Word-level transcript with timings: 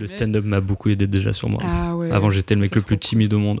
Le 0.00 0.06
stand-up 0.06 0.44
m'a 0.44 0.60
beaucoup 0.60 0.88
aidé 0.90 1.06
déjà 1.06 1.32
sur 1.32 1.48
moi. 1.48 1.62
Ah 1.64 1.96
ouais. 1.96 2.10
Avant, 2.10 2.30
j'étais 2.30 2.54
le 2.54 2.60
mec 2.60 2.74
le 2.74 2.82
plus 2.82 2.98
timide 2.98 3.32
au 3.34 3.38
monde. 3.38 3.60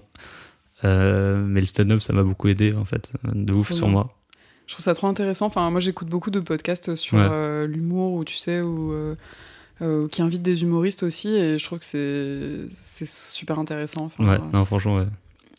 Euh, 0.84 1.44
mais 1.44 1.60
le 1.60 1.66
stand-up, 1.66 2.00
ça 2.00 2.12
m'a 2.12 2.22
beaucoup 2.22 2.48
aidé, 2.48 2.72
en 2.74 2.84
fait, 2.84 3.12
de 3.24 3.52
ouf 3.52 3.72
sur 3.72 3.86
bien. 3.86 3.92
moi. 3.94 4.14
Je 4.66 4.74
trouve 4.74 4.84
ça 4.84 4.94
trop 4.94 5.06
intéressant. 5.08 5.46
Enfin, 5.46 5.68
moi, 5.70 5.80
j'écoute 5.80 6.08
beaucoup 6.08 6.30
de 6.30 6.40
podcasts 6.40 6.94
sur 6.94 7.16
Ouais. 7.18 7.26
euh, 7.30 7.66
l'humour, 7.66 8.12
ou 8.14 8.24
tu 8.24 8.36
sais, 8.36 8.60
ou 8.60 8.92
euh, 8.92 10.08
qui 10.08 10.22
invitent 10.22 10.42
des 10.42 10.62
humoristes 10.62 11.02
aussi, 11.02 11.28
et 11.34 11.58
je 11.58 11.64
trouve 11.64 11.78
que 11.80 11.84
c'est 11.84 13.06
super 13.06 13.58
intéressant. 13.58 14.04
Enfin, 14.06 14.24
Ouais, 14.26 14.38
non, 14.52 14.64
franchement, 14.64 14.96
ouais. 14.96 15.06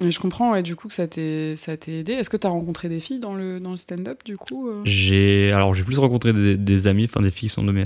Et 0.02 0.11
je 0.11 0.20
comprends, 0.21 0.54
ouais, 0.54 0.64
du 0.64 0.77
coup, 0.77 0.88
que 0.88 0.93
ça 0.93 1.07
t'ait 1.07 1.55
aidé. 1.88 2.14
Est-ce 2.14 2.30
que 2.30 2.38
t'as 2.38 2.48
rencontré 2.48 2.88
des 2.88 3.02
filles 3.02 3.20
dans 3.20 3.34
le, 3.36 3.59
dans 3.59 3.71
le 3.71 3.77
stand-up, 3.77 4.21
du 4.23 4.38
coup 4.38 4.70
J'ai 4.86 5.52
alors 5.52 5.73
j'ai 5.73 5.84
plus 5.84 5.98
rencontré 6.00 6.32
des, 6.32 6.55
des 6.55 6.88
amis, 6.88 7.04
enfin 7.04 7.20
des 7.21 7.32
filles 7.32 7.50
qui 7.50 7.54
sont 7.55 7.64
de 7.66 7.73
mes 7.73 7.86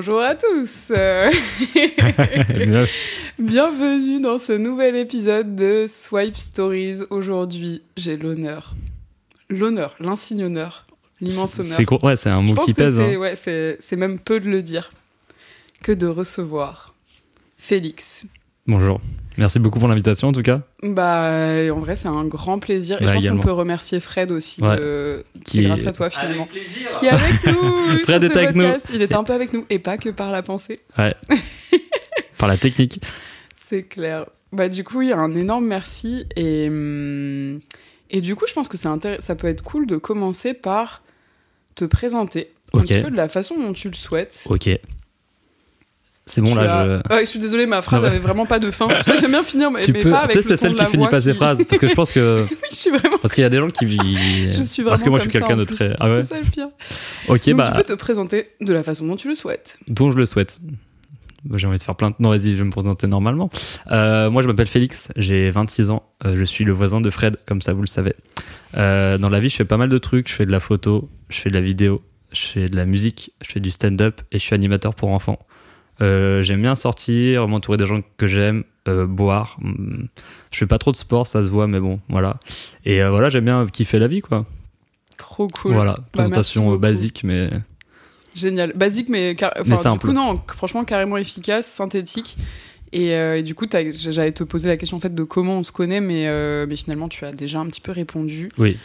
Bonjour 0.00 0.20
à 0.20 0.36
tous 0.36 0.92
Bienvenue 3.40 4.20
dans 4.20 4.38
ce 4.38 4.52
nouvel 4.52 4.94
épisode 4.94 5.56
de 5.56 5.86
Swipe 5.88 6.36
Stories. 6.36 7.00
Aujourd'hui, 7.10 7.82
j'ai 7.96 8.16
l'honneur, 8.16 8.74
l'honneur, 9.50 9.96
l'insigne 9.98 10.44
honneur, 10.44 10.86
l'immense 11.20 11.58
honneur. 11.58 11.76
C'est 11.76 12.04
Ouais, 12.04 12.14
c'est 12.14 12.30
un 12.30 12.42
mot 12.42 12.54
qui 12.54 12.74
pèse. 12.74 13.00
hein. 13.00 13.16
ouais, 13.16 13.34
c'est 13.34 13.96
même 13.96 14.20
peu 14.20 14.38
de 14.38 14.48
le 14.48 14.62
dire 14.62 14.92
que 15.82 15.90
de 15.90 16.06
recevoir 16.06 16.94
Félix. 17.56 18.24
Bonjour. 18.68 19.00
Merci 19.38 19.58
beaucoup 19.60 19.78
pour 19.78 19.88
l'invitation 19.88 20.28
en 20.28 20.32
tout 20.32 20.42
cas. 20.42 20.60
Bah, 20.82 21.30
en 21.72 21.78
vrai, 21.78 21.94
c'est 21.96 22.08
un 22.08 22.24
grand 22.24 22.58
plaisir. 22.58 23.00
Et 23.00 23.04
Bah, 23.04 23.10
je 23.10 23.14
pense 23.14 23.22
également. 23.22 23.40
qu'on 23.40 23.46
peut 23.46 23.52
remercier 23.52 24.00
Fred 24.00 24.30
aussi. 24.30 24.60
Ouais. 24.62 24.76
de- 24.76 25.24
Qui 25.44 25.58
C'est 25.58 25.62
est- 25.62 25.66
grâce 25.66 25.86
à 25.86 25.92
toi 25.92 26.10
finalement. 26.10 26.46
plaisir. 26.46 26.90
Qui 26.98 27.06
est 27.06 27.10
avec 27.10 27.46
nous. 27.46 27.98
Fred 28.04 28.22
est 28.24 28.36
avec 28.36 28.54
nous. 28.56 28.64
Il 28.92 29.00
est 29.02 29.14
un 29.14 29.24
peu 29.24 29.32
avec 29.32 29.52
nous 29.52 29.64
et 29.70 29.78
pas 29.78 29.96
que 29.96 30.08
par 30.10 30.30
la 30.32 30.42
pensée. 30.42 30.80
Ouais. 30.98 31.14
Par 32.38 32.48
la 32.48 32.56
technique. 32.56 33.00
C'est 33.56 33.82
clair. 33.82 34.26
Bah, 34.52 34.68
du 34.68 34.84
coup, 34.84 35.02
il 35.02 35.08
y 35.08 35.12
a 35.12 35.18
un 35.18 35.34
énorme 35.34 35.66
merci. 35.66 36.26
Et, 36.36 36.68
hum, 36.68 37.58
et 38.10 38.20
du 38.20 38.34
coup, 38.36 38.44
je 38.48 38.52
pense 38.54 38.68
que 38.68 38.76
c'est 38.76 38.88
intér- 38.88 39.20
ça 39.20 39.34
peut 39.34 39.48
être 39.48 39.62
cool 39.64 39.86
de 39.86 39.96
commencer 39.96 40.54
par 40.54 41.02
te 41.74 41.84
présenter 41.84 42.52
un 42.74 42.80
petit 42.80 43.00
peu 43.02 43.10
de 43.10 43.16
la 43.16 43.28
façon 43.28 43.56
dont 43.58 43.72
tu 43.72 43.88
le 43.88 43.94
souhaites. 43.94 44.44
Ok. 44.48 44.68
C'est 46.28 46.40
bon 46.42 46.50
Tu 46.50 46.56
là, 46.56 46.80
as- 46.80 46.84
je. 47.08 47.14
Ouais, 47.14 47.20
je 47.20 47.30
suis 47.30 47.38
désolée, 47.38 47.66
ma 47.66 47.80
phrase 47.82 48.00
Ah 48.00 48.02
ouais. 48.04 48.08
avait 48.10 48.18
vraiment 48.18 48.44
pas 48.46 48.58
de 48.58 48.70
fin. 48.70 48.86
Tu 48.88 49.02
sais, 49.04 49.18
J'aime 49.20 49.30
bien 49.30 49.42
finir, 49.42 49.70
mais, 49.70 49.80
tu 49.80 49.92
mais 49.92 50.00
peux. 50.00 50.10
pas 50.10 50.18
Tu 50.18 50.24
avec 50.24 50.42
sais, 50.42 50.50
le 50.50 50.56
c'est 50.56 50.62
celle 50.62 50.74
qui 50.74 50.86
finit 50.86 51.08
pas 51.08 51.20
ses 51.20 51.30
qui- 51.32 51.36
phrases. 51.36 51.58
Parce 51.66 51.78
que 51.80 51.88
je 51.88 51.94
pense 51.94 52.12
que. 52.12 52.44
Oui, 52.50 52.56
je 52.70 52.76
suis 52.76 52.90
vraiment. 52.90 53.16
Parce 53.22 53.34
qu'il 53.34 53.42
y 53.42 53.44
a 53.44 53.48
des 53.48 53.58
gens 53.58 53.68
qui. 53.68 53.86
Je 53.88 54.62
suis 54.62 54.82
vraiment 54.82 54.90
Parce 54.90 55.02
que 55.02 55.08
moi, 55.10 55.18
je 55.18 55.22
suis 55.24 55.30
quelqu'un 55.32 55.56
de 55.56 55.64
très. 55.64 55.96
Ah 56.00 56.08
ouais. 56.10 56.24
C'est 56.24 56.34
ça 56.34 56.40
le 56.40 56.44
pire. 56.50 56.68
Ok, 57.28 57.46
Donc, 57.48 57.56
bah. 57.56 57.70
tu 57.72 57.76
peux 57.82 57.94
te 57.94 57.98
présenter 57.98 58.50
de 58.60 58.72
la 58.72 58.84
façon 58.84 59.06
dont 59.06 59.16
tu 59.16 59.28
le 59.28 59.34
souhaites. 59.34 59.78
dont 59.88 60.10
je 60.10 60.16
le 60.16 60.26
souhaite. 60.26 60.60
J'ai 61.54 61.66
envie 61.68 61.78
de 61.78 61.82
faire 61.82 61.94
plein 61.94 62.10
de... 62.10 62.16
Non, 62.18 62.30
vas-y, 62.30 62.50
je 62.50 62.56
vais 62.56 62.64
me 62.64 62.70
présenter 62.72 63.06
normalement. 63.06 63.48
Euh, 63.92 64.28
moi, 64.28 64.42
je 64.42 64.48
m'appelle 64.48 64.66
Félix, 64.66 65.08
j'ai 65.16 65.50
26 65.52 65.90
ans. 65.90 66.02
Euh, 66.26 66.34
je 66.36 66.44
suis 66.44 66.64
le 66.64 66.72
voisin 66.72 67.00
de 67.00 67.08
Fred, 67.10 67.36
comme 67.46 67.62
ça, 67.62 67.72
vous 67.72 67.80
le 67.80 67.86
savez. 67.86 68.12
Euh, 68.76 69.18
dans 69.18 69.30
la 69.30 69.38
vie, 69.38 69.48
je 69.48 69.54
fais 69.56 69.64
pas 69.64 69.76
mal 69.76 69.88
de 69.88 69.98
trucs. 69.98 70.28
Je 70.28 70.34
fais 70.34 70.46
de 70.46 70.50
la 70.52 70.58
photo, 70.60 71.08
je 71.30 71.38
fais 71.38 71.48
de 71.48 71.54
la 71.54 71.60
vidéo, 71.60 72.02
je 72.32 72.40
fais 72.40 72.68
de 72.68 72.76
la 72.76 72.84
musique, 72.86 73.30
je 73.46 73.52
fais 73.52 73.60
du 73.60 73.70
stand-up 73.70 74.20
et 74.32 74.38
je 74.38 74.42
suis 74.42 74.54
animateur 74.54 74.94
pour 74.96 75.10
enfants. 75.10 75.38
Euh, 76.00 76.42
j'aime 76.42 76.62
bien 76.62 76.74
sortir, 76.76 77.48
m'entourer 77.48 77.76
des 77.76 77.86
gens 77.86 78.00
que 78.16 78.26
j'aime, 78.28 78.64
euh, 78.86 79.06
boire. 79.06 79.56
Hum, 79.62 80.08
Je 80.52 80.58
fais 80.58 80.66
pas 80.66 80.78
trop 80.78 80.92
de 80.92 80.96
sport, 80.96 81.26
ça 81.26 81.42
se 81.42 81.48
voit, 81.48 81.66
mais 81.66 81.80
bon, 81.80 82.00
voilà. 82.08 82.38
Et 82.84 83.02
euh, 83.02 83.10
voilà, 83.10 83.30
j'aime 83.30 83.44
bien 83.46 83.66
kiffer 83.66 83.98
la 83.98 84.06
vie, 84.08 84.20
quoi. 84.20 84.46
Trop 85.16 85.48
cool. 85.48 85.74
Voilà, 85.74 85.94
Bah, 85.94 86.04
présentation 86.12 86.76
basique, 86.76 87.24
mais 87.24 87.50
Génial. 88.36 88.72
Basique, 88.76 89.08
mais, 89.08 89.34
car- 89.34 89.52
enfin, 89.56 89.62
Mais 89.66 89.76
du 89.76 89.82
simple. 89.82 90.06
coup, 90.06 90.12
non, 90.12 90.40
franchement, 90.54 90.84
carrément 90.84 91.16
efficace, 91.16 91.66
synthétique. 91.66 92.36
Et, 92.92 93.10
euh, 93.14 93.38
et 93.38 93.42
du 93.42 93.54
coup, 93.54 93.66
j'allais 93.90 94.32
te 94.32 94.44
poser 94.44 94.68
la 94.68 94.76
question 94.76 94.96
en 94.96 95.00
fait 95.00 95.14
de 95.14 95.22
comment 95.24 95.58
on 95.58 95.64
se 95.64 95.72
connaît, 95.72 96.00
mais, 96.00 96.26
euh, 96.28 96.64
mais 96.68 96.76
finalement, 96.76 97.08
tu 97.08 97.24
as 97.24 97.32
déjà 97.32 97.58
un 97.58 97.66
petit 97.66 97.80
peu 97.80 97.90
répondu. 97.92 98.48
oui, 98.56 98.78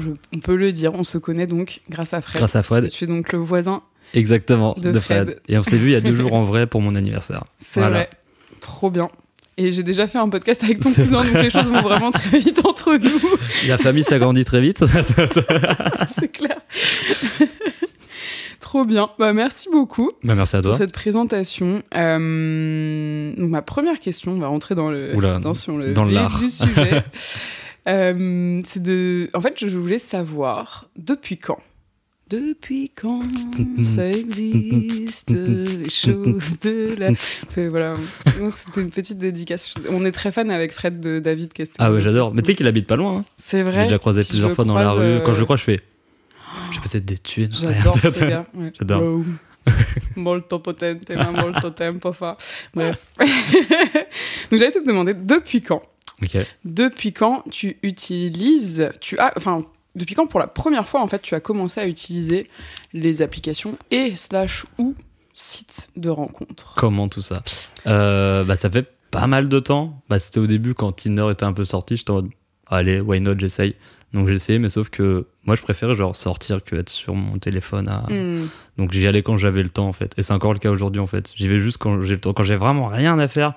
Je- 0.00 0.10
on 0.32 0.40
peut 0.40 0.56
le 0.56 0.72
dire, 0.72 0.92
on 0.94 1.04
se 1.04 1.18
connaît 1.18 1.46
donc 1.46 1.80
grâce 1.90 2.14
à 2.14 2.20
Fred. 2.20 2.38
Grâce 2.38 2.56
à 2.56 2.62
Fred. 2.64 2.88
tu 2.90 3.04
es 3.04 3.06
donc 3.06 3.30
le 3.32 3.38
voisin, 3.38 3.82
exactement, 4.14 4.74
De 4.78 4.90
de, 4.92 5.00
Fred. 5.00 5.24
Fred. 5.26 5.40
Et 5.48 5.58
on 5.58 5.62
s'est 5.62 5.76
vu 5.76 5.88
il 5.88 5.92
y 5.92 5.96
a 5.96 6.00
deux 6.00 6.14
jours 6.14 6.32
en 6.34 6.42
vrai 6.44 6.66
pour 6.66 6.80
mon 6.80 6.94
anniversaire. 6.94 7.44
c'est 7.58 7.80
Voilà. 7.80 7.96
vrai. 7.96 8.10
Trop 8.60 8.90
bien. 8.90 9.10
Et 9.56 9.70
j'ai 9.70 9.82
déjà 9.84 10.08
fait 10.08 10.18
un 10.18 10.28
podcast 10.28 10.64
avec 10.64 10.80
ton 10.80 10.92
cousin, 10.92 11.22
donc 11.24 11.34
les 11.34 11.50
choses 11.50 11.68
vont 11.68 11.80
vraiment 11.82 12.10
très 12.10 12.38
vite 12.38 12.60
entre 12.66 12.94
nous. 12.96 13.20
La 13.68 13.78
famille 13.78 14.02
s'agrandit 14.02 14.44
très 14.44 14.60
vite. 14.60 14.84
c'est 16.08 16.28
clair. 16.32 16.58
Trop 18.60 18.84
bien. 18.84 19.10
Bah, 19.18 19.32
merci 19.32 19.68
beaucoup. 19.70 20.10
bah, 20.24 20.34
merci 20.34 20.56
à 20.56 20.62
toi. 20.62 20.72
pour 20.72 20.78
cette 20.78 20.92
présentation. 20.92 21.82
Euh, 21.94 23.32
donc 23.36 23.50
ma 23.50 23.62
première 23.62 24.00
question, 24.00 24.32
on 24.32 24.38
va 24.40 24.48
rentrer 24.48 24.74
dans 24.74 24.90
le, 24.90 25.14
Oula, 25.14 25.36
attention, 25.36 25.76
le 25.78 25.92
dans 25.92 26.04
vif 26.06 26.36
du 26.40 26.50
sujet. 26.50 27.04
Euh, 27.86 28.60
c'est 28.64 28.82
de, 28.82 29.28
en 29.34 29.40
fait, 29.40 29.54
je 29.58 29.76
voulais 29.78 29.98
savoir 29.98 30.86
depuis 30.96 31.36
quand. 31.38 31.58
Depuis 32.30 32.90
quand 32.90 33.22
ça 33.84 34.08
existe 34.08 35.30
les 35.30 35.88
choses 35.90 36.58
de 36.60 36.94
la. 36.98 37.14
Fait, 37.14 37.68
voilà, 37.68 37.96
c'était 38.50 38.80
une 38.80 38.90
petite 38.90 39.18
dédicace. 39.18 39.74
On 39.90 40.04
est 40.04 40.12
très 40.12 40.32
fan 40.32 40.50
avec 40.50 40.72
Fred 40.72 41.00
de 41.00 41.18
David 41.18 41.52
Castel. 41.52 41.76
Ah 41.78 41.92
ouais, 41.92 42.00
j'adore. 42.00 42.34
Mais 42.34 42.42
tu 42.42 42.52
sais 42.52 42.54
qu'il 42.56 42.66
habite 42.66 42.86
pas 42.86 42.96
loin. 42.96 43.18
hein. 43.18 43.24
c'est 43.36 43.62
vrai. 43.62 43.78
l'ai 43.80 43.82
déjà 43.84 43.98
croisé 43.98 44.22
si 44.24 44.30
plusieurs 44.30 44.52
fois 44.52 44.64
dans 44.64 44.76
la 44.78 44.90
rue. 44.92 45.02
euh, 45.02 45.20
Quand 45.20 45.34
je 45.34 45.40
le 45.40 45.44
crois, 45.44 45.56
je 45.56 45.64
fais. 45.64 45.76
Je 46.70 46.78
peux 46.80 46.88
peut-être 46.88 47.04
des 47.04 47.18
thunes. 47.18 47.50
J'adore 47.52 47.98
ce 47.98 48.20
gars. 48.24 48.46
Ouais. 48.54 48.72
J'adore. 48.78 49.00
Rome. 49.02 49.36
Molto 50.16 50.58
potente, 50.60 51.10
ma 51.10 51.30
molto 51.30 51.70
tempo 51.70 52.12
fa. 52.12 52.36
Bref. 52.74 53.06
Donc 53.18 54.58
j'allais 54.58 54.70
te 54.70 54.84
demander 54.86 55.14
depuis 55.14 55.62
quand 55.62 55.82
Ok. 56.22 56.38
Depuis 56.64 57.12
quand 57.12 57.42
tu 57.50 57.76
utilises, 57.82 58.88
tu 59.00 59.18
as, 59.18 59.32
enfin, 59.36 59.64
depuis 59.94 60.14
quand 60.14 60.26
pour 60.26 60.40
la 60.40 60.46
première 60.46 60.86
fois 60.88 61.02
en 61.02 61.06
fait 61.08 61.20
tu 61.22 61.34
as 61.34 61.40
commencé 61.40 61.80
à 61.80 61.86
utiliser 61.88 62.48
les 62.92 63.22
applications 63.22 63.76
et 63.90 64.16
slash 64.16 64.66
ou 64.78 64.94
sites 65.32 65.90
de 65.96 66.08
rencontres? 66.10 66.74
Comment 66.76 67.08
tout 67.08 67.22
ça? 67.22 67.42
Euh, 67.86 68.44
Bah, 68.44 68.56
ça 68.56 68.70
fait 68.70 68.86
pas 69.10 69.26
mal 69.26 69.48
de 69.48 69.58
temps. 69.60 70.02
Bah, 70.08 70.18
c'était 70.18 70.40
au 70.40 70.46
début 70.46 70.74
quand 70.74 70.92
Tinder 70.92 71.28
était 71.30 71.44
un 71.44 71.52
peu 71.52 71.64
sorti. 71.64 71.96
J'étais 71.96 72.10
en 72.10 72.14
mode, 72.14 72.30
allez, 72.66 73.00
why 73.00 73.20
not, 73.20 73.38
j'essaye. 73.38 73.74
Donc 74.12 74.28
j'ai 74.28 74.34
essayé, 74.34 74.58
mais 74.60 74.68
sauf 74.68 74.90
que 74.90 75.26
moi 75.44 75.56
je 75.56 75.62
préférais 75.62 75.96
genre 75.96 76.14
sortir 76.14 76.62
que 76.62 76.76
être 76.76 76.88
sur 76.88 77.16
mon 77.16 77.36
téléphone 77.38 77.88
à. 77.88 78.06
Hmm. 78.08 78.46
Donc 78.78 78.92
j'y 78.92 79.04
allais 79.08 79.22
quand 79.24 79.36
j'avais 79.36 79.62
le 79.64 79.68
temps 79.70 79.88
en 79.88 79.92
fait. 79.92 80.12
Et 80.16 80.22
c'est 80.22 80.32
encore 80.32 80.52
le 80.52 80.60
cas 80.60 80.70
aujourd'hui 80.70 81.00
en 81.00 81.08
fait. 81.08 81.32
J'y 81.34 81.48
vais 81.48 81.58
juste 81.58 81.78
quand 81.78 82.00
j'ai 82.00 82.14
le 82.14 82.20
temps. 82.20 82.32
Quand 82.32 82.44
j'ai 82.44 82.54
vraiment 82.54 82.86
rien 82.86 83.18
à 83.18 83.26
faire, 83.26 83.54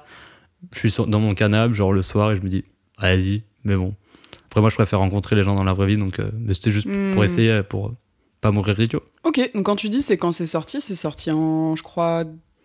je 0.74 0.80
suis 0.80 0.90
sur- 0.90 1.06
dans 1.06 1.20
mon 1.20 1.36
canapé, 1.36 1.76
genre 1.76 1.94
le 1.94 2.02
soir, 2.02 2.32
et 2.32 2.36
je 2.36 2.42
me 2.42 2.50
dis, 2.50 2.64
vas-y, 3.00 3.44
mais 3.66 3.76
bon. 3.76 3.94
Après, 4.48 4.62
moi 4.62 4.70
je 4.70 4.76
préfère 4.76 5.00
rencontrer 5.00 5.36
les 5.36 5.44
gens 5.44 5.56
dans 5.56 5.64
la 5.64 5.74
vraie 5.74 5.88
vie, 5.88 5.98
donc 5.98 6.20
euh, 6.20 6.30
mais 6.40 6.54
c'était 6.54 6.72
juste 6.72 6.88
Hmm. 6.88 7.12
pour 7.14 7.24
essayer, 7.24 7.62
pour 7.64 7.88
euh, 7.88 7.92
pas 8.42 8.52
mourir 8.52 8.80
idiot. 8.80 9.04
Ok, 9.24 9.52
donc 9.54 9.66
quand 9.66 9.76
tu 9.76 9.90
dis 9.90 10.02
c'est 10.02 10.18
quand 10.18 10.32
c'est 10.32 10.48
sorti, 10.48 10.80
c'est 10.82 10.96
sorti 10.96 11.32
en, 11.32 11.76
je 11.76 11.84
crois, 11.84 12.24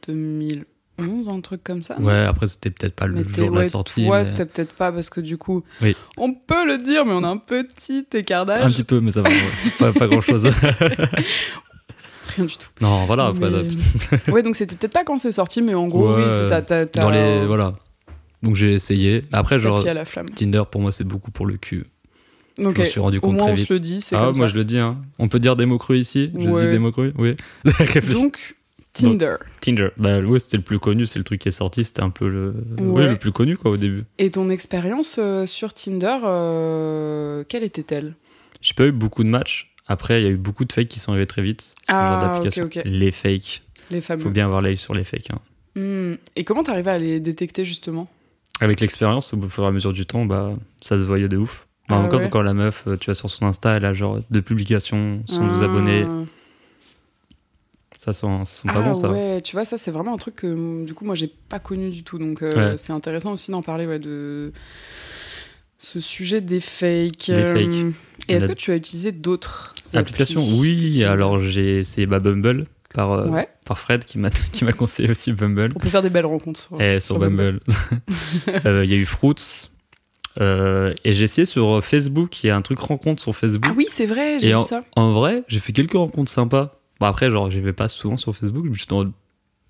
2011, 0.09 1.29
un 1.29 1.41
truc 1.41 1.63
comme 1.65 1.83
ça. 1.83 1.99
Ouais, 2.01 2.15
après 2.25 2.47
c'était 2.47 2.71
peut-être 2.71 2.95
pas 2.95 3.07
le 3.07 3.15
Mais 3.17 3.25
jour 3.25 3.51
de 3.51 3.55
la 3.57 3.61
ouais, 3.63 3.69
sortie, 3.69 4.05
Toi, 4.07 4.23
mais 4.25 4.35
peut-être 4.35 4.73
pas 4.75 4.93
parce 4.93 5.11
que 5.11 5.21
du 5.21 5.37
coup, 5.39 5.63
Oui. 5.81 5.97
on 6.17 6.33
peut 6.35 6.67
le 6.67 6.79
dire, 6.79 7.05
mais 7.05 7.13
on 7.13 7.25
a 7.25 7.29
un 7.29 7.37
petit 7.39 8.07
écart 8.15 8.45
d'âge. 8.47 8.63
un 8.65 8.71
petit 8.71 8.85
peu, 8.85 9.01
mais 9.01 9.11
ça 9.11 9.23
va, 9.23 9.29
ouais. 9.31 9.37
pas, 9.79 9.93
pas 9.93 10.07
grand 10.07 10.21
chose. 10.21 10.49
Rien 12.37 12.47
du 12.47 12.57
tout. 12.57 12.69
non, 12.81 13.05
voilà, 13.05 13.33
ouais, 14.29 14.43
donc 14.43 14.57
c'était 14.57 14.75
peut-être 14.77 14.93
pas 14.95 15.05
quand 15.05 15.19
c'est 15.19 15.33
sorti, 15.33 15.61
mais 15.61 15.75
en 15.75 15.87
gros, 15.87 16.15
oui, 16.17 16.23
Ouais. 16.23 16.31
c'est 16.33 16.45
ça. 16.47 16.63
T'as, 16.63 16.87
t'as 16.87 17.03
dans 17.03 17.11
les 17.11 17.45
voilà. 17.47 17.75
Donc 18.43 18.57
j'ai 18.57 18.73
essayé. 18.73 19.23
Après, 19.33 19.61
genre 19.61 19.79
tapis 19.79 19.91
à 19.91 19.95
la 19.95 20.05
flamme. 20.05 20.29
Tinder 20.31 20.63
pour 20.71 20.81
moi 20.81 20.93
c'est 20.93 21.05
beaucoup 21.05 21.31
pour 21.31 21.47
le 21.47 21.57
cul. 21.57 21.85
Ok. 22.59 22.75
Je 22.77 22.81
me 22.81 22.85
suis 22.87 23.01
rendu 23.01 23.17
Au 23.19 23.21
compte 23.21 23.35
moins, 23.37 23.45
très 23.45 23.53
on 23.53 23.55
vite. 23.55 23.69
se 23.69 23.73
le 23.73 23.81
dit, 23.81 24.01
c'est 24.03 24.15
Ah, 24.15 24.25
comme 24.27 24.37
moi 24.37 24.47
ça. 24.47 24.53
je 24.53 24.59
le 24.59 24.65
dis, 24.65 24.79
hein. 24.79 24.99
On 25.19 25.29
peut 25.29 25.39
dire 25.41 25.57
des 25.57 25.65
mots 25.65 25.79
crus 25.79 26.01
ici? 26.01 26.31
Je 26.39 26.49
Ouais. 26.49 26.65
dis 26.65 26.69
des 26.71 26.79
mots 26.79 26.93
crus? 26.93 27.13
Oui. 27.17 27.35
Donc, 28.13 28.57
Tinder. 28.93 29.37
Tinder. 29.63 29.89
Bah 29.97 30.19
ouais, 30.21 30.39
c'était 30.39 30.59
le 30.59 30.63
plus 30.63 30.79
connu, 30.79 31.07
c'est 31.07 31.19
le 31.19 31.25
truc 31.25 31.41
qui 31.41 31.49
est 31.49 31.53
sorti, 31.53 31.83
c'était 31.83 32.03
un 32.03 32.11
peu 32.11 32.29
le, 32.29 32.55
Ouais. 32.79 32.85
ouais, 33.05 33.09
le 33.09 33.17
plus 33.17 33.33
connu 33.33 33.57
quoi 33.57 33.71
au 33.71 33.77
début. 33.79 34.03
Et 34.19 34.31
ton 34.31 34.51
expérience 34.51 35.17
euh, 35.19 35.47
sur 35.47 35.73
Tinder, 35.73 36.19
euh, 36.25 37.43
quelle 37.49 37.63
était-elle? 37.63 38.17
J'ai 38.61 38.75
pas 38.75 38.87
eu 38.87 38.93
beaucoup 38.93 39.25
de 39.25 39.31
matchs. 39.31 39.75
Après, 39.89 40.21
il 40.21 40.25
y 40.25 40.29
a 40.29 40.31
eu 40.31 40.37
beaucoup 40.37 40.65
de 40.67 40.73
fakes 40.73 40.89
qui 40.89 40.99
sont 41.01 41.13
arrivés 41.13 41.27
très 41.27 41.43
vite. 41.43 41.63
Ce 41.63 41.75
Ah, 41.89 42.11
genre 42.11 42.19
d'application. 42.21 42.65
ok. 42.67 42.81
Les 42.85 43.11
fakes. 43.11 43.63
Les 43.91 44.01
fameux. 44.03 44.21
Faut 44.23 44.31
bien 44.31 44.45
avoir 44.45 44.61
l'œil 44.61 44.77
sur 44.77 44.93
les 44.95 45.05
fakes. 45.05 45.31
hein. 45.31 45.41
Hmm. 45.75 46.17
Et 46.37 46.45
comment 46.45 46.63
t'arrivais 46.63 46.91
à 46.91 46.99
les 46.99 47.19
détecter 47.19 47.65
justement? 47.65 48.11
Avec 48.63 48.81
l'expérience, 48.81 49.35
au 49.35 49.41
fur 49.49 49.65
et 49.65 49.67
à 49.67 49.71
mesure 49.73 49.93
du 49.93 50.07
temps, 50.07 50.25
bah, 50.25 50.53
ça 50.81 50.97
se 50.99 51.03
voyait 51.05 51.29
de 51.29 51.37
ouf. 51.37 51.67
Bah, 51.89 51.97
Ah 51.99 52.05
encore 52.05 52.21
ouais. 52.21 52.31
quand 52.31 52.43
la 52.43 52.55
meuf, 52.55 52.85
euh, 52.87 52.97
tu 52.97 53.09
vas 53.11 53.15
sur 53.15 53.29
son 53.29 53.45
Insta, 53.47 53.77
elle 53.77 53.85
a 53.85 53.93
genre 53.93 54.21
deux 54.31 54.41
publications, 54.43 55.21
112 55.27 55.63
Ah. 55.63 55.65
abonnés. 55.65 56.07
Ça 57.99 58.13
sent, 58.13 58.27
ça 58.45 58.45
sent 58.47 58.69
pas 58.69 58.75
ah 58.79 58.83
bon, 58.83 58.95
ça. 58.95 59.11
ouais, 59.11 59.41
tu 59.43 59.55
vois, 59.55 59.65
ça 59.65 59.79
c'est 59.79 59.91
vraiment 59.93 60.15
un 60.15 60.17
truc 60.17 60.35
que 60.37 60.47
hum, 60.49 60.85
du 60.85 60.93
coup 60.93 61.05
moi 61.05 61.15
j'ai 61.15 61.29
pas 61.49 61.61
connu 61.61 61.91
du 61.91 62.03
tout. 62.03 62.19
Donc 62.19 62.43
euh, 62.43 62.71
Ouais. 62.73 62.77
c'est 62.77 62.93
intéressant 62.93 63.33
aussi 63.33 63.51
d'en 63.53 63.63
parler 63.63 63.87
ouais, 63.87 64.01
de 64.01 64.53
ce 65.79 66.01
sujet 66.01 66.41
des 66.41 66.59
fakes. 66.59 67.27
Des 67.31 67.45
fakes. 67.45 67.69
Euh, 67.85 67.93
Et 68.29 68.35
est-ce 68.35 68.47
a- 68.47 68.49
que 68.49 68.53
tu 68.55 68.71
as 68.73 68.77
utilisé 68.77 69.13
d'autres 69.13 69.75
Application, 69.95 70.41
applis 70.41 70.59
oui. 70.61 71.05
Alors, 71.05 71.39
j'ai 71.39 71.79
essayé 71.79 72.07
bah, 72.07 72.19
Bumble 72.19 72.67
par, 72.95 73.13
euh, 73.13 73.29
Ouais, 73.29 73.49
par 73.65 73.79
Fred 73.79 74.05
qui 74.05 74.19
m'a 74.19 74.31
qui 74.53 74.65
m'a 74.65 74.73
conseillé 74.73 75.11
aussi 75.11 75.33
Bumble. 75.33 75.73
on 75.75 75.79
peut 75.79 75.89
faire 75.89 76.03
des 76.03 76.11
belles 76.11 76.27
rencontres. 76.27 76.61
sur- 76.61 76.81
Et 76.81 77.01
sur 77.01 77.19
Bumble. 77.19 77.61
Euh, 78.67 78.85
Il 78.85 78.91
y 78.91 78.95
a 78.95 78.97
eu 78.97 79.07
Fruits. 79.07 79.71
Euh, 80.41 80.95
et 81.05 81.13
j'ai 81.13 81.25
essayé 81.25 81.45
sur 81.45 81.85
Facebook. 81.85 82.43
Il 82.43 82.47
y 82.47 82.51
a 82.51 82.57
un 82.57 82.63
truc 82.63 82.79
rencontre 82.79 83.21
sur 83.21 83.37
Facebook. 83.37 83.67
Ah 83.71 83.75
oui, 83.77 83.87
c'est 83.89 84.07
vrai, 84.07 84.39
j'ai 84.41 84.55
vu 84.57 84.63
ça. 84.63 84.83
en 84.97 85.13
vrai, 85.13 85.43
j'ai 85.49 85.61
fait 85.61 85.73
quelques 85.73 85.93
rencontres 85.93 86.31
sympas. 86.31 86.79
Bon, 87.01 87.07
après, 87.07 87.31
genre, 87.31 87.51
j'y 87.51 87.61
vais 87.61 87.73
pas 87.75 87.89
souvent 87.89 88.17
sur 88.17 88.35
Facebook. 88.35 88.65
Je 88.65 88.71
me 88.71 88.75
suis 88.75 88.87
dit, 88.87 89.13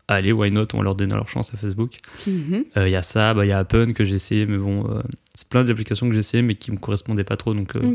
allez, 0.06 0.30
why 0.32 0.50
not 0.52 0.66
On 0.74 0.82
leur 0.82 0.94
donner 0.94 1.14
leur 1.14 1.28
chance 1.28 1.52
à 1.52 1.56
Facebook. 1.56 1.98
Mhm. 2.28 2.64
Il 2.76 2.88
y 2.88 2.94
a 2.96 3.02
ça, 3.02 3.34
bah, 3.34 3.44
il 3.44 3.48
y 3.48 3.52
a 3.52 3.58
Appen 3.58 3.92
que 3.92 4.04
j'ai 4.04 4.14
essayé, 4.16 4.46
mais 4.46 4.58
bon, 4.58 4.84
c'est 5.34 5.48
plein 5.48 5.64
d'applications 5.64 6.06
que 6.08 6.12
j'ai 6.12 6.18
essayé, 6.20 6.42
mais 6.42 6.54
qui 6.54 6.70
me 6.72 6.76
correspondaient 6.76 7.24
pas 7.24 7.36
trop. 7.36 7.54
Donc, 7.54 7.74
euh, 7.76 7.80
au 7.80 7.94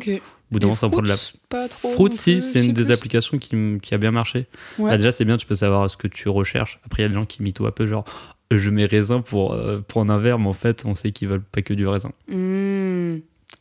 bout 0.51 0.59
d'un 0.59 0.67
moment, 0.67 0.75
ça 0.75 0.87
me 0.87 0.91
prend 0.91 1.01
de 1.01 1.07
la. 1.07 1.15
Pas 1.49 1.67
trop. 1.67 2.05
Non 2.05 2.11
si, 2.11 2.41
c'est 2.41 2.65
une 2.65 2.73
des 2.73 2.91
applications 2.91 3.37
qui, 3.37 3.55
qui 3.81 3.93
a 3.93 3.97
bien 3.97 4.11
marché. 4.11 4.47
Ouais. 4.79 4.91
Bah, 4.91 4.97
déjà, 4.97 5.11
c'est 5.11 5.25
bien, 5.25 5.37
tu 5.37 5.45
peux 5.45 5.55
savoir 5.55 5.89
ce 5.89 5.97
que 5.97 6.07
tu 6.07 6.29
recherches. 6.29 6.79
Après, 6.85 7.03
il 7.03 7.03
y 7.03 7.05
a 7.05 7.09
des 7.09 7.15
gens 7.15 7.25
qui 7.25 7.43
mytho 7.43 7.65
un 7.67 7.71
peu, 7.71 7.85
genre, 7.87 8.05
euh, 8.53 8.57
je 8.57 8.69
mets 8.69 8.85
raisin 8.85 9.21
pour 9.21 9.53
euh, 9.53 9.83
prendre 9.87 10.11
un 10.13 10.19
verre, 10.19 10.39
mais 10.39 10.47
en 10.47 10.53
fait, 10.53 10.83
on 10.85 10.95
sait 10.95 11.11
qu'ils 11.11 11.27
veulent 11.27 11.43
pas 11.43 11.61
que 11.61 11.73
du 11.73 11.87
raisin. 11.87 12.11
Hmm. 12.27 13.17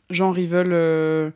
Genre 0.09 0.37
ils 0.39 0.47
veulent. 0.47 0.67
euh. 0.71 1.31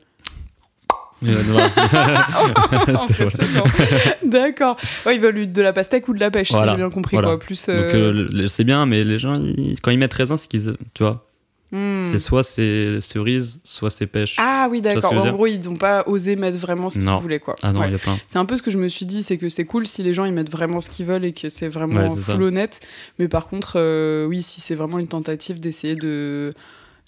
D'accord. 4.24 4.78
Ouais, 5.06 5.16
ils 5.16 5.22
veulent 5.22 5.52
de 5.52 5.62
la 5.62 5.74
pastèque 5.74 6.08
ou 6.08 6.14
de 6.14 6.20
la 6.20 6.32
pêche, 6.32 6.52
Voilà. 6.52 6.72
si 6.72 6.78
j'ai 6.78 6.84
bien 6.84 6.90
compris. 6.90 7.16
Voilà. 7.16 7.30
Quoi. 7.30 7.40
Plus, 7.40 7.66
euh, 7.70 8.28
Donc, 8.32 8.48
c'est 8.48 8.64
bien, 8.64 8.86
mais 8.86 9.04
les 9.04 9.20
gens, 9.20 9.36
ils- 9.36 9.80
quand 9.82 9.92
ils 9.92 9.98
mettent 10.00 10.14
raisin, 10.14 10.38
c'est 10.38 10.48
qu'ils. 10.48 10.76
Tu 10.94 11.04
vois, 11.04 11.26
hmm. 11.72 12.00
c'est 12.02 12.18
soit 12.18 12.44
c'est 12.44 13.00
cerise, 13.02 13.60
soit 13.64 13.90
c'est 13.90 14.08
pêche. 14.08 14.36
Ah 14.40 14.68
oui, 14.70 14.82
d'accord. 14.82 15.14
En 15.14 15.32
gros, 15.32 15.48
ils 15.48 15.60
n'ont 15.62 15.74
pas 15.76 16.04
osé 16.08 16.36
mettre 16.36 16.58
vraiment 16.58 16.90
ce 16.90 17.00
qu'ils 17.00 17.08
voulaient. 17.10 17.40
Quoi. 17.40 17.56
Ah 17.64 17.72
non, 17.74 17.82
il 17.82 17.86
Ouais. 17.88 17.92
y 17.92 17.96
a 17.96 18.00
plein. 18.00 18.18
C'est 18.28 18.40
un 18.40 18.46
peu 18.46 18.58
ce 18.58 18.62
que 18.62 18.72
je 18.72 18.78
me 18.78 18.88
suis 18.88 19.06
dit, 19.06 19.24
c'est 19.24 19.38
que 19.38 19.50
c'est 19.50 19.66
cool 19.66 19.86
si 19.88 20.04
les 20.04 20.14
gens 20.14 20.26
ils 20.26 20.34
mettent 20.34 20.52
vraiment 20.52 20.82
ce 20.82 20.90
qu'ils 20.90 21.06
veulent 21.06 21.26
et 21.26 21.34
que 21.34 21.50
c'est 21.50 21.70
vraiment 21.70 21.96
Ouais, 22.04 22.10
ça. 22.10 22.34
full 22.34 22.44
honnête. 22.44 22.80
Mais 23.20 23.28
par 23.28 23.48
contre, 23.48 23.74
euh, 23.78 24.26
oui, 24.26 24.42
si 24.42 24.62
c'est 24.62 24.76
vraiment 24.76 25.00
une 25.00 25.08
tentative 25.08 25.60
d'essayer 25.60 25.96
de, 25.96 26.54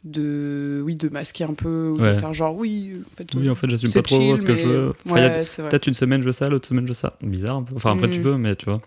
de, 0.04 0.82
oui, 0.86 0.96
de 0.96 1.10
masquer 1.10 1.46
un 1.46 1.54
peu 1.54 1.90
ou 1.90 1.98
de 1.98 2.14
faire 2.14 2.34
genre 2.34 2.56
oui, 2.56 2.94
en 3.14 3.18
fait, 3.18 3.28
Oui, 3.36 3.50
en 3.50 3.56
fait, 3.56 3.70
j'assume 3.70 3.92
pas 3.94 4.02
trop 4.02 4.18
chill, 4.20 4.38
ce 4.38 4.46
que 4.46 4.56
je 4.56 4.66
veux. 4.66 4.94
Enfin, 5.06 5.16
Ouais. 5.16 5.30
Peut-être 5.70 5.88
une 5.88 5.94
semaine 5.94 6.22
je 6.22 6.26
veux 6.28 6.32
ça, 6.34 6.48
l'autre 6.50 6.68
semaine 6.68 6.84
je 6.86 6.90
veux 6.90 6.96
ça. 6.96 7.16
Bizarre 7.22 7.58
un 7.58 7.64
peu. 7.64 7.76
Enfin, 7.76 7.94
après, 7.94 8.08
Mm. 8.08 8.12
tu 8.12 8.22
peux, 8.22 8.36
mais 8.38 8.56
tu 8.56 8.66
vois. 8.66 8.82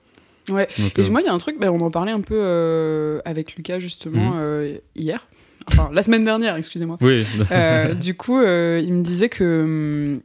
Ouais. 0.50 0.68
Donc, 0.78 0.98
Et 0.98 1.02
euh, 1.02 1.10
moi, 1.10 1.20
il 1.22 1.24
y 1.24 1.28
a 1.28 1.32
un 1.32 1.38
truc, 1.38 1.58
ben, 1.60 1.70
on 1.70 1.80
en 1.80 1.90
parlait 1.90 2.12
un 2.12 2.20
peu 2.20 2.36
euh, 2.38 3.20
avec 3.24 3.56
Lucas 3.56 3.78
justement 3.80 4.34
euh, 4.36 4.76
hier. 4.94 5.26
Enfin, 5.72 5.90
la 5.92 6.02
semaine 6.02 6.24
dernière, 6.24 6.56
excusez-moi. 6.56 6.96
Oui, 7.00 7.26
Euh, 7.50 7.94
du 7.94 8.14
coup, 8.14 8.38
euh, 8.40 8.80
il 8.84 8.92
me 8.94 9.02
disait 9.02 9.28
que. 9.28 9.62
hum, 9.64 10.20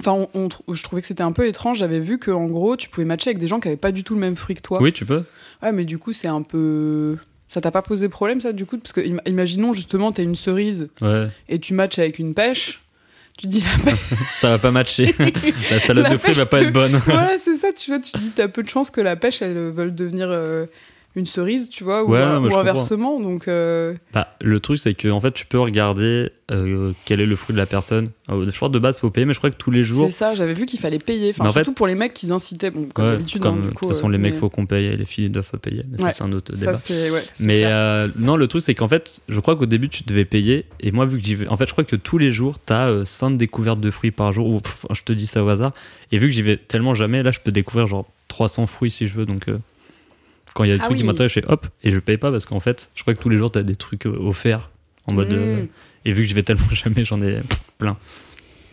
Enfin, 0.00 0.12
on- 0.12 0.28
on 0.44 0.48
trou- 0.48 0.62
je 0.72 0.82
trouvais 0.84 1.00
que 1.02 1.08
c'était 1.08 1.24
un 1.24 1.32
peu 1.32 1.48
étrange. 1.48 1.78
J'avais 1.78 1.98
vu 1.98 2.18
que 2.20 2.30
en 2.30 2.46
gros, 2.46 2.76
tu 2.76 2.88
pouvais 2.88 3.04
matcher 3.04 3.30
avec 3.30 3.38
des 3.38 3.48
gens 3.48 3.58
qui 3.58 3.66
avaient 3.66 3.76
pas 3.76 3.90
du 3.90 4.04
tout 4.04 4.14
le 4.14 4.20
même 4.20 4.36
fruit 4.36 4.54
que 4.54 4.60
toi. 4.62 4.80
oui, 4.80 4.92
tu 4.92 5.04
peux. 5.04 5.24
Ouais, 5.60 5.72
mais 5.72 5.84
du 5.84 5.98
coup, 5.98 6.12
c'est 6.12 6.28
un 6.28 6.42
peu. 6.42 7.16
Ça 7.48 7.60
t'a 7.60 7.72
pas 7.72 7.82
posé 7.82 8.08
problème, 8.08 8.40
ça, 8.40 8.52
du 8.52 8.64
coup? 8.64 8.78
Parce 8.78 8.92
que, 8.92 9.00
im- 9.00 9.18
imaginons 9.26 9.72
justement, 9.72 10.12
t'as 10.12 10.22
une 10.22 10.36
cerise 10.36 10.88
Ouais, 11.00 11.26
et 11.48 11.58
tu 11.58 11.74
matches 11.74 11.98
avec 11.98 12.20
une 12.20 12.32
pêche. 12.34 12.84
Tu 13.38 13.46
te 13.48 13.52
dis 13.52 13.60
la 13.86 13.90
pêche. 13.90 14.00
ça 14.36 14.50
va 14.50 14.58
pas 14.58 14.70
matcher. 14.70 15.12
La 15.70 15.80
salade 15.80 16.04
La 16.04 16.10
de 16.10 16.16
fruits 16.16 16.34
va 16.34 16.46
pas 16.46 16.60
être 16.62 16.72
bonne. 16.72 16.92
voilà, 17.04 17.36
c'est 17.38 17.56
ça, 17.56 17.72
tu 17.72 17.90
vois. 17.90 17.98
Tu 17.98 18.12
te 18.12 18.18
dis, 18.18 18.30
t'as 18.30 18.46
peu 18.48 18.62
de 18.62 18.68
chances 18.68 18.90
que 18.90 19.00
la 19.00 19.16
pêche, 19.16 19.42
elle 19.42 19.56
euh, 19.56 19.70
veuille 19.72 19.90
devenir 19.92 20.28
euh, 20.30 20.66
une 21.16 21.26
cerise, 21.26 21.68
tu 21.68 21.82
vois, 21.84 22.04
ou, 22.04 22.10
Ouais, 22.12 22.18
un- 22.20 22.40
ou 22.44 22.56
inversement. 22.56 23.18
Donc, 23.18 23.48
euh, 23.48 23.94
Bah, 24.12 24.28
le 24.40 24.60
truc, 24.60 24.78
c'est 24.78 24.94
que 24.94 25.08
en 25.08 25.20
fait, 25.20 25.32
tu 25.32 25.46
peux 25.46 25.58
regarder 25.58 26.30
euh, 26.50 26.92
quel 27.04 27.20
est 27.20 27.26
le 27.26 27.34
fruit 27.36 27.52
de 27.54 27.58
la 27.58 27.66
personne. 27.66 28.10
Euh, 28.30 28.46
je 28.50 28.56
crois 28.56 28.68
que 28.68 28.74
de 28.74 28.78
base, 28.78 28.98
faut 29.00 29.10
payer, 29.10 29.26
mais 29.26 29.32
je 29.34 29.38
crois 29.38 29.50
que 29.50 29.56
tous 29.56 29.70
les 29.70 29.82
jours. 29.82 30.06
c'est 30.06 30.12
ça, 30.16 30.34
j'avais 30.34 30.54
vu 30.54 30.64
qu'il 30.64 30.78
fallait 30.78 30.98
payer. 30.98 31.30
Enfin, 31.30 31.44
Mais 31.44 31.50
en 31.50 31.52
fait- 31.52 31.60
surtout 31.64 31.74
pour 31.74 31.86
les 31.88 31.94
mecs 31.94 32.14
qui 32.14 32.30
incitaient, 32.32 32.70
bon, 32.70 32.86
comme 32.94 33.04
Ouais, 33.04 33.10
d'habitude. 33.12 33.44
hein, 33.44 33.56
de 33.64 33.70
toute 33.74 33.88
façon, 33.88 34.08
les 34.08 34.16
mecs, 34.18 34.34
mais- 34.34 34.38
faut 34.38 34.48
qu'on 34.48 34.64
paye, 34.66 34.86
et 34.86 34.96
les 34.96 35.04
filles 35.04 35.28
doivent 35.28 35.50
payer. 35.60 35.82
Mais 35.90 36.00
Ouais, 36.00 36.10
ça, 36.10 36.18
c'est 36.18 36.24
un 36.24 36.32
autre 36.32 36.52
débat. 36.54 36.72
Mais 37.40 37.64
non, 38.18 38.36
le 38.36 38.46
truc, 38.46 38.62
c'est 38.62 38.74
qu'en 38.74 38.88
fait, 38.88 39.20
je 39.28 39.40
crois 39.40 39.56
qu'au 39.56 39.66
début, 39.66 39.88
tu 39.88 40.04
devais 40.04 40.24
payer. 40.24 40.66
Et 40.80 40.90
moi, 40.92 41.04
vu 41.06 41.18
que 41.18 41.24
j'y 41.24 41.34
vais. 41.34 41.48
En 41.48 41.56
fait, 41.56 41.66
je 41.66 41.72
crois 41.72 41.84
que 41.84 41.96
tous 41.96 42.18
les 42.18 42.30
jours, 42.30 42.58
t'as 42.64 42.88
euh, 42.88 43.04
5 43.04 43.36
découvertes 43.36 43.80
de 43.80 43.90
fruits 43.90 44.10
par 44.10 44.32
jour. 44.32 44.46
Ou 44.48 44.60
pff, 44.60 44.86
je 44.92 45.02
te 45.02 45.12
dis 45.12 45.26
ça 45.26 45.42
au 45.44 45.48
hasard. 45.48 45.72
Et 46.12 46.18
vu 46.18 46.28
que 46.28 46.32
j'y 46.34 46.42
vais 46.42 46.56
tellement 46.56 46.94
jamais, 46.94 47.22
là, 47.22 47.30
je 47.30 47.40
peux 47.40 47.52
découvrir 47.52 47.86
genre 47.86 48.06
300 48.28 48.66
fruits 48.66 48.90
si 48.90 49.06
je 49.06 49.14
veux. 49.14 49.26
Donc, 49.26 49.48
quand 50.54 50.64
il 50.64 50.68
y 50.70 50.72
a 50.72 50.76
des 50.76 50.80
Ah 50.82 50.84
trucs 50.86 50.98
qui 50.98 51.04
m'intéressent, 51.04 51.34
je 51.34 51.40
fais 51.46 51.52
hop. 51.52 51.66
Et 51.82 51.90
je 51.90 51.98
paye 51.98 52.16
pas 52.18 52.30
parce 52.30 52.46
qu'en 52.46 52.60
fait, 52.60 52.90
je 52.94 53.02
crois 53.02 53.14
que 53.14 53.20
tous 53.20 53.28
les 53.28 53.36
jours, 53.36 53.50
t'as 53.52 53.62
des 53.62 53.76
trucs 53.76 54.06
euh, 54.06 54.16
offerts. 54.18 54.70
En 55.10 55.14
mode. 55.14 55.32
euh, 55.32 55.62
Mm. 55.62 55.68
et 56.04 56.12
vu 56.12 56.22
que 56.22 56.28
j'y 56.28 56.34
vais 56.34 56.42
tellement 56.42 56.68
jamais, 56.72 57.04
j'en 57.04 57.20
ai 57.22 57.38
plein. 57.78 57.96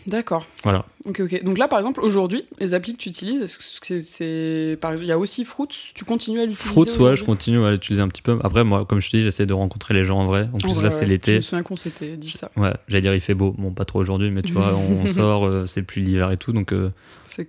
D'accord. 0.06 0.46
Voilà. 0.62 0.84
Ok, 1.04 1.20
ok. 1.20 1.42
Donc 1.44 1.58
là, 1.58 1.68
par 1.68 1.78
exemple, 1.78 2.00
aujourd'hui, 2.00 2.44
les 2.60 2.74
applis 2.74 2.92
que 2.92 2.98
tu 2.98 3.08
utilises, 3.08 3.42
est-ce 3.42 3.80
que 3.80 4.00
c'est, 4.00 4.78
par 4.80 4.92
exemple, 4.92 5.06
il 5.06 5.08
y 5.08 5.12
a 5.12 5.18
aussi 5.18 5.44
Fruits. 5.44 5.68
Tu 5.94 6.04
continues 6.04 6.40
à 6.40 6.46
l'utiliser 6.46 6.68
Fruits, 6.70 6.98
ouais, 6.98 7.16
je 7.16 7.24
continue 7.24 7.64
à 7.64 7.70
l'utiliser 7.70 8.02
un 8.02 8.08
petit 8.08 8.22
peu. 8.22 8.38
Après, 8.42 8.64
moi, 8.64 8.84
comme 8.84 9.00
je 9.00 9.10
te 9.10 9.16
dis, 9.16 9.22
j'essaie 9.22 9.46
de 9.46 9.52
rencontrer 9.52 9.94
les 9.94 10.04
gens 10.04 10.18
en 10.18 10.26
vrai. 10.26 10.48
En 10.52 10.58
plus, 10.58 10.82
là, 10.82 10.90
c'est 10.90 11.00
ouais. 11.00 11.06
Je 11.06 11.10
l'été. 11.10 11.36
me 11.36 11.40
souviens 11.40 11.62
qu'on 11.62 11.76
s'était 11.76 12.16
dit 12.16 12.30
ça. 12.30 12.50
Ouais, 12.56 12.72
j'allais 12.88 13.02
dire 13.02 13.14
il 13.14 13.20
fait 13.20 13.34
beau. 13.34 13.54
Bon, 13.56 13.72
pas 13.72 13.84
trop 13.84 14.00
aujourd'hui, 14.00 14.30
mais 14.30 14.42
tu 14.42 14.52
vois, 14.52 14.74
on 14.74 15.06
sort, 15.06 15.46
euh, 15.46 15.66
c'est 15.66 15.82
plus 15.82 16.00
l'hiver 16.00 16.30
et 16.30 16.36
tout, 16.36 16.52
donc 16.52 16.72
euh, 16.72 16.90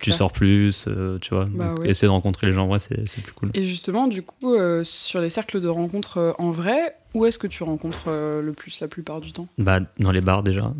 tu 0.00 0.10
sors 0.10 0.32
plus, 0.32 0.86
euh, 0.88 1.18
tu 1.20 1.34
vois. 1.34 1.46
Bah 1.50 1.68
donc, 1.68 1.80
ouais. 1.80 1.90
Essayer 1.90 2.08
de 2.08 2.12
rencontrer 2.12 2.46
les 2.46 2.52
gens 2.52 2.64
en 2.64 2.68
vrai, 2.68 2.78
c'est 2.78 3.08
c'est 3.08 3.20
plus 3.20 3.32
cool. 3.32 3.50
Et 3.54 3.64
justement, 3.64 4.06
du 4.08 4.22
coup, 4.22 4.56
sur 4.82 5.20
les 5.20 5.30
cercles 5.30 5.60
de 5.60 5.68
rencontres 5.68 6.34
en 6.38 6.50
vrai, 6.50 6.94
où 7.14 7.24
est-ce 7.26 7.38
que 7.38 7.46
tu 7.46 7.62
rencontres 7.62 8.04
euh, 8.08 8.42
le 8.42 8.52
plus 8.52 8.80
la 8.80 8.88
plupart 8.88 9.20
du 9.20 9.32
temps? 9.32 9.48
Bah, 9.58 9.80
dans 9.98 10.12
les 10.12 10.20
bars 10.20 10.42
déjà. 10.42 10.72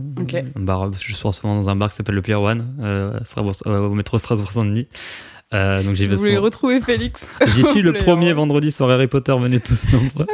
Un 0.57 0.61
bar, 0.61 0.93
je 0.93 1.15
sors 1.15 1.35
souvent 1.35 1.55
dans 1.57 1.71
un 1.71 1.77
bar 1.77 1.89
qui 1.91 1.97
s'appelle 1.97 2.15
le 2.15 2.23
Pier 2.23 2.35
One, 2.35 2.67
euh, 2.81 3.19
euh, 3.67 3.79
au 3.81 3.95
métro 3.95 4.19
Strasbourg-Saint-Denis. 4.19 4.89
Euh, 5.55 5.83
donc 5.83 5.95
j'y 5.95 6.03
Si 6.03 6.09
vais 6.09 6.15
vous 6.15 6.21
voulez 6.21 6.33
souvent. 6.35 6.45
retrouver 6.45 6.81
Félix, 6.81 7.33
J'y 7.47 7.65
suis 7.65 7.81
le 7.81 7.95
premier 7.95 8.33
vendredi 8.35 8.71
soir 8.71 8.91
Harry 8.91 9.09
Potter, 9.09 9.35
venez 9.39 9.61
tous 9.61 9.91
nombreux. 9.93 10.27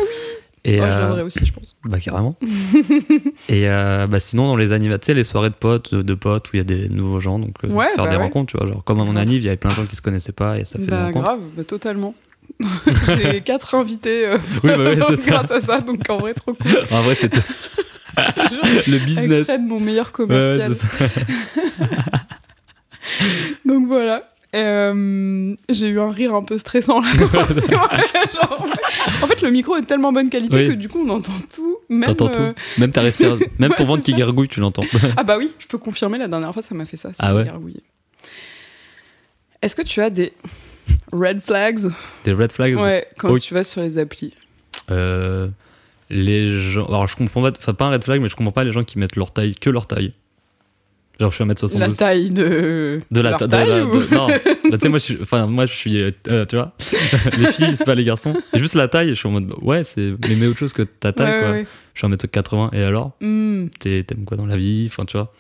Et, 0.67 0.79
Moi, 0.79 0.87
je 0.89 0.93
euh, 0.93 0.99
viendrai 0.99 1.23
aussi, 1.23 1.45
je 1.45 1.53
pense. 1.53 1.77
Bah 1.85 2.01
carrément. 2.01 2.37
et 3.49 3.69
euh, 3.69 4.07
bah 4.07 4.19
sinon 4.19 4.49
dans 4.49 4.57
les 4.57 4.69
sais, 5.03 5.15
les 5.15 5.23
soirées 5.23 5.51
de 5.51 5.55
potes, 5.55 5.95
de 5.95 6.15
potes 6.15 6.47
où 6.49 6.51
il 6.55 6.59
y 6.59 6.61
a 6.61 6.65
des 6.65 6.89
nouveaux 6.89 7.21
gens, 7.21 7.39
donc 7.39 7.55
euh, 7.65 7.69
Ouais, 7.69 7.89
faire 7.95 8.05
bah 8.05 8.11
des 8.11 8.17
ouais. 8.17 8.23
rencontres, 8.23 8.53
tu 8.53 8.57
vois. 8.59 8.67
Genre 8.67 8.83
comme 8.83 8.99
à 9.01 9.05
mon 9.05 9.15
anniv, 9.15 9.43
il 9.43 9.45
y 9.45 9.49
avait 9.49 9.57
plein 9.59 9.71
de 9.71 9.75
gens 9.77 9.87
qui 9.87 9.95
se 9.95 10.03
connaissaient 10.03 10.33
pas 10.33 10.59
et 10.59 10.65
ça 10.65 10.79
fait 10.79 10.87
des 10.87 10.91
Bah 10.91 11.05
rencontres. 11.07 11.25
grave, 11.27 11.41
bah, 11.57 11.65
totalement. 11.65 12.15
J'ai 13.23 13.41
quatre 13.41 13.75
invités 13.75 14.27
euh, 14.27 14.39
Oui, 14.63 14.71
bah 14.71 14.79
ouais, 14.79 14.99
c'est 15.09 15.17
ça. 15.17 15.31
grâce 15.31 15.51
à 15.51 15.61
ça, 15.61 15.81
donc 15.81 16.09
en 16.09 16.19
vrai, 16.19 16.35
trop 16.35 16.55
cool. 16.55 16.87
En 16.91 17.03
vrai, 17.03 17.15
c'était 17.15 17.41
le 18.87 18.95
Avec 18.95 19.05
business. 19.05 19.45
Fred, 19.47 19.63
mon 19.63 19.81
meilleur 19.81 20.13
commercial. 20.13 20.73
Donc 23.65 23.87
voilà. 23.91 24.31
Euh, 24.55 25.57
j'ai 25.69 25.89
eu 25.89 25.99
un 25.99 26.13
rire 26.13 26.33
un 26.33 26.45
peu 26.45 26.59
stressant 26.59 27.01
là. 27.01 27.09
Genre, 27.13 28.67
en 29.23 29.27
fait, 29.27 29.43
le 29.43 29.51
micro 29.51 29.77
est 29.77 29.81
de 29.81 29.87
tellement 29.87 30.13
bonne 30.13 30.31
qualité 30.31 30.55
Oui. 30.55 30.69
que 30.69 30.73
du 30.75 30.89
coup, 30.89 31.05
on 31.05 31.09
entend 31.11 31.33
tout. 31.53 31.79
Même, 31.89 32.09
euh, 32.09 32.15
tout. 32.15 32.31
Même 32.79 32.93
ta 32.93 33.01
respiration, 33.01 33.45
même 33.59 33.75
ton 33.75 33.83
ventre 33.83 34.05
qui 34.05 34.15
gargouille, 34.15 34.47
tu 34.47 34.61
l'entends. 34.61 34.85
Ah 35.17 35.25
bah 35.25 35.39
oui, 35.39 35.51
je 35.59 35.67
peux 35.67 35.79
confirmer, 35.79 36.19
la 36.19 36.29
dernière 36.29 36.53
fois, 36.53 36.63
ça 36.63 36.73
m'a 36.77 36.87
fait 36.87 36.97
ça. 36.97 37.09
ça 37.09 37.17
Ah 37.19 37.35
ouais. 37.35 37.49
Est-ce 39.61 39.75
que 39.75 39.83
tu 39.83 40.01
as 40.01 40.11
des 40.11 40.33
red 41.13 41.41
flags 41.41 41.91
Des 42.25 42.33
red 42.33 42.53
flags. 42.53 42.77
ouais, 42.79 43.07
quand 43.19 43.37
tu 43.39 43.55
vas 43.55 43.65
sur 43.65 43.83
les 43.83 43.99
applis 43.99 44.33
Euh, 44.91 45.49
les 46.11 46.51
gens. 46.51 46.87
Alors 46.87 47.07
je 47.07 47.17
comprends 47.17 47.43
pas. 47.43 47.51
Enfin 47.57 47.75
pas 47.75 47.87
un 47.87 47.91
red 47.93 48.05
flag, 48.05 48.21
mais 48.21 48.29
je 48.29 48.37
comprends 48.37 48.53
pas 48.53 48.65
les 48.65 48.73
gens 48.73 48.85
qui 48.85 48.99
mettent 48.99 49.17
leur 49.17 49.31
taille 49.33 49.55
que 49.55 49.71
leur 49.71 49.87
taille. 49.87 50.13
Genre 51.21 51.31
je 51.31 51.35
suis 51.37 51.45
à 51.45 51.47
La 51.47 51.55
1m72. 51.55 51.97
taille 51.97 52.31
de, 52.31 53.01
de 53.11 53.21
la 53.21 53.35
de 53.35 53.47
taille 53.47 53.69
la- 53.69 53.85
ou- 53.87 53.93
de- 54.03 54.15
non 54.15 54.27
Bah, 54.71 54.77
tu 54.77 54.79
sais 54.81 54.89
moi 54.89 54.99
je 54.99 55.05
suis 55.05 55.19
enfin 55.23 55.47
moi 55.47 55.65
je 55.65 55.73
suis 55.73 55.97
euh, 56.01 56.45
tu 56.45 56.57
vois 56.57 56.73
les 57.39 57.53
filles 57.53 57.77
c'est 57.77 57.85
pas 57.85 57.95
les 57.95 58.03
garçons 58.03 58.35
Et 58.53 58.59
juste 58.59 58.75
la 58.75 58.89
taille 58.89 59.11
je 59.11 59.15
suis 59.15 59.29
en 59.29 59.31
mode 59.31 59.47
bah, 59.47 59.55
ouais 59.63 59.85
c'est 59.85 60.13
mais 60.29 60.35
mais 60.35 60.47
autre 60.49 60.59
chose 60.59 60.73
que 60.73 60.83
ta 60.83 61.13
taille 61.13 61.33
Ouais, 61.35 61.41
quoi 61.41 61.51
ouais. 61.53 61.67
je 61.95 61.99
suis 62.01 62.07
en 62.07 62.09
mètre 62.09 62.27
80 62.29 62.71
et 62.73 62.83
alors? 62.83 63.13
T'es- 63.79 64.03
t'aimes 64.03 64.25
quoi 64.25 64.37
dans 64.37 64.47
la 64.47 64.57
vie? 64.57 64.87
Enfin 64.91 65.05
tu 65.05 65.17
vois 65.17 65.33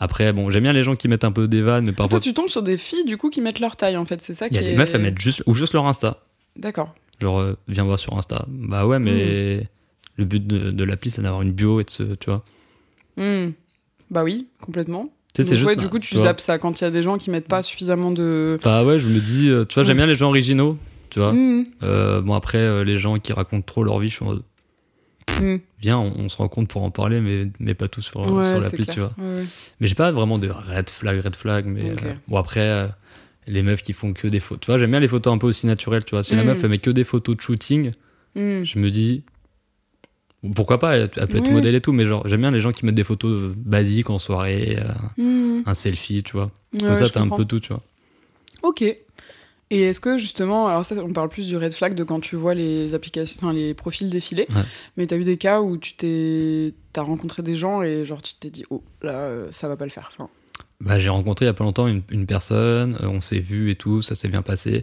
après 0.00 0.32
bon 0.32 0.50
j'aime 0.50 0.62
bien 0.64 0.72
les 0.72 0.82
gens 0.82 0.94
qui 0.96 1.06
mettent 1.08 1.24
un 1.24 1.30
peu 1.32 1.46
des 1.46 1.62
vannes 1.62 1.84
mais 1.84 1.92
parfois 1.92 2.18
Toi, 2.18 2.20
tu 2.20 2.34
tombes 2.34 2.48
sur 2.48 2.62
des 2.62 2.76
filles 2.76 3.04
du 3.04 3.16
coup 3.16 3.30
qui 3.30 3.40
mettent 3.40 3.60
leur 3.60 3.76
taille 3.76 3.96
en 3.96 4.04
fait, 4.04 4.20
c'est 4.20 4.34
ça 4.34 4.46
il 4.50 4.54
y 4.54 4.58
a 4.58 4.60
qui 4.60 4.66
des 4.66 4.72
est- 4.72 4.76
meufs 4.76 4.94
elles 4.94 5.02
mettent 5.02 5.18
juste 5.18 5.42
ou 5.46 5.54
juste 5.54 5.74
leur 5.74 5.86
insta 5.86 6.18
D'accord. 6.56 6.94
genre 7.22 7.38
euh, 7.40 7.56
viens 7.68 7.84
voir 7.84 7.98
sur 7.98 8.16
insta 8.18 8.44
bah 8.48 8.86
ouais 8.86 8.98
mais 8.98 9.66
le 10.16 10.24
but 10.24 10.44
de, 10.46 10.70
de 10.70 10.84
l'appli 10.84 11.10
c'est 11.10 11.22
d'avoir 11.22 11.42
une 11.42 11.52
bio 11.52 11.80
et 11.80 11.84
de 11.84 11.90
se 11.90 12.02
tu 12.14 12.30
vois 12.30 12.44
Hmm. 13.16 13.50
Bah 14.10 14.24
oui, 14.24 14.46
complètement. 14.60 15.10
Tu 15.34 15.42
sais, 15.42 15.48
c'est 15.50 15.56
juste. 15.56 15.68
ouais, 15.70 15.76
du 15.76 15.88
coup, 15.88 15.98
tu 15.98 16.14
vois. 16.14 16.24
zappes 16.24 16.40
ça 16.40 16.58
quand 16.58 16.80
il 16.80 16.84
y 16.84 16.86
a 16.86 16.90
des 16.90 17.02
gens 17.02 17.18
qui 17.18 17.30
mettent 17.30 17.48
pas 17.48 17.60
suffisamment 17.60 18.10
de. 18.12 18.58
Bah 18.64 18.84
ouais, 18.84 18.98
je 18.98 19.08
me 19.08 19.18
dis, 19.20 19.48
euh, 19.50 19.64
tu 19.64 19.74
vois, 19.74 19.82
j'aime 19.84 19.98
bien 19.98 20.06
les 20.06 20.14
gens 20.14 20.28
originaux, 20.28 20.78
tu 21.10 21.18
vois. 21.18 21.32
Mmh, 21.32 21.64
Euh, 21.82 22.20
bon, 22.22 22.34
après, 22.34 22.84
les 22.84 22.98
gens 22.98 23.18
qui 23.18 23.32
racontent 23.32 23.64
trop 23.66 23.84
leur 23.84 23.98
vie, 23.98 24.08
je 24.08 24.14
suis 24.14 24.24
en 24.24 24.28
mode, 24.28 24.42
mmh. 25.38 25.56
viens, 25.80 25.98
on, 25.98 26.12
on 26.18 26.28
se 26.28 26.36
rencontre 26.36 26.68
pour 26.68 26.82
en 26.82 26.90
parler, 26.90 27.20
mais, 27.20 27.48
mais 27.58 27.74
pas 27.74 27.88
tout 27.88 28.02
sur, 28.02 28.20
Ouais, 28.20 28.48
sur 28.48 28.60
l'appli, 28.60 28.86
tu 28.86 29.00
vois. 29.00 29.12
Ouais. 29.18 29.44
Mais 29.80 29.86
j'ai 29.86 29.94
pas 29.94 30.10
vraiment 30.12 30.38
de 30.38 30.48
red 30.48 30.88
flag, 30.90 31.20
red 31.20 31.36
flag, 31.36 31.66
mais 31.66 31.92
Ok. 31.92 32.02
euh, 32.04 32.14
bon, 32.28 32.36
après, 32.36 32.60
euh, 32.60 32.86
les 33.46 33.62
meufs 33.62 33.82
qui 33.82 33.92
font 33.92 34.12
que 34.12 34.28
des 34.28 34.40
photos. 34.40 34.60
Tu 34.60 34.66
vois, 34.70 34.78
j'aime 34.78 34.90
bien 34.90 35.00
les 35.00 35.08
photos 35.08 35.32
un 35.32 35.38
peu 35.38 35.46
aussi 35.46 35.66
naturelles, 35.66 36.04
tu 36.04 36.14
vois. 36.14 36.22
Si 36.24 36.34
la 36.36 36.42
Mm. 36.42 36.46
meuf, 36.46 36.64
elle 36.64 36.70
met 36.70 36.78
que 36.78 36.90
des 36.90 37.04
photos 37.04 37.36
de 37.36 37.40
shooting, 37.40 37.90
Mmh. 38.36 38.62
je 38.64 38.78
me 38.78 38.90
dis. 38.90 39.22
Pourquoi 40.54 40.78
pas, 40.78 40.96
elle, 40.96 41.10
elle 41.16 41.28
peut 41.28 41.36
être 41.36 41.50
modèle 41.50 41.74
et 41.74 41.80
tout, 41.82 41.92
mais 41.92 42.06
genre, 42.06 42.26
j'aime 42.26 42.40
bien 42.40 42.50
les 42.50 42.60
gens 42.60 42.72
qui 42.72 42.86
mettent 42.86 42.94
des 42.94 43.04
photos 43.04 43.40
euh, 43.40 43.52
basiques 43.56 44.08
en 44.08 44.18
soirée, 44.18 44.78
euh, 45.18 45.62
un 45.66 45.74
selfie, 45.74 46.22
tu 46.22 46.32
vois. 46.32 46.50
Comme 46.78 46.94
ça, 46.96 47.08
t'as 47.10 47.20
un 47.20 47.28
peu 47.28 47.44
tout, 47.44 47.60
tu 47.60 47.68
vois. 47.74 47.82
Ok. 48.62 48.82
Et 49.72 49.82
est-ce 49.82 50.00
que 50.00 50.18
justement, 50.18 50.66
alors 50.66 50.84
ça, 50.84 50.96
on 51.04 51.12
parle 51.12 51.28
plus 51.28 51.46
du 51.46 51.56
red 51.56 51.72
flag 51.72 51.94
de 51.94 52.02
quand 52.02 52.18
tu 52.20 52.34
vois 52.34 52.54
les 52.54 52.92
applications, 52.94 53.36
enfin 53.40 53.52
les 53.52 53.72
profils 53.74 54.08
défiler, 54.10 54.46
Ouais. 54.50 54.62
mais 54.96 55.06
t'as 55.06 55.16
eu 55.16 55.22
des 55.24 55.36
cas 55.36 55.60
où 55.60 55.76
tu 55.78 55.94
t'es, 55.94 56.74
t'as 56.92 57.02
rencontré 57.02 57.42
des 57.44 57.54
gens 57.54 57.80
et 57.82 58.04
genre 58.04 58.20
tu 58.20 58.34
t'es 58.34 58.50
dit 58.50 58.64
oh 58.70 58.82
là 59.02 59.12
euh, 59.12 59.48
ça 59.52 59.68
va 59.68 59.76
pas 59.76 59.84
le 59.84 59.90
faire. 59.92 60.10
Enfin, 60.12 60.28
Bah, 60.80 60.98
j'ai 60.98 61.08
rencontré 61.08 61.44
il 61.44 61.48
y 61.48 61.50
a 61.50 61.54
pas 61.54 61.62
longtemps 61.62 61.86
une, 61.86 62.02
une 62.10 62.26
personne, 62.26 62.96
euh, 63.02 63.06
on 63.06 63.20
s'est 63.20 63.38
vu 63.38 63.70
et 63.70 63.76
tout, 63.76 64.02
ça 64.02 64.14
s'est 64.16 64.28
bien 64.28 64.42
passé. 64.42 64.82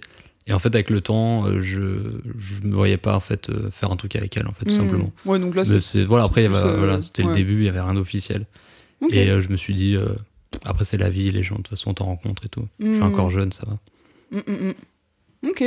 Et 0.50 0.54
en 0.54 0.60
fait, 0.60 0.74
avec 0.74 0.90
le 0.90 1.02
temps, 1.02 1.46
euh, 1.46 1.60
je 1.60 2.22
je 2.40 2.62
me 2.66 2.74
voyais 2.74 2.96
pas 2.96 3.14
en 3.18 3.20
fait 3.20 3.52
faire 3.70 3.92
un 3.92 3.98
truc 3.98 4.16
avec 4.16 4.38
elle, 4.38 4.48
en 4.48 4.54
fait, 4.54 4.64
tout 4.64 4.74
hmm. 4.74 4.78
simplement. 4.78 5.12
Ouais, 5.26 5.38
donc 5.40 5.54
là 5.56 5.66
c'est. 5.66 6.04
voilà, 6.04 6.24
après 6.24 6.46
avait- 6.46 6.56
euh, 6.56 6.78
voilà, 6.78 7.02
c'était 7.02 7.24
ouais. 7.24 7.30
le 7.32 7.36
début, 7.36 7.58
il 7.58 7.66
y 7.66 7.70
avait 7.70 7.82
rien 7.82 7.94
d'officiel. 7.96 8.46
Et 9.12 9.30
euh, 9.30 9.42
je 9.42 9.50
me 9.50 9.58
suis 9.58 9.74
dit, 9.74 9.98
euh, 9.98 10.06
après 10.64 10.86
c'est 10.86 10.96
la 10.98 11.10
vie, 11.10 11.30
les 11.30 11.44
gens 11.44 11.56
de 11.56 11.64
toute 11.64 11.68
façon 11.68 11.94
t'en 11.94 12.06
rencontres 12.06 12.46
et 12.46 12.50
tout. 12.50 12.66
Je 12.80 12.94
suis 12.94 13.00
Hmm. 13.02 13.04
encore 13.04 13.30
jeune, 13.30 13.52
ça 13.52 13.66
va. 13.68 13.78
Mm, 14.32 14.38
mm, 14.48 14.74
mm. 15.44 15.50
Ok. 15.50 15.64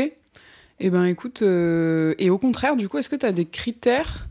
Eh 0.82 0.90
ben 0.90 1.04
écoute, 1.04 1.42
euh, 1.42 2.14
et 2.18 2.30
au 2.30 2.38
contraire, 2.38 2.76
du 2.76 2.88
coup, 2.88 2.98
est-ce 2.98 3.08
que 3.10 3.16
tu 3.16 3.26
as 3.26 3.32
des 3.32 3.44
critères 3.44 4.28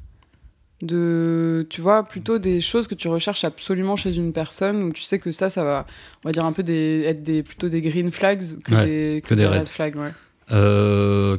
de, 0.82 1.68
tu 1.70 1.82
vois, 1.82 2.04
plutôt 2.04 2.38
des 2.40 2.62
choses 2.62 2.88
que 2.88 2.96
tu 2.96 3.08
recherches 3.10 3.44
absolument 3.44 3.96
chez 3.98 4.16
une 4.16 4.32
personne 4.32 4.82
où 4.84 4.94
tu 4.94 5.04
sais 5.04 5.20
que 5.20 5.32
ça, 5.32 5.50
ça 5.50 5.64
va, 5.64 5.86
on 6.24 6.30
va 6.30 6.32
dire 6.32 6.46
un 6.46 6.54
peu 6.54 6.64
des, 6.64 7.04
être 7.06 7.22
des, 7.22 7.44
plutôt 7.44 7.68
des 7.70 7.82
green 7.82 8.12
flags 8.12 8.42
que 8.64 8.74
Ouais, 8.76 8.86
des, 8.86 9.22
que 9.26 9.34
des 9.36 9.46
red 9.46 9.60
red. 9.60 9.68
flags, 9.68 9.96
ouais. 9.98 10.12
Euh, 10.52 11.38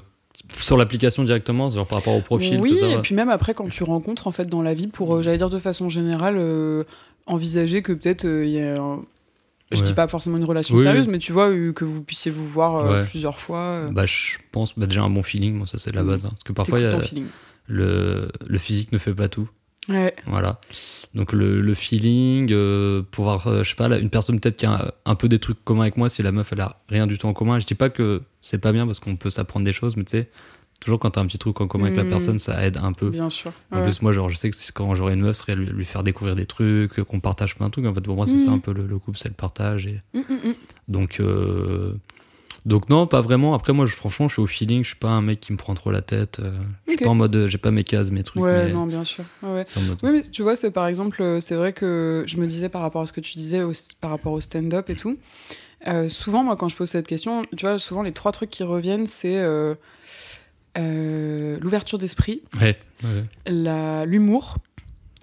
sur 0.58 0.76
l'application 0.76 1.24
directement, 1.24 1.70
genre 1.70 1.86
par 1.86 1.98
rapport 1.98 2.14
au 2.14 2.20
profil, 2.20 2.60
oui, 2.60 2.70
c'est 2.74 2.80
ça 2.80 2.86
et 2.88 2.96
ouais. 2.96 3.02
puis 3.02 3.14
même 3.14 3.30
après 3.30 3.54
quand 3.54 3.68
tu 3.68 3.82
rencontres 3.82 4.26
en 4.26 4.32
fait 4.32 4.44
dans 4.46 4.62
la 4.62 4.74
vie, 4.74 4.86
pour, 4.86 5.16
euh, 5.16 5.22
j'allais 5.22 5.38
dire 5.38 5.50
de 5.50 5.58
façon 5.58 5.88
générale, 5.88 6.36
euh, 6.38 6.84
envisager 7.26 7.80
que 7.82 7.92
peut-être 7.92 8.26
euh, 8.26 8.44
il 8.44 8.50
y 8.52 8.60
a, 8.60 8.80
un- 8.80 9.02
je 9.72 9.82
dis 9.82 9.94
pas 9.94 10.08
forcément 10.08 10.36
une 10.36 10.44
relation 10.44 10.74
Oui, 10.76 10.82
sérieuse, 10.82 11.08
mais 11.08 11.18
tu 11.18 11.32
vois 11.32 11.48
euh, 11.50 11.72
que 11.72 11.84
vous 11.84 12.02
puissiez 12.02 12.30
vous 12.30 12.46
voir 12.46 12.76
euh, 12.84 13.04
plusieurs 13.04 13.38
fois. 13.40 13.58
euh, 13.60 13.90
Bah, 13.92 14.06
je 14.06 14.38
pense 14.52 14.78
bah, 14.78 14.86
déjà 14.86 15.02
un 15.02 15.10
bon 15.10 15.22
feeling, 15.22 15.54
moi 15.56 15.66
ça 15.66 15.78
c'est 15.78 15.94
la 15.94 16.02
Mm. 16.02 16.06
base. 16.08 16.24
hein. 16.24 16.30
Parce 16.30 16.42
que 16.44 16.52
parfois 16.52 16.80
y 16.80 16.84
a 16.86 16.98
le, 17.66 18.28
le 18.46 18.58
physique 18.58 18.92
ne 18.92 18.98
fait 18.98 19.14
pas 19.14 19.28
tout. 19.28 19.48
Ouais. 19.88 20.14
Voilà. 20.26 20.60
Donc 21.14 21.32
le, 21.32 21.60
le 21.60 21.74
feeling, 21.74 22.48
euh, 22.52 23.02
pouvoir, 23.02 23.46
euh, 23.46 23.62
je 23.64 23.70
sais 23.70 23.76
pas, 23.76 23.88
là, 23.88 23.98
une 23.98 24.10
personne 24.10 24.38
peut-être 24.38 24.56
qui 24.56 24.66
a 24.66 24.92
un 25.04 25.14
peu 25.14 25.28
des 25.28 25.38
trucs 25.38 25.64
communs 25.64 25.82
avec 25.82 25.96
moi, 25.96 26.08
si 26.08 26.22
la 26.22 26.32
meuf 26.32 26.52
elle 26.52 26.60
a 26.60 26.80
rien 26.88 27.06
du 27.06 27.16
tout 27.18 27.26
en 27.26 27.32
commun. 27.32 27.58
Je 27.58 27.66
dis 27.66 27.74
pas 27.74 27.90
que 27.90 28.22
c'est 28.40 28.58
pas 28.60 28.72
bien 28.72 28.86
parce 28.86 29.00
qu'on 29.00 29.16
peut 29.16 29.30
s'apprendre 29.30 29.64
des 29.64 29.72
choses, 29.72 29.96
mais 29.96 30.04
tu 30.04 30.12
sais, 30.18 30.28
toujours 30.80 30.98
quand 30.98 31.10
t'as 31.10 31.20
un 31.20 31.26
petit 31.26 31.38
truc 31.38 31.60
en 31.60 31.66
commun 31.68 31.84
avec 31.84 31.96
la 31.96 32.04
Mm. 32.04 32.08
personne, 32.08 32.38
ça 32.38 32.64
aide 32.66 32.78
un 32.82 32.92
peu. 32.92 33.10
Bien 33.10 33.30
sûr. 33.30 33.52
En 33.70 33.82
plus, 33.82 34.02
moi, 34.02 34.12
genre, 34.12 34.28
je 34.28 34.36
sais 34.36 34.50
que 34.50 34.56
quand 34.74 34.94
j'aurai 34.94 35.14
une 35.14 35.20
meuf, 35.20 35.36
ce 35.36 35.42
serait 35.42 35.54
lui, 35.54 35.66
lui 35.66 35.84
faire 35.84 36.02
découvrir 36.02 36.34
des 36.36 36.46
trucs, 36.46 36.94
qu'on 37.04 37.20
partage 37.20 37.54
plein 37.56 37.66
de 37.66 37.72
trucs. 37.72 37.86
En 37.86 37.94
fait, 37.94 38.00
pour 38.00 38.16
moi, 38.16 38.26
c'est 38.26 38.38
ça 38.38 38.50
Mhm. 38.50 38.56
un 38.56 38.58
peu 38.60 38.72
le, 38.72 38.86
le 38.86 38.98
couple, 38.98 39.18
c'est 39.18 39.28
le 39.28 39.34
partage. 39.34 39.86
Et... 39.86 40.00
Mm, 40.14 40.18
mm, 40.20 40.34
mm. 40.48 40.54
Donc, 40.88 41.20
euh, 41.20 41.92
donc 42.66 42.88
non, 42.90 43.06
pas 43.06 43.20
vraiment. 43.22 43.54
Après, 43.54 43.72
moi, 43.72 43.86
je, 43.86 43.94
franchement, 43.94 44.28
je 44.28 44.34
suis 44.34 44.42
au 44.42 44.46
feeling. 44.46 44.82
Je 44.84 44.88
suis 44.88 44.96
pas 44.98 45.08
un 45.08 45.22
mec 45.22 45.40
qui 45.40 45.52
me 45.52 45.56
prend 45.58 45.74
trop 45.74 45.90
la 45.90 46.02
tête. 46.02 46.40
euh, 46.40 46.52
Je 46.86 46.92
suis 46.92 47.04
pas 47.04 47.10
en 47.10 47.14
mode, 47.14 47.34
euh, 47.34 47.48
j'ai 47.48 47.58
pas 47.58 47.70
mes 47.70 47.84
cases, 47.84 48.10
mes 48.10 48.22
trucs. 48.22 48.42
Ouais, 48.42 48.66
mais 48.68 48.72
non, 48.74 48.86
bien 48.86 49.04
sûr. 49.04 49.24
Ouais, 49.42 49.62
mode. 49.76 49.98
Oui, 50.02 50.10
mais 50.12 50.22
tu 50.22 50.42
vois, 50.42 50.56
c'est 50.56 50.70
par 50.70 50.86
exemple, 50.86 51.22
euh, 51.22 51.40
c'est 51.40 51.54
vrai 51.54 51.72
que 51.72 52.24
je 52.26 52.36
me 52.36 52.46
disais 52.46 52.68
par 52.68 52.82
rapport 52.82 53.02
à 53.02 53.06
ce 53.06 53.12
que 53.12 53.20
tu 53.20 53.36
disais 53.38 53.62
par 54.00 54.10
rapport 54.10 54.32
au 54.32 54.40
stand-up 54.40 54.90
et 54.90 54.94
tout. 54.96 55.16
euh, 55.86 56.10
souvent, 56.10 56.44
moi, 56.44 56.56
quand 56.56 56.68
je 56.68 56.76
pose 56.76 56.90
cette 56.90 57.06
question, 57.06 57.42
tu 57.56 57.64
vois, 57.64 57.78
souvent 57.78 58.02
les 58.02 58.12
trois 58.12 58.32
trucs 58.32 58.50
qui 58.50 58.62
reviennent, 58.62 59.06
c'est 59.06 59.38
euh, 59.38 59.74
euh, 60.78 61.58
l'ouverture 61.60 61.98
d'esprit, 61.98 62.42
Ouais, 62.60 62.76
ouais. 63.04 63.24
la- 63.46 64.04
l'humour. 64.06 64.56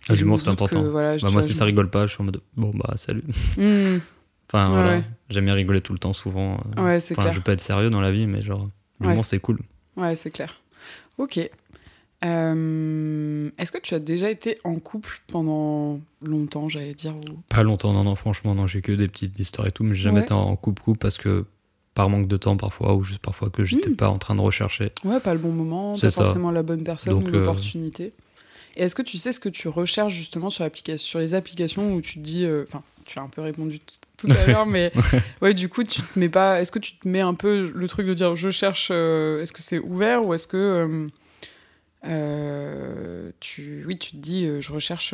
Ah, 0.10 0.16
L'humour, 0.16 0.39
c'est 0.42 0.50
important. 0.50 0.82
que, 0.84 0.88
voilà, 0.88 1.18
je- 1.18 1.25
Bah, 1.25 1.32
moi, 1.32 1.42
si 1.42 1.54
ça 1.54 1.66
rigole 1.66 1.89
pas, 1.89 2.08
je 2.08 2.13
suis 2.13 2.22
en 2.22 2.25
mode, 2.25 2.39
bon, 2.56 2.72
bah, 2.74 2.94
salut. 2.96 3.24
Hmm, 3.58 3.98
Enfin, 4.54 4.68
Ouais, 4.68 4.74
voilà. 4.82 5.01
J'aime 5.30 5.44
bien 5.46 5.54
rigoler 5.56 5.82
tout 5.82 5.92
le 5.92 6.00
temps, 6.00 6.13
souvent. 6.13 6.58
Ouais, 6.77 7.01
c'est 7.01 7.13
Enfin, 7.16 7.24
clair. 7.24 7.34
je 7.34 7.39
pas 7.42 7.51
être 7.51 7.60
sérieux 7.62 7.89
dans 7.89 8.00
la 8.00 8.12
vie, 8.13 8.25
mais 8.27 8.42
genre, 8.42 8.70
l'humour, 9.01 9.25
c'est 9.25 9.39
cool. 9.39 9.60
Ouais, 9.98 10.16
c'est 10.16 10.32
clair. 10.32 10.62
Ok. 11.18 11.38
Euh, 12.25 13.50
Est-ce 13.58 13.72
que 13.72 13.77
tu 13.77 13.94
as 13.94 14.00
déjà 14.00 14.30
été 14.30 14.58
en 14.63 14.75
couple 14.80 15.22
pendant 15.27 16.00
longtemps, 16.22 16.70
j'allais 16.70 16.94
dire 16.94 17.16
ou... 17.16 17.39
Pas 17.50 17.63
longtemps, 17.63 17.94
non, 17.94 18.04
non, 18.04 18.16
franchement, 18.16 18.56
non, 18.56 18.68
j'ai 18.68 18.82
que 18.82 18.92
des 18.92 19.08
petites 19.08 19.38
histoires 19.39 19.68
et 19.68 19.72
tout, 19.72 19.84
mais 19.84 19.96
j'ai 19.96 20.04
jamais 20.04 20.22
été 20.22 20.34
en 20.34 20.56
couple-couple 20.56 20.98
parce 21.00 21.18
que 21.18 21.46
par 21.98 22.10
manque 22.10 22.27
de 22.27 22.38
temps 22.38 22.56
parfois, 22.58 22.94
ou 22.96 23.04
juste 23.04 23.20
parfois 23.22 23.50
que 23.50 23.66
j'étais 23.66 23.89
Mm. 23.89 23.96
pas 23.96 24.10
en 24.10 24.20
train 24.20 24.36
de 24.36 24.42
rechercher. 24.42 24.92
Ouais, 25.04 25.20
pas 25.20 25.34
le 25.34 25.39
bon 25.39 25.51
moment, 25.51 25.94
pas 25.94 26.10
ça. 26.12 26.24
forcément 26.24 26.51
la 26.51 26.62
bonne 26.63 26.84
personne 26.84 27.13
Donc, 27.13 27.24
ou 27.25 27.27
euh, 27.27 27.32
l'opportunité. 27.39 28.13
Et 28.75 28.84
est-ce 28.84 28.94
que 28.94 29.01
tu 29.01 29.18
sais 29.18 29.32
ce 29.34 29.39
que 29.39 29.50
tu 29.50 29.68
recherches 29.68 30.13
justement 30.13 30.50
sur, 30.51 30.63
sur 30.98 31.20
les 31.20 31.34
applications 31.34 31.94
où 31.96 32.01
tu 32.01 32.13
te 32.13 32.20
dis. 32.20 32.46
euh, 32.46 32.66
Enfin, 32.68 32.84
tu 33.06 33.18
as 33.18 33.24
un 33.24 33.30
peu 33.30 33.42
répondu 33.42 33.80
tout 34.18 34.27
à 34.30 34.46
l'heure, 34.46 34.66
mais 34.68 34.92
ouais, 35.42 35.54
du 35.56 35.68
coup, 35.70 35.84
tu 35.84 36.01
te 36.04 36.20
mets 36.20 36.30
pas. 36.30 36.62
Est-ce 36.62 36.72
que 36.72 36.77
tu 36.80 36.96
te 36.98 37.08
mets 37.08 37.22
un 37.22 37.34
peu 37.34 37.72
le 37.74 37.88
truc 37.88 38.06
de 38.06 38.13
dire 38.13 38.36
je 38.36 38.50
cherche. 38.51 38.89
euh, 38.92 39.42
est-ce 39.42 39.51
que 39.51 39.62
c'est 39.63 39.80
ouvert 39.80 40.24
ou 40.25 40.34
est-ce 40.36 40.46
que. 40.48 41.08
euh, 42.06 43.32
tu, 43.39 43.84
oui, 43.88 43.98
tu 43.98 44.12
te 44.12 44.18
dis 44.18 44.48
je 44.62 44.72
recherche 44.72 45.13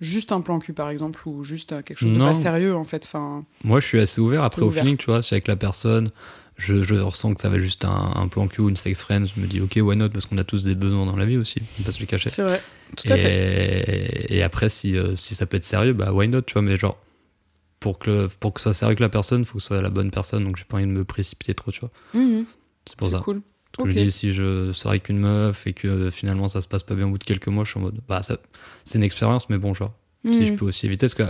juste 0.00 0.32
un 0.32 0.40
plan 0.40 0.58
cul 0.58 0.72
par 0.72 0.90
exemple 0.90 1.26
ou 1.28 1.44
juste 1.44 1.72
euh, 1.72 1.82
quelque 1.82 1.98
chose 1.98 2.12
de 2.12 2.18
pas 2.18 2.34
sérieux 2.34 2.74
en 2.76 2.84
fait. 2.84 3.04
Enfin, 3.04 3.44
Moi, 3.62 3.80
je 3.80 3.86
suis 3.86 4.00
assez 4.00 4.20
ouvert. 4.20 4.42
Après, 4.44 4.62
au 4.62 4.66
ouvert. 4.68 4.82
feeling, 4.82 4.96
tu 4.96 5.06
vois, 5.06 5.22
si 5.22 5.34
avec 5.34 5.46
la 5.48 5.56
personne, 5.56 6.08
je, 6.56 6.82
je 6.82 6.94
ressens 6.96 7.34
que 7.34 7.40
ça 7.40 7.48
va 7.48 7.58
juste 7.58 7.84
un, 7.84 8.12
un 8.16 8.28
plan 8.28 8.46
cul 8.46 8.60
ou 8.62 8.68
une 8.68 8.76
sex 8.76 9.00
friend, 9.00 9.26
je 9.26 9.40
me 9.40 9.46
dis, 9.46 9.60
ok, 9.60 9.78
why 9.82 9.96
not, 9.96 10.10
parce 10.10 10.26
qu'on 10.26 10.38
a 10.38 10.44
tous 10.44 10.64
des 10.64 10.74
besoins 10.74 11.06
dans 11.06 11.16
la 11.16 11.26
vie 11.26 11.36
aussi, 11.36 11.60
on 11.62 11.78
peut 11.78 11.84
pas 11.84 11.90
se 11.92 12.00
le 12.00 12.06
cacher. 12.06 12.30
c'est 12.30 12.42
vrai, 12.42 12.62
tout 12.96 13.12
à 13.12 13.16
et, 13.16 13.18
fait. 13.18 14.26
et 14.34 14.42
après, 14.42 14.68
si, 14.68 14.96
euh, 14.96 15.16
si 15.16 15.34
ça 15.34 15.46
peut 15.46 15.56
être 15.56 15.64
sérieux, 15.64 15.92
bah 15.94 16.12
why 16.12 16.28
not, 16.28 16.42
tu 16.42 16.52
vois, 16.54 16.62
mais 16.62 16.76
genre, 16.76 16.98
pour 17.80 17.98
que, 17.98 18.10
le- 18.10 18.28
pour 18.40 18.54
que 18.54 18.60
ça 18.60 18.64
soit 18.64 18.74
sérieux 18.74 18.90
avec 18.90 19.00
la 19.00 19.08
personne, 19.08 19.44
faut 19.44 19.56
que 19.56 19.60
ce 19.62 19.68
soit 19.68 19.80
la 19.82 19.90
bonne 19.90 20.10
personne, 20.10 20.44
donc 20.44 20.56
j'ai 20.56 20.64
pas 20.64 20.76
envie 20.76 20.86
de 20.86 20.90
me 20.90 21.04
précipiter 21.04 21.54
trop, 21.54 21.70
tu 21.70 21.80
vois. 21.80 21.90
Mhm, 22.14 22.44
C'est 22.86 22.96
pour 22.96 23.10
ça. 23.10 23.20
cool. 23.20 23.42
Je 23.76 23.82
Ok. 23.82 23.88
me 23.88 23.92
dis, 23.92 24.10
si 24.10 24.32
je 24.32 24.72
sors 24.72 24.90
avec 24.92 25.08
une 25.08 25.18
meuf 25.18 25.66
et 25.66 25.72
que 25.72 25.88
euh, 25.88 26.10
finalement 26.10 26.46
ça 26.48 26.60
se 26.60 26.68
passe 26.68 26.82
pas 26.84 26.94
bien 26.94 27.06
au 27.06 27.10
bout 27.10 27.18
de 27.18 27.24
quelques 27.24 27.48
mois, 27.48 27.64
je 27.64 27.70
suis 27.70 27.78
en 27.80 27.82
mode, 27.82 27.98
bah 28.08 28.22
ça, 28.22 28.36
c'est 28.84 28.98
une 28.98 29.04
expérience, 29.04 29.48
mais 29.50 29.58
bon, 29.58 29.74
genre, 29.74 29.92
si 30.32 30.46
je 30.46 30.52
Mhm. 30.52 30.58
peux 30.58 30.64
aussi 30.66 30.86
éviter, 30.86 31.06
parce 31.06 31.14
que 31.14 31.24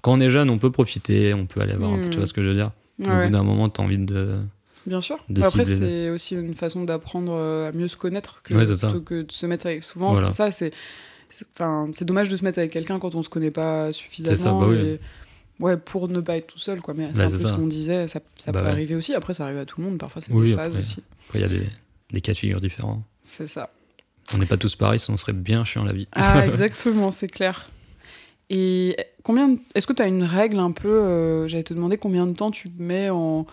quand 0.00 0.12
on 0.12 0.20
est 0.20 0.30
jeune, 0.30 0.48
on 0.50 0.58
peut 0.58 0.70
profiter, 0.70 1.34
on 1.34 1.46
peut 1.46 1.60
aller 1.60 1.74
voir 1.74 1.92
un 1.92 1.98
peu, 1.98 2.08
tu 2.08 2.18
vois 2.18 2.26
ce 2.26 2.32
que 2.32 2.42
je 2.42 2.48
veux 2.50 2.54
dire. 2.54 2.70
Ouais, 3.00 3.06
au 3.06 3.10
ouais. 3.10 3.26
bout 3.26 3.32
d'un 3.32 3.42
moment, 3.42 3.68
t'as 3.68 3.82
envie 3.82 3.98
de. 3.98 4.38
Bien 4.86 5.00
sûr. 5.00 5.18
de 5.28 5.42
Après, 5.42 5.64
c'est 5.64 6.08
aussi 6.10 6.34
une 6.34 6.54
façon 6.54 6.84
d'apprendre 6.84 7.32
euh, 7.34 7.68
à 7.68 7.72
mieux 7.72 7.88
se 7.88 7.96
connaître 7.96 8.42
que, 8.42 8.54
Ouais, 8.54 8.64
plutôt 8.64 9.00
que 9.02 9.22
de 9.22 9.32
se 9.32 9.44
mettre 9.46 9.66
avec. 9.66 9.82
Souvent, 9.84 10.12
Voilà. 10.14 10.28
c'est 10.28 10.36
ça, 10.36 10.50
c'est. 10.50 10.72
Enfin, 11.54 11.90
c'est 11.92 12.04
dommage 12.06 12.28
de 12.30 12.36
se 12.36 12.44
mettre 12.44 12.58
avec 12.58 12.72
quelqu'un 12.72 12.98
quand 12.98 13.14
on 13.14 13.22
se 13.22 13.28
connaît 13.28 13.50
pas 13.50 13.92
suffisamment. 13.92 14.36
C'est 14.36 14.42
ça, 14.44 14.52
bah 14.52 14.66
oui. 14.68 14.76
et- 14.78 15.00
Ouais, 15.60 15.76
pour 15.76 16.08
ne 16.08 16.20
pas 16.20 16.36
être 16.36 16.46
tout 16.46 16.58
seul, 16.58 16.80
quoi. 16.80 16.94
Mais 16.94 17.08
c'est 17.12 17.20
un 17.22 17.28
peu 17.30 17.36
ça. 17.36 17.48
ce 17.48 17.52
qu'on 17.54 17.66
disait, 17.66 18.06
ça, 18.06 18.20
ça 18.38 18.52
Bah 18.52 18.62
peut 18.62 18.68
arriver 18.68 18.94
aussi. 18.94 19.12
Après, 19.14 19.34
ça 19.34 19.44
arrive 19.44 19.58
à 19.58 19.64
tout 19.66 19.80
le 19.80 19.88
monde. 19.88 19.98
Parfois, 19.98 20.22
c'est 20.22 20.32
Oui, 20.32 20.50
des 20.50 20.54
phases 20.54 20.68
après. 20.68 20.78
aussi. 20.78 21.02
Après, 21.26 21.40
il 21.40 21.42
y 21.42 21.44
a 21.44 21.48
des, 21.48 21.66
des 22.12 22.20
cas 22.20 22.32
de 22.32 22.38
figure 22.38 22.60
différents. 22.60 23.02
C'est 23.24 23.46
ça. 23.46 23.70
On 24.34 24.38
n'est 24.38 24.46
pas 24.46 24.56
tous 24.56 24.76
pareils, 24.76 25.00
sinon 25.00 25.14
on 25.14 25.18
serait 25.18 25.32
bien 25.32 25.64
chiant 25.64 25.84
la 25.84 25.92
vie. 25.92 26.08
Ah, 26.12 26.46
exactement, 26.46 27.10
c'est 27.10 27.28
clair. 27.28 27.68
Et 28.50 28.96
combien 29.22 29.48
de- 29.48 29.60
est-ce 29.74 29.86
que 29.86 29.92
tu 29.92 30.02
as 30.02 30.06
une 30.06 30.24
règle 30.24 30.58
un 30.58 30.72
peu 30.72 30.88
euh, 30.88 31.48
J'allais 31.48 31.62
te 31.64 31.74
demander 31.74 31.98
combien 31.98 32.26
de 32.26 32.32
temps 32.32 32.50
tu 32.50 32.68
mets 32.78 33.10
en 33.10 33.46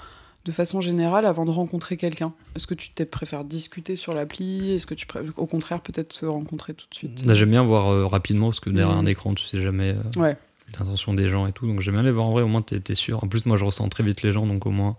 de 0.45 0.51
façon 0.51 0.79
générale 0.79 1.25
avant 1.25 1.43
de 1.45 1.51
rencontrer 1.51 1.97
quelqu'un? 1.97 2.33
Est-ce 2.55 2.67
que 2.67 2.75
tu 2.75 2.91
t'es- 2.91 3.05
préfères 3.05 3.43
discuter 3.43 3.95
sur 3.95 4.13
l'appli? 4.13 4.71
Est-ce 4.73 4.85
que 4.85 4.93
tu 4.93 5.05
préfères 5.05 5.31
au 5.37 5.47
contraire 5.47 5.81
peut-être 5.81 6.13
se 6.13 6.25
rencontrer 6.25 6.73
tout 6.73 6.85
de 6.89 6.95
suite? 6.95 7.23
J'aime 7.33 7.49
bien 7.49 7.63
voir 7.63 7.89
euh, 7.89 8.05
rapidement, 8.05 8.47
parce 8.47 8.59
que 8.59 8.69
derrière 8.69 8.95
Mhm. 8.95 9.05
un 9.05 9.05
écran, 9.07 9.33
tu 9.33 9.43
sais 9.43 9.59
jamais 9.59 9.95
euh, 9.95 10.19
Ouais. 10.21 10.37
l'intention 10.77 11.13
des 11.13 11.27
gens 11.29 11.47
et 11.47 11.51
tout. 11.51 11.67
Donc 11.67 11.81
j'aime 11.81 11.95
bien 11.95 12.03
les 12.03 12.11
voir 12.11 12.27
en 12.27 12.31
vrai, 12.31 12.43
au 12.43 12.47
moins 12.47 12.61
t'es 12.61 12.79
t'es 12.79 12.95
sûr. 12.95 13.23
En 13.23 13.27
plus, 13.27 13.45
moi, 13.45 13.57
je 13.57 13.65
ressens 13.65 13.89
très 13.89 14.03
vite 14.03 14.21
les 14.21 14.31
gens, 14.31 14.45
donc 14.45 14.65
au 14.65 14.71
moins, 14.71 14.97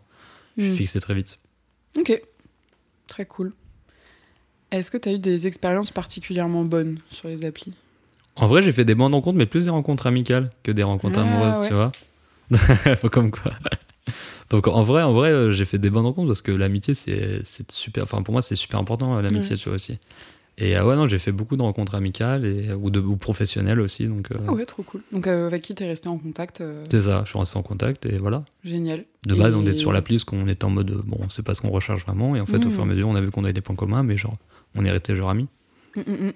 je 0.58 0.64
suis 0.64 0.72
Mm. 0.72 0.76
fixé 0.76 1.00
très 1.00 1.14
vite. 1.14 1.38
Ok. 1.98 2.20
Très 3.06 3.26
cool. 3.26 3.52
Est-ce 4.70 4.90
que 4.90 4.98
tu 4.98 5.08
as 5.08 5.12
eu 5.12 5.18
des 5.18 5.46
expériences 5.46 5.90
particulièrement 5.90 6.64
bonnes 6.64 6.98
sur 7.10 7.28
les 7.28 7.44
applis? 7.44 7.72
En 8.34 8.46
vrai, 8.46 8.62
j'ai 8.62 8.72
fait 8.72 8.84
des 8.84 8.94
bonnes 8.94 9.14
rencontres, 9.14 9.38
mais 9.38 9.46
plus 9.46 9.64
des 9.64 9.70
rencontres 9.70 10.06
amicales 10.06 10.50
que 10.62 10.72
des 10.72 10.82
rencontres 10.82 11.18
Ah, 11.18 11.22
amoureuses, 11.22 11.58
ouais. 11.58 11.68
tu 11.68 11.74
vois. 11.74 11.92
Faut 12.96 13.08
comme 13.08 13.30
quoi. 13.30 13.52
Donc 14.50 14.68
en 14.68 14.82
vrai, 14.82 15.02
en 15.02 15.12
vrai, 15.12 15.30
euh, 15.30 15.52
j'ai 15.52 15.64
fait 15.64 15.78
des 15.78 15.90
bonnes 15.90 16.04
rencontres 16.04 16.28
parce 16.28 16.42
que 16.42 16.52
l'amitié, 16.52 16.94
c'est 16.94 17.42
super. 17.72 18.04
Enfin, 18.04 18.22
pour 18.22 18.32
moi, 18.32 18.42
c'est 18.42 18.54
super 18.56 18.78
important 18.78 19.16
euh, 19.16 19.22
l'amitié, 19.22 19.56
tu 19.56 19.68
vois 19.68 19.76
aussi. 19.76 19.98
Et 20.58 20.76
euh, 20.76 20.84
ouais, 20.84 20.96
non, 20.96 21.06
j'ai 21.06 21.18
fait 21.18 21.32
beaucoup 21.32 21.56
de 21.56 21.62
rencontres 21.62 21.94
amicales 21.94 22.46
et, 22.46 22.72
ou, 22.72 22.88
de, 22.90 22.98
ou 23.00 23.16
professionnelles 23.16 23.80
aussi. 23.80 24.06
Donc, 24.06 24.30
euh, 24.32 24.36
Ah 24.48 24.52
ouais, 24.52 24.64
trop 24.64 24.82
cool. 24.82 25.02
Donc 25.12 25.26
euh, 25.26 25.46
avec 25.46 25.62
qui 25.62 25.74
t'es 25.74 25.86
resté 25.86 26.08
en 26.08 26.16
contact 26.16 26.62
c'est 26.90 27.00
ça, 27.02 27.22
je 27.24 27.30
suis 27.30 27.38
resté 27.38 27.58
en 27.58 27.62
contact 27.62 28.06
et 28.06 28.16
voilà. 28.18 28.44
Génial. 28.64 29.04
De 29.26 29.34
base, 29.34 29.54
on 29.54 29.62
était 29.62 29.72
sur 29.72 29.92
l'appli 29.92 30.16
parce 30.16 30.24
qu'on 30.24 30.48
était 30.48 30.64
en 30.64 30.70
mode 30.70 30.90
bon, 31.04 31.18
on 31.20 31.28
sait 31.28 31.42
pas 31.42 31.52
ce 31.54 31.60
qu'on 31.60 31.70
recherche 31.70 32.02
vraiment. 32.06 32.36
Et 32.36 32.40
en 32.40 32.46
fait, 32.46 32.64
au 32.64 32.68
Mhm. 32.68 32.70
fur 32.70 32.80
et 32.80 32.82
à 32.82 32.86
mesure, 32.86 33.08
on 33.08 33.14
a 33.16 33.20
vu 33.20 33.30
qu'on 33.30 33.44
avait 33.44 33.52
des 33.52 33.60
points 33.60 33.76
communs, 33.76 34.02
mais 34.02 34.16
genre, 34.16 34.36
on 34.74 34.84
est 34.84 34.90
resté 34.90 35.14
genre 35.14 35.28
amis. 35.30 35.48
Mm, 35.96 36.00
mm, 36.00 36.26
mm. 36.28 36.32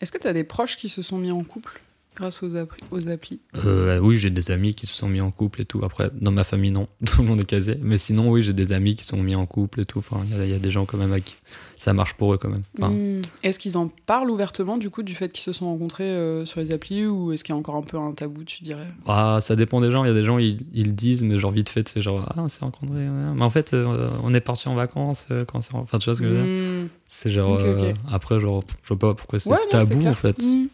Est-ce 0.00 0.12
que 0.12 0.18
t'as 0.18 0.32
des 0.34 0.44
proches 0.44 0.76
qui 0.76 0.88
se 0.90 1.00
sont 1.02 1.16
mis 1.18 1.30
en 1.30 1.42
couple 1.44 1.80
grâce 2.16 2.42
aux, 2.42 2.50
appli- 2.56 2.82
aux 2.90 3.08
applis? 3.08 3.40
Euh, 3.64 3.98
oui, 4.00 4.16
j'ai 4.16 4.30
des 4.30 4.50
amis 4.50 4.74
qui 4.74 4.86
se 4.86 4.94
sont 4.94 5.08
mis 5.08 5.20
en 5.20 5.30
couple 5.30 5.62
et 5.62 5.64
tout. 5.64 5.80
Après, 5.84 6.10
dans 6.20 6.32
ma 6.32 6.44
famille, 6.44 6.70
non. 6.70 6.88
Tout 7.06 7.22
le 7.22 7.28
monde 7.28 7.40
est 7.40 7.44
casé. 7.46 7.78
Mais 7.80 7.96
sinon, 7.96 8.30
oui, 8.30 8.42
j'ai 8.42 8.52
des 8.52 8.72
amis 8.72 8.94
qui 8.96 9.04
se 9.04 9.10
sont 9.10 9.22
mis 9.22 9.34
en 9.34 9.46
couple 9.46 9.80
et 9.80 9.86
tout. 9.86 9.98
Enfin, 10.00 10.22
il 10.30 10.44
y 10.44 10.50
y, 10.50 10.54
a 10.54 10.58
des 10.58 10.70
gens 10.70 10.84
quand 10.84 10.98
même 10.98 11.12
à 11.12 11.20
qui 11.20 11.36
ça 11.84 11.92
marche 11.92 12.14
pour 12.14 12.32
eux 12.32 12.38
quand 12.38 12.48
même. 12.48 12.62
Enfin, 12.78 12.90
Mm. 12.90 13.22
Est-ce 13.42 13.58
qu'ils 13.58 13.76
en 13.76 13.90
parlent 14.06 14.30
ouvertement 14.30 14.78
du 14.78 14.88
coup 14.90 15.02
du 15.02 15.14
fait 15.14 15.28
qu'ils 15.30 15.42
se 15.42 15.52
sont 15.52 15.66
rencontrés 15.66 16.04
euh, 16.04 16.44
sur 16.46 16.60
les 16.60 16.72
applis 16.72 17.06
ou 17.06 17.32
est-ce 17.32 17.44
qu'il 17.44 17.54
y 17.54 17.56
a 17.56 17.58
encore 17.58 17.76
un 17.76 17.82
peu 17.82 17.98
un 17.98 18.12
tabou, 18.12 18.42
tu 18.44 18.62
dirais? 18.62 18.86
Ah, 19.06 19.38
ça 19.42 19.54
dépend 19.54 19.80
des 19.80 19.90
gens. 19.90 20.02
Il 20.04 20.08
y 20.08 20.10
a 20.10 20.14
des 20.14 20.24
gens, 20.24 20.38
ils, 20.38 20.58
ils 20.72 20.86
le 20.86 20.92
disent, 20.92 21.22
mais 21.22 21.36
genre 21.38 21.50
vite 21.50 21.68
fait, 21.68 21.86
c'est 21.88 22.00
genre, 22.00 22.24
ah, 22.30 22.40
on 22.42 22.48
s'est 22.48 22.60
rencontrés. 22.64 22.94
ouais. 22.94 23.32
Mais 23.34 23.42
en 23.42 23.50
fait, 23.50 23.74
euh, 23.74 24.08
on 24.22 24.32
est 24.32 24.40
parti 24.40 24.68
en 24.68 24.74
vacances 24.74 25.26
euh, 25.30 25.44
quand 25.44 25.60
c'est. 25.60 25.74
Enfin, 25.74 25.98
tu 25.98 26.06
vois 26.06 26.14
ce 26.14 26.20
que 26.22 26.28
je 26.28 26.32
veux 26.32 26.42
dire? 26.44 26.84
Mm. 26.84 26.88
C'est 27.08 27.30
genre. 27.30 27.58
Euh, 27.60 27.92
après, 28.10 28.40
genre, 28.40 28.64
je 28.82 28.88
vois 28.88 28.98
pas 28.98 29.14
pourquoi 29.14 29.38
c'est 29.38 29.50
Ouais, 29.50 29.58
tabou 29.68 30.06
en 30.06 30.14
fait. 30.14 30.42
Mm. 30.42 30.68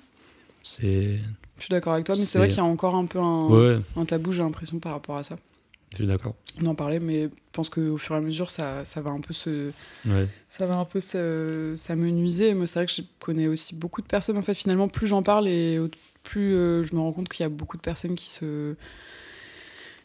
C'est. 0.62 1.19
Je 1.59 1.64
suis 1.64 1.71
d'accord 1.73 1.93
avec 1.95 2.07
toi, 2.07 2.14
mais 2.14 2.21
c'est 2.21 2.26
C'est- 2.26 2.38
vrai 2.38 2.49
qu'il 2.49 2.57
y 2.57 2.61
a 2.61 2.64
encore 2.64 2.95
un 2.95 3.05
peu 3.07 3.19
un, 3.19 3.47
Ouais, 3.49 3.79
un 3.97 4.05
tabou, 4.05 4.33
j'ai 4.33 4.43
l'impression, 4.43 4.79
par 4.79 4.93
rapport 4.93 5.17
à 5.17 5.23
ça. 5.23 5.37
Je 5.93 5.97
suis 5.97 6.07
d'accord. 6.07 6.35
On 6.63 6.67
en 6.67 6.75
parlait, 6.75 7.01
mais 7.01 7.25
je 7.25 7.29
pense 7.53 7.69
qu'au 7.69 7.97
fur 7.99 8.15
et 8.15 8.19
à 8.19 8.21
mesure, 8.21 8.51
ça, 8.51 8.85
ça 8.85 9.01
va 9.01 9.11
un 9.11 9.21
peu 9.21 9.33
se, 9.35 9.73
Ouais. 10.07 10.29
ça 10.49 10.67
va 10.67 10.77
un 10.77 10.85
peu 10.85 11.01
se- 11.01 11.75
s'amenuiser. 11.77 12.55
Moi, 12.55 12.67
c'est 12.67 12.75
vrai 12.81 12.87
que 12.87 12.93
je 12.93 13.03
connais 13.19 13.47
aussi 13.49 13.75
beaucoup 13.75 14.01
de 14.03 14.07
personnes. 14.07 14.37
En 14.39 14.43
fait, 14.43 14.55
finalement, 14.55 14.89
plus 14.89 15.07
j'en 15.07 15.23
parle 15.23 15.49
et 15.49 15.79
plus 16.23 16.55
euh, 16.55 16.83
je 16.85 16.95
me 16.95 17.01
rends 17.01 17.13
compte 17.13 17.29
qu'il 17.29 17.43
y 17.43 17.47
a 17.47 17.49
beaucoup 17.49 17.77
de 17.77 17.83
personnes 17.83 18.15
qui 18.15 18.29
se 18.29 18.77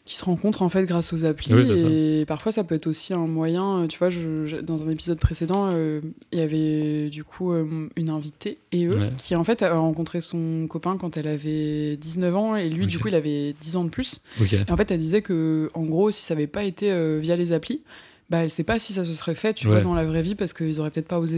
qui 0.06 0.16
se 0.16 0.24
rencontrent 0.24 0.62
en 0.62 0.70
fait 0.70 0.84
grâce 0.86 1.12
aux 1.12 1.24
applis 1.26 1.52
Oui, 1.52 1.66
c'est 1.66 1.76
ça. 1.76 1.86
et 1.90 2.24
parfois 2.26 2.50
ça 2.52 2.64
peut 2.64 2.74
être 2.76 2.86
aussi 2.86 3.12
un 3.12 3.26
moyen 3.26 3.82
euh, 3.82 3.86
tu 3.88 3.98
vois 3.98 4.08
je, 4.08 4.46
je- 4.46 4.56
dans 4.56 4.82
un 4.82 4.88
épisode 4.90 5.18
précédent 5.18 5.68
euh, 5.74 6.00
il 6.32 6.38
y 6.38 6.42
avait 6.42 7.10
du 7.10 7.24
coup 7.24 7.52
euh, 7.52 7.88
une 7.96 8.08
invitée 8.08 8.56
et 8.72 8.86
eux 8.86 8.96
Ouais. 8.96 9.10
qui 9.18 9.34
en 9.36 9.44
fait 9.44 9.60
a 9.62 9.76
rencontré 9.76 10.20
son 10.22 10.66
copain 10.68 10.96
quand 10.96 11.16
elle 11.18 11.28
avait 11.28 11.96
19 11.96 12.34
ans 12.36 12.56
et 12.56 12.70
lui 12.70 12.86
du 12.86 12.98
coup 12.98 13.08
il 13.08 13.14
avait 13.14 13.52
10 13.60 13.76
ans 13.76 13.84
de 13.84 13.90
plus 13.90 14.22
et 14.40 14.70
en 14.72 14.76
fait, 14.76 14.90
elle 14.90 15.00
disait 15.00 15.22
que, 15.22 15.68
en 15.74 15.82
gros, 15.82 16.10
si 16.10 16.22
ça 16.22 16.34
avait 16.34 16.46
pas 16.46 16.62
été 16.64 16.90
euh, 16.92 17.18
via 17.20 17.34
les 17.36 17.52
applis, 17.52 17.82
bah, 18.30 18.38
elle 18.44 18.50
sait 18.50 18.64
pas 18.64 18.78
si 18.78 18.92
ça 18.92 19.04
se 19.04 19.12
serait 19.12 19.34
fait, 19.34 19.54
tu 19.54 19.66
Ouais. 19.66 19.74
vois, 19.74 19.82
dans 19.82 19.94
la 19.94 20.04
vraie 20.04 20.22
vie, 20.22 20.34
parce 20.34 20.52
qu'ils 20.52 20.78
auraient 20.80 20.90
peut-être 20.90 21.08
pas 21.08 21.18
osé, 21.18 21.36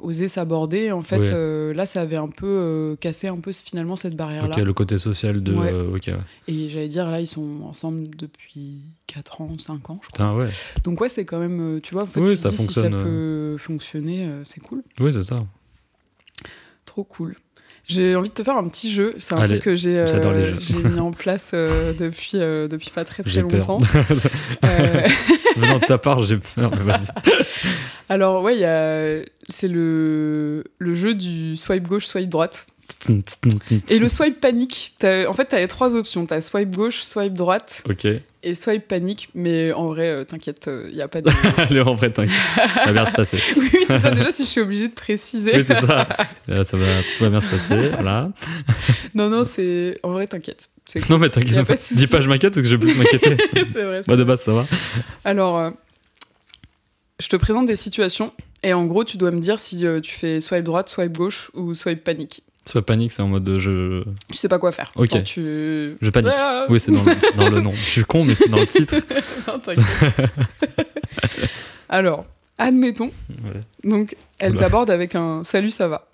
osé 0.00 0.28
s'aborder. 0.28 0.92
En 0.92 1.02
fait, 1.02 1.30
euh, 1.30 1.74
là, 1.74 1.86
ça 1.86 2.02
avait 2.02 2.16
un 2.16 2.28
peu 2.28 2.46
euh, 2.46 2.96
cassé 2.96 3.28
un 3.28 3.36
peu 3.36 3.52
finalement 3.52 3.96
cette 3.96 4.16
barrière-là. 4.16 4.56
Ok, 4.56 4.62
le 4.62 4.72
côté 4.72 4.98
social 4.98 5.42
de. 5.42 5.54
Ouais. 5.54 5.72
euh, 5.72 5.88
ouais. 5.88 6.00
Et 6.46 6.68
j'allais 6.68 6.88
dire, 6.88 7.10
là, 7.10 7.20
ils 7.20 7.26
sont 7.26 7.62
ensemble 7.64 8.14
depuis 8.16 8.82
4 9.06 9.40
ans, 9.40 9.56
5 9.58 9.90
ans, 9.90 10.00
je 10.02 10.08
crois. 10.08 10.28
Putain, 10.28 10.36
ouais. 10.36 10.48
Donc 10.84 11.00
ouais, 11.00 11.08
c'est 11.08 11.24
quand 11.24 11.38
même, 11.38 11.80
tu 11.82 11.94
vois, 11.94 12.04
en 12.04 12.06
fait, 12.06 12.20
Oui, 12.20 12.30
tu 12.30 12.34
te 12.34 12.40
ça 12.40 12.50
dis, 12.50 12.56
si 12.56 12.72
ça 12.72 12.88
peut 12.88 13.56
fonctionner, 13.58 14.30
c'est 14.44 14.60
cool. 14.60 14.82
Oui, 15.00 15.12
c'est 15.12 15.24
ça. 15.24 15.44
Trop 16.84 17.04
cool. 17.04 17.36
J'ai 17.88 18.14
envie 18.16 18.28
de 18.28 18.34
te 18.34 18.42
faire 18.42 18.56
un 18.56 18.68
petit 18.68 18.92
jeu. 18.92 19.14
C'est 19.18 19.32
un 19.32 19.38
Allez, 19.38 19.54
truc 19.54 19.62
que 19.62 19.74
j'ai 19.74 19.96
euh, 19.98 20.54
mis 20.84 21.00
en 21.00 21.10
place 21.12 21.52
euh, 21.54 21.94
depuis, 21.98 22.32
euh, 22.34 22.68
depuis 22.68 22.90
pas 22.90 23.04
très 23.04 23.22
très 23.22 23.40
longtemps. 23.40 23.78
Euh, 24.64 25.08
Venant 25.56 25.78
de 25.78 25.84
ta 25.86 25.98
part, 25.98 26.22
j'ai 26.22 26.36
peur, 26.36 26.70
mais 26.70 26.82
vas-y. 26.82 27.08
Alors 28.10 28.42
ouais, 28.42 29.24
c'est 29.48 29.68
le 29.68 30.64
le 30.78 30.94
jeu 30.94 31.14
du 31.14 31.56
swipe 31.56 31.88
gauche, 31.88 32.06
swipe 32.06 32.28
droite. 32.28 32.66
Et 33.90 33.98
le 33.98 34.08
swipe 34.08 34.40
panique. 34.40 34.94
En 35.02 35.32
fait, 35.32 35.46
t'as 35.46 35.58
les 35.58 35.68
trois 35.68 35.94
options. 35.94 36.26
T'as 36.26 36.40
swipe 36.40 36.74
gauche, 36.74 37.02
swipe 37.02 37.34
droite 37.34 37.82
Ok. 37.88 38.06
et 38.42 38.54
swipe 38.54 38.88
panique. 38.88 39.28
Mais 39.34 39.72
en 39.72 39.86
vrai, 39.88 40.08
euh, 40.08 40.24
t'inquiète, 40.24 40.70
il 40.90 40.96
y 40.96 41.02
a 41.02 41.08
pas 41.08 41.20
de. 41.20 41.30
Allez, 41.58 41.80
en 41.80 41.94
vrai, 41.94 42.10
t'inquiète. 42.10 42.34
Ça 42.56 42.86
va 42.86 42.92
bien 42.92 43.06
se 43.06 43.12
passer. 43.12 43.38
oui, 43.56 43.68
oui, 43.74 43.84
c'est 43.86 44.00
ça. 44.00 44.10
Déjà, 44.10 44.30
si 44.30 44.44
je 44.44 44.48
suis 44.48 44.60
obligée 44.60 44.88
de 44.88 44.94
préciser. 44.94 45.56
Oui, 45.56 45.64
c'est 45.64 45.74
ça. 45.80 46.08
Euh, 46.48 46.64
ça 46.64 46.76
va, 46.76 46.86
tout 47.16 47.24
va 47.24 47.30
bien 47.30 47.40
se 47.40 47.48
passer. 47.48 47.90
Voilà. 47.90 48.30
non, 49.14 49.28
non, 49.28 49.44
c'est 49.44 49.98
en 50.02 50.12
vrai, 50.12 50.26
t'inquiète. 50.26 50.70
Non, 51.10 51.18
mais 51.18 51.28
t'inquiète. 51.28 51.66
pas 51.66 51.74
Dis 51.76 52.06
pas, 52.06 52.20
je 52.20 52.28
m'inquiète 52.28 52.54
parce 52.54 52.62
que 52.62 52.70
je 52.70 52.76
vais 52.76 52.86
plus 52.86 52.96
m'inquiéter. 52.96 53.36
c'est 53.72 53.84
vrai. 53.84 54.00
Moi, 54.08 54.16
de 54.16 54.24
base, 54.24 54.40
ça 54.42 54.52
va. 54.52 54.64
Alors, 55.24 55.58
euh, 55.58 55.70
je 57.20 57.28
te 57.28 57.36
présente 57.36 57.66
des 57.66 57.76
situations 57.76 58.32
et 58.62 58.72
en 58.72 58.86
gros, 58.86 59.04
tu 59.04 59.18
dois 59.18 59.30
me 59.30 59.40
dire 59.40 59.58
si 59.58 59.86
euh, 59.86 60.00
tu 60.00 60.14
fais 60.14 60.40
swipe 60.40 60.64
droite, 60.64 60.88
swipe 60.88 61.16
gauche 61.16 61.50
ou 61.54 61.74
swipe 61.74 62.02
panique. 62.02 62.42
Soit 62.68 62.84
panique, 62.84 63.12
c'est 63.12 63.22
en 63.22 63.28
mode 63.28 63.44
de 63.44 63.56
je. 63.58 64.02
Tu 64.30 64.36
sais 64.36 64.46
pas 64.48 64.58
quoi 64.58 64.72
faire. 64.72 64.92
Ok. 64.94 65.24
Tu... 65.24 65.96
Je 66.02 66.10
panique. 66.10 66.34
Ah 66.36 66.66
Oui, 66.68 66.78
c'est 66.78 66.92
dans, 66.92 67.02
le- 67.02 67.16
c'est 67.18 67.34
dans 67.34 67.48
le 67.48 67.60
nom. 67.62 67.72
Je 67.72 67.84
suis 67.88 68.04
con, 68.04 68.24
mais 68.26 68.34
c'est 68.34 68.48
dans 68.50 68.58
le 68.58 68.66
titre. 68.66 68.94
Non. 69.48 69.58
Alors, 71.88 72.26
admettons, 72.58 73.10
Ouais. 73.30 73.60
donc, 73.90 74.14
elle 74.38 74.54
t'aborde 74.54 74.90
avec 74.90 75.14
un 75.14 75.42
salut, 75.44 75.70
ça 75.70 75.88
va. 75.88 76.08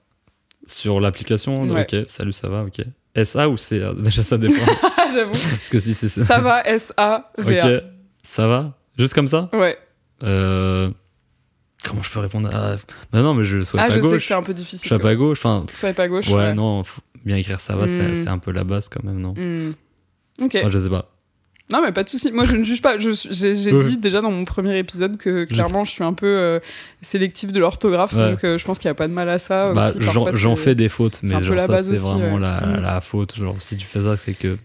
Sur 0.67 1.01
l'application, 1.01 1.62
Ouais. 1.67 1.83
ok, 1.93 2.09
salut, 2.09 2.33
ça 2.33 2.49
va, 2.49 2.62
ok. 2.62 2.83
SA 3.25 3.49
ou 3.49 3.57
CA 3.57 3.93
Déjà, 3.99 4.23
ça 4.23 4.38
dépend. 4.38 4.55
Ah, 4.97 5.07
j'avoue. 5.12 5.33
Parce 5.33 5.69
que 5.69 5.79
si 5.81 5.93
c'est 5.95 6.09
ça. 6.09 6.25
Ça 6.25 6.38
va, 6.40 6.62
S-A-V-A. 6.67 7.67
Ok, 7.77 7.83
ça 8.23 8.47
va? 8.47 8.73
Juste 8.97 9.14
comme 9.14 9.27
ça? 9.29 9.51
Ouais. 9.53 9.77
Euh, 10.23 10.88
Comment 11.88 12.03
je 12.03 12.11
peux 12.11 12.20
répondre 12.20 12.49
à. 12.55 12.77
Bah 13.12 13.23
non, 13.23 13.35
mais 13.35 13.44
je 13.44 13.61
souhaite 13.62 13.83
Ah, 13.85 13.88
pas 13.88 13.94
je 13.94 14.01
sais 14.01 14.07
que 14.09 14.12
gauche. 14.14 14.27
c'est 14.29 14.35
un 14.35 14.42
peu 14.42 14.53
Je 14.53 14.57
difficile. 14.57 14.88
souhaite 14.88 15.03
pas 15.03 15.14
gauche. 15.14 15.38
Enfin, 15.44 15.66
Swipe 15.73 15.99
à 16.01 16.09
gauche. 16.09 16.29
ouais, 16.29 16.55
non, 16.55 16.83
faut 16.83 17.01
bien 17.25 17.37
écrire 17.37 17.61
ça 17.61 17.77
va, 17.77 17.87
c'est 17.88 18.03
Hmm. 18.09 18.14
c'est 18.14 18.29
un 18.29 18.38
peu 18.38 18.51
la 18.53 18.64
base 18.64 18.88
quand 18.88 19.05
même, 19.05 19.18
non 19.20 19.35
Hmm. 19.35 19.73
Ok. 20.42 20.57
Enfin, 20.57 20.70
je 20.70 20.79
sais 20.79 20.90
pas. 20.90 21.11
Non, 21.73 21.81
mais 21.83 21.92
pas 21.92 22.05
de 22.05 22.09
souci. 22.11 22.31
Moi, 22.31 22.44
je 22.44 22.57
ne 22.57 22.62
juge 22.62 22.83
pas. 22.83 22.99
J'ai 22.99 23.73
Ouais. 23.73 23.85
dit 23.88 23.97
déjà 23.97 24.20
dans 24.20 24.31
mon 24.31 24.44
premier 24.44 24.79
épisode 24.79 25.16
que 25.16 25.44
clairement, 25.44 25.85
je 25.85 25.92
suis 25.92 26.05
un 26.05 26.12
peu 26.12 26.27
euh, 26.27 26.61
sélectif 27.01 27.53
de 27.53 27.61
l'orthographe. 27.61 28.12
Ouais. 28.12 28.33
Donc, 28.33 28.44
euh, 28.44 28.59
je 28.59 28.64
pense 28.66 28.79
qu'il 28.79 28.88
n'y 28.88 28.92
a 28.92 28.94
pas 28.94 29.09
de 29.09 29.14
mal 29.14 29.29
à 29.31 29.38
ça. 29.38 29.73
Bah, 29.73 29.92
j'en 29.99 30.57
fais 30.57 30.75
des 30.75 30.90
fautes, 30.90 31.20
mais 31.23 31.42
genre 31.42 31.61
ça, 31.62 31.79
c'est 31.79 31.94
vraiment 31.97 32.35
ouais. 32.35 32.40
la, 32.40 32.61
Hmm. 32.61 32.81
la 32.83 33.01
faute. 33.01 33.37
Genre, 33.37 33.57
si 33.59 33.77
tu 33.79 33.87
fais 33.87 34.03
ça, 34.03 34.16
c'est 34.18 34.35
que. 34.35 34.59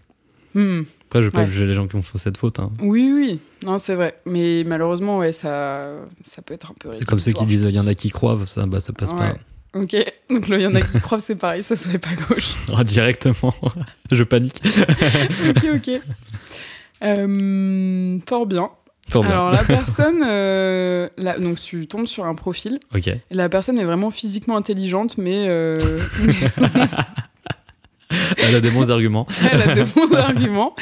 Hmm. 0.54 0.82
Après, 1.06 1.22
je 1.22 1.26
vais 1.28 1.30
pas 1.32 1.40
Ouais. 1.40 1.46
juger 1.46 1.66
les 1.66 1.74
gens 1.74 1.86
qui 1.88 1.96
ont 1.96 2.02
fait 2.02 2.18
cette 2.18 2.36
faute. 2.36 2.58
hein. 2.60 2.70
Oui, 2.80 3.10
oui. 3.14 3.40
Non, 3.64 3.78
c'est 3.78 3.94
vrai. 3.94 4.16
Mais 4.26 4.62
malheureusement, 4.64 5.18
ouais, 5.18 5.32
ça, 5.32 5.90
ça 6.24 6.42
peut 6.42 6.54
être 6.54 6.70
un 6.70 6.74
peu. 6.78 6.92
C'est 6.92 7.04
comme 7.04 7.20
ceux 7.20 7.32
qui 7.32 7.46
disent 7.46 7.66
il 7.68 7.74
y 7.74 7.80
en 7.80 7.86
a 7.86 7.94
qui 7.94 8.10
croivent, 8.10 8.46
ça, 8.48 8.66
bah, 8.66 8.80
ça 8.80 8.92
passe 8.92 9.12
Ouais. 9.12 9.34
Ok. 9.74 9.94
Donc, 10.28 10.48
là, 10.48 10.56
il 10.58 10.62
y 10.62 10.66
en 10.66 10.74
a 10.74 10.80
qui 10.80 10.98
croient, 11.00 11.20
c'est 11.20 11.36
pareil, 11.36 11.62
ça 11.62 11.76
se 11.76 11.88
fait 11.88 11.98
pas 11.98 12.10
gauche. 12.28 12.66
pas 12.66 12.74
Ah, 12.78 12.84
directement. 12.84 13.54
je 14.12 14.22
panique. 14.24 14.60
ok, 15.48 15.66
ok. 15.76 15.90
Euh, 17.02 18.18
fort 18.28 18.46
bien. 18.46 18.70
Fort 19.08 19.22
bien. 19.22 19.30
Alors, 19.32 19.50
la 19.50 19.62
personne. 19.64 20.22
euh, 20.24 21.08
la- 21.16 21.38
donc, 21.38 21.58
tu 21.60 21.86
tombes 21.86 22.06
sur 22.06 22.24
un 22.26 22.34
profil. 22.34 22.78
Ok. 22.94 23.10
La 23.30 23.48
personne 23.48 23.78
est 23.78 23.84
vraiment 23.84 24.10
physiquement 24.10 24.56
intelligente, 24.56 25.18
mais, 25.18 25.46
euh, 25.48 25.74
mais 26.24 26.32
son- 26.48 26.68
Elle 28.38 28.54
a 28.54 28.60
des 28.60 28.70
bons 28.70 28.90
arguments. 28.90 29.26
elle 29.52 29.62
a 29.70 29.74
de 29.74 29.84
bons 29.94 30.14
arguments. 30.14 30.74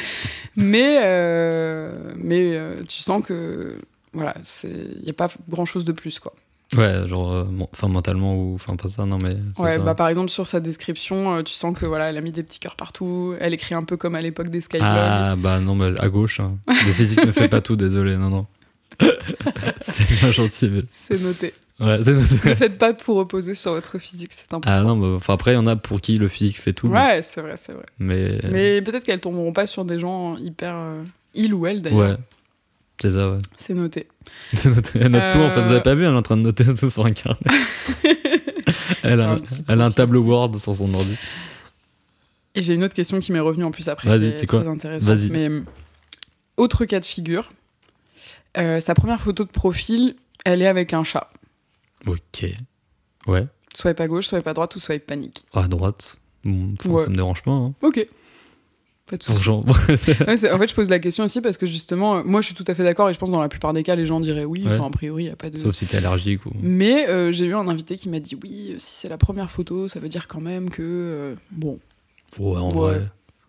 Mais, 0.55 0.99
euh, 1.03 2.13
mais 2.17 2.51
euh, 2.55 2.83
tu 2.87 3.01
sens 3.01 3.23
que. 3.23 3.77
Voilà, 4.13 4.33
il 4.63 5.03
n'y 5.03 5.09
a 5.11 5.13
pas 5.13 5.27
grand 5.47 5.65
chose 5.65 5.85
de 5.85 5.91
plus, 5.91 6.19
quoi. 6.19 6.33
Ouais, 6.75 7.07
genre, 7.07 7.31
euh, 7.31 7.45
enfin, 7.71 7.87
mentalement 7.87 8.35
ou. 8.35 8.55
Enfin, 8.55 8.75
pas 8.75 8.89
ça, 8.89 9.05
non, 9.05 9.17
mais. 9.21 9.35
Ouais, 9.59 9.73
ça. 9.75 9.79
bah 9.79 9.95
par 9.95 10.07
exemple 10.07 10.29
sur 10.29 10.47
sa 10.47 10.59
description, 10.59 11.35
euh, 11.35 11.43
tu 11.43 11.53
sens 11.53 11.77
que 11.77 11.85
voilà, 11.85 12.09
elle 12.09 12.17
a 12.17 12.21
mis 12.21 12.31
des 12.31 12.43
petits 12.43 12.59
cœurs 12.59 12.75
partout. 12.75 13.35
Elle 13.39 13.53
écrit 13.53 13.75
un 13.75 13.83
peu 13.83 13.97
comme 13.97 14.15
à 14.15 14.21
l'époque 14.21 14.49
des 14.49 14.61
Skyblogs. 14.61 14.87
Ah, 14.87 15.35
bah 15.37 15.59
non, 15.59 15.75
mais 15.75 15.99
à 15.99 16.09
gauche. 16.09 16.39
hein. 16.39 16.57
Le 16.67 16.91
physique 16.93 17.25
ne 17.25 17.31
fait 17.31 17.47
pas 17.49 17.61
tout, 17.61 17.75
désolé, 17.75 18.17
non, 18.17 18.29
non. 18.29 18.45
c'est 19.79 20.09
bien 20.11 20.31
gentil, 20.31 20.69
mais. 20.69 20.81
C'est 20.91 21.21
noté. 21.21 21.53
Ouais, 21.79 21.99
c'est 22.03 22.13
ne 22.13 22.55
faites 22.55 22.77
pas 22.77 22.93
tout 22.93 23.13
reposer 23.15 23.55
sur 23.55 23.71
votre 23.73 23.99
physique, 23.99 24.31
c'est 24.33 24.53
important. 24.53 24.69
Ah 24.69 24.81
non, 24.83 24.97
bah, 24.97 25.07
enfin, 25.15 25.33
après, 25.33 25.51
il 25.51 25.55
y 25.55 25.57
en 25.57 25.67
a 25.67 25.75
pour 25.75 26.01
qui 26.01 26.17
le 26.17 26.27
physique 26.27 26.59
fait 26.59 26.73
tout. 26.73 26.89
mais- 26.89 26.99
ouais, 26.99 27.21
c'est 27.21 27.41
vrai, 27.41 27.55
c'est 27.57 27.71
vrai. 27.71 27.85
Mais. 27.99 28.37
Mais 28.51 28.81
peut-être 28.81 29.03
qu'elles 29.05 29.21
tomberont 29.21 29.53
pas 29.53 29.65
sur 29.65 29.85
des 29.85 29.99
gens 29.99 30.37
hyper 30.37 30.75
euh, 30.75 31.01
il 31.33 31.53
ou 31.53 31.65
elle 31.67 31.81
d'ailleurs. 31.81 31.99
Ouais. 31.99 32.15
C'est 33.01 33.11
ça, 33.11 33.29
ouais. 33.31 33.37
C'est 33.57 33.73
noté. 33.75 34.07
C'est 34.53 34.69
noté. 34.75 34.99
Elle 35.01 35.11
note 35.11 35.31
tout, 35.31 35.37
en 35.37 35.49
fait. 35.51 35.61
Vous 35.61 35.67
Euh. 35.69 35.75
avez 35.75 35.81
pas 35.83 35.95
vu, 35.95 36.03
elle 36.03 36.11
est 36.11 36.17
en 36.17 36.21
train 36.21 36.35
de 36.35 36.41
noter 36.41 36.65
tout 36.65 36.89
sur 36.89 37.05
un 37.05 37.13
carnet. 37.13 37.39
elle, 39.03 39.21
a, 39.21 39.31
Un 39.31 39.41
elle 39.67 39.81
a 39.81 39.85
un 39.85 39.91
tableau 39.91 40.21
Word 40.21 40.55
sur 40.59 40.75
son 40.75 40.93
ordi. 40.93 41.15
Et 42.55 42.61
j'ai 42.61 42.73
une 42.73 42.83
autre 42.83 42.95
question 42.95 43.19
qui 43.19 43.31
m'est 43.31 43.39
revenue 43.39 43.63
en 43.63 43.71
plus 43.71 43.87
après. 43.87 44.09
Vas-y, 44.09 44.37
c'est 44.37 44.47
quoi. 44.47 44.63
Vas-y. 44.63 45.29
Mais 45.29 45.47
euh, 45.49 45.61
autre 46.57 46.83
cas 46.85 46.99
de 46.99 47.05
figure. 47.05 47.51
euh, 48.57 48.79
sa 48.79 48.93
première 48.95 49.21
photo 49.21 49.43
de 49.45 49.49
profil, 49.49 50.15
elle 50.45 50.61
est 50.61 50.67
avec 50.67 50.93
un 50.93 51.03
chat. 51.03 51.29
Ok. 52.07 52.45
Ouais. 53.27 53.45
Soit 53.75 53.93
pas 53.93 54.07
gauche, 54.07 54.27
soit 54.27 54.41
pas 54.41 54.53
droite 54.53 54.75
ou 54.75 54.79
soit 54.79 54.99
panique. 54.99 55.45
À 55.53 55.67
droite. 55.67 56.17
Enfin, 56.45 56.89
Ouais. 56.89 57.03
Ça 57.03 57.09
me 57.09 57.15
dérange 57.15 57.43
pas. 57.43 57.51
hein. 57.51 57.73
Ok. 57.81 58.05
Pas 59.07 59.17
de. 59.17 59.23
Ouais, 60.27 60.37
c'est- 60.37 60.51
en 60.51 60.57
fait, 60.59 60.67
je 60.67 60.75
pose 60.75 60.89
la 60.89 60.99
question 60.99 61.23
aussi 61.25 61.41
parce 61.41 61.57
que 61.57 61.65
justement, 61.65 62.17
euh, 62.17 62.23
moi, 62.23 62.41
je 62.41 62.45
suis 62.47 62.55
tout 62.55 62.63
à 62.67 62.73
fait 62.75 62.83
d'accord 62.83 63.09
et 63.09 63.13
je 63.13 63.17
pense 63.19 63.29
que 63.29 63.33
dans 63.33 63.41
la 63.41 63.49
plupart 63.49 63.73
des 63.73 63.81
cas, 63.83 63.95
les 63.95 64.05
gens 64.05 64.19
diraient 64.19 64.45
oui. 64.45 64.63
Ouais. 64.65 64.77
A 64.79 64.89
priori, 64.89 65.23
il 65.23 65.25
n'y 65.27 65.31
a 65.31 65.35
pas 65.35 65.49
de. 65.49 65.57
Sauf 65.57 65.73
si 65.73 65.85
t'es 65.87 65.97
allergique 65.97 66.45
ou. 66.45 66.51
Mais 66.61 67.09
euh, 67.09 67.31
j'ai 67.31 67.45
eu 67.45 67.55
un 67.55 67.67
invité 67.67 67.95
qui 67.95 68.07
m'a 68.09 68.19
dit 68.19 68.37
oui, 68.41 68.75
si 68.77 68.91
c'est 68.95 69.09
la 69.09 69.17
première 69.17 69.49
photo, 69.49 69.87
ça 69.87 69.99
veut 69.99 70.09
dire 70.09 70.27
quand 70.27 70.41
même 70.41 70.69
que 70.69 70.83
euh, 70.83 71.35
bon. 71.51 71.79
Ouais, 72.37 72.57
en 72.57 72.67
Ouais. 72.69 72.73
vrai. 72.97 73.07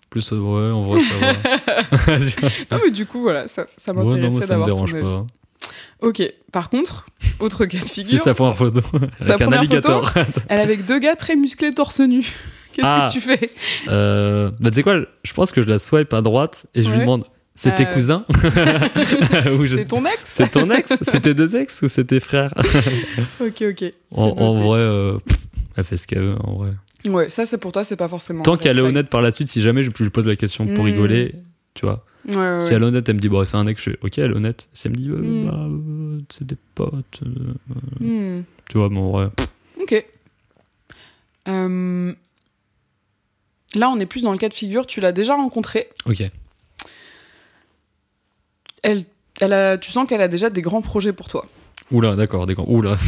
Plus, 0.09 0.33
euh, 0.33 0.39
ouais, 0.39 0.73
en 0.73 0.83
vrai, 0.83 1.01
ça 1.03 1.19
va. 1.19 2.19
Non, 2.77 2.81
mais 2.85 2.91
du 2.91 3.07
coup, 3.07 3.21
voilà, 3.21 3.47
ça, 3.47 3.67
ça 3.77 3.93
ouais, 3.93 4.03
m'intéressait 4.03 4.41
me 4.41 4.47
d'avoir 4.47 4.69
ton 4.69 4.83
avis. 4.85 4.93
pas. 5.03 5.27
Ok. 6.03 6.23
Par 6.53 6.71
contre, 6.71 7.07
autre 7.41 7.65
cas 7.67 7.79
de 7.79 7.85
Si 7.85 8.05
figure, 8.05 8.23
ça 8.25 8.35
prend 8.35 8.49
en 8.49 8.55
photo. 8.55 8.81
Sa 8.81 8.97
Avec 9.21 9.31
un 9.31 9.37
première 9.45 9.61
alligator. 9.61 10.13
elle 10.49 10.61
avec 10.61 10.85
deux 10.87 10.99
gars 10.99 11.17
très 11.17 11.37
musclés 11.37 11.73
torse 11.73 12.01
nu. 12.01 12.21
Qu'est-ce 12.73 12.87
Ah. 12.87 13.09
que 13.09 13.13
tu 13.13 13.21
fais? 13.21 13.51
Euh, 13.89 14.51
bah, 14.61 14.71
tu 14.71 14.77
sais 14.77 14.83
quoi, 14.83 15.01
je 15.25 15.33
pense 15.33 15.51
que 15.53 15.61
je 15.63 15.69
la 15.69 15.79
swipe 15.79 16.13
à 16.15 16.21
droite 16.23 16.67
et 16.75 16.83
je 16.83 16.91
lui 16.91 16.99
demande 17.01 17.25
c'est 17.55 17.75
tes 17.75 17.87
Euh. 17.87 17.93
cousins? 17.93 18.25
Ou 19.59 19.67
je- 19.67 19.77
C'est 19.77 19.85
ton 19.87 20.05
ex? 20.05 20.19
C'est 20.25 20.51
ton 20.51 20.71
ex? 20.71 20.93
C'est 21.03 21.21
tes 21.21 21.35
deux 21.35 21.57
ex 21.57 21.83
ou 21.83 21.89
c'est 21.89 22.05
tes 22.07 22.21
frères 22.21 22.53
Ok, 23.41 23.63
ok. 23.63 23.79
c'est 23.79 23.93
En, 24.13 24.55
vrai, 24.55 24.79
euh, 24.81 25.19
elle 25.77 25.85
fait 25.85 25.97
ce 25.97 26.07
qu'elle 26.07 26.23
veut, 26.23 26.37
en 26.45 26.55
vrai. 26.57 26.71
Ouais, 27.07 27.29
ça, 27.31 27.45
c'est 27.47 27.59
pour 27.59 27.73
toi, 27.73 27.83
c'est 27.85 27.97
pas 27.97 28.09
forcément. 28.09 28.43
Tant 28.43 28.57
qu'elle 28.57 28.79
est 28.79 28.83
honnête 28.83 29.09
par 29.11 29.21
la 29.23 29.31
suite, 29.31 29.49
si 29.49 29.61
jamais 29.63 29.83
je, 29.83 29.91
je 29.99 30.09
pose 30.09 30.27
la 30.27 30.37
question 30.37 30.67
pour 30.67 30.85
Mm. 30.85 30.89
rigoler, 30.89 31.35
tu 31.75 31.87
vois. 31.87 32.05
Ouais, 32.28 32.37
ouais, 32.37 32.59
Si 32.59 32.70
ouais. 32.70 32.74
elle 32.76 32.83
est 32.83 32.87
honnête, 32.87 33.09
elle 33.09 33.14
me 33.16 33.20
dit, 33.20 33.28
bon, 33.28 33.44
c'est 33.44 33.56
un 33.56 33.66
ex, 33.66 33.83
je 33.83 33.90
fais, 33.90 33.98
ok, 34.02 34.18
elle 34.18 34.30
est 34.33 34.35
honnête. 34.35 34.68
Si 34.72 34.87
elle 34.88 34.92
me 34.92 34.96
dit, 34.98 35.09
euh, 35.09 35.16
Mm. 35.16 35.44
bah, 35.46 35.66
euh, 35.68 36.20
c'est 36.28 36.46
des 36.46 36.56
potes, 36.74 37.20
euh, 37.24 37.54
Hmm. 38.38 38.42
tu 38.68 38.78
vois, 38.78 38.87
en 38.88 39.11
vrai. 39.11 39.28
Ok. 39.80 40.04
Là, 43.74 43.88
on 43.88 43.98
est 44.00 44.06
plus 44.06 44.22
dans 44.22 44.33
le 44.33 44.38
cas 44.38 44.48
de 44.48 44.54
figure. 44.54 44.85
Tu 44.87 45.00
l'as 45.00 45.12
déjà 45.12 45.35
rencontrée. 45.37 45.88
Ok. 46.06 46.22
Elle, 48.83 49.04
elle 49.40 49.52
a, 49.52 49.78
tu 49.78 49.90
sens 49.90 50.09
qu'elle 50.09 50.22
a 50.22 50.28
déjà 50.28 50.50
des 50.50 50.62
grands 50.62 50.83
projets 50.83 51.12
pour 51.12 51.28
toi. 51.28 51.46
Oula, 51.92 52.16
d'accord, 52.16 52.46
d'accord. 52.46 52.68
Oula. 52.70 52.96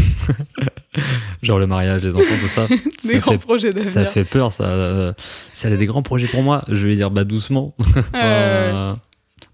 Genre 1.42 1.58
le 1.58 1.66
mariage, 1.66 2.02
les 2.02 2.14
enfants, 2.14 2.34
tout 2.40 2.46
ça. 2.48 2.66
Des 3.04 3.08
ça, 3.14 3.18
grands 3.18 3.32
fait, 3.32 3.38
projets 3.38 3.72
ça 3.76 3.84
d'avenir. 3.84 4.10
fait 4.12 4.24
peur, 4.24 4.52
ça. 4.52 4.64
Euh, 4.64 5.12
Si 5.52 5.66
elle 5.66 5.72
a 5.72 5.76
des 5.76 5.86
grands 5.86 6.02
projets 6.02 6.28
pour 6.28 6.42
moi, 6.42 6.64
je 6.68 6.86
vais 6.86 6.94
dire, 6.94 7.10
bah, 7.10 7.24
doucement. 7.24 7.74
Euh, 8.14 8.92
Euh, 8.92 8.94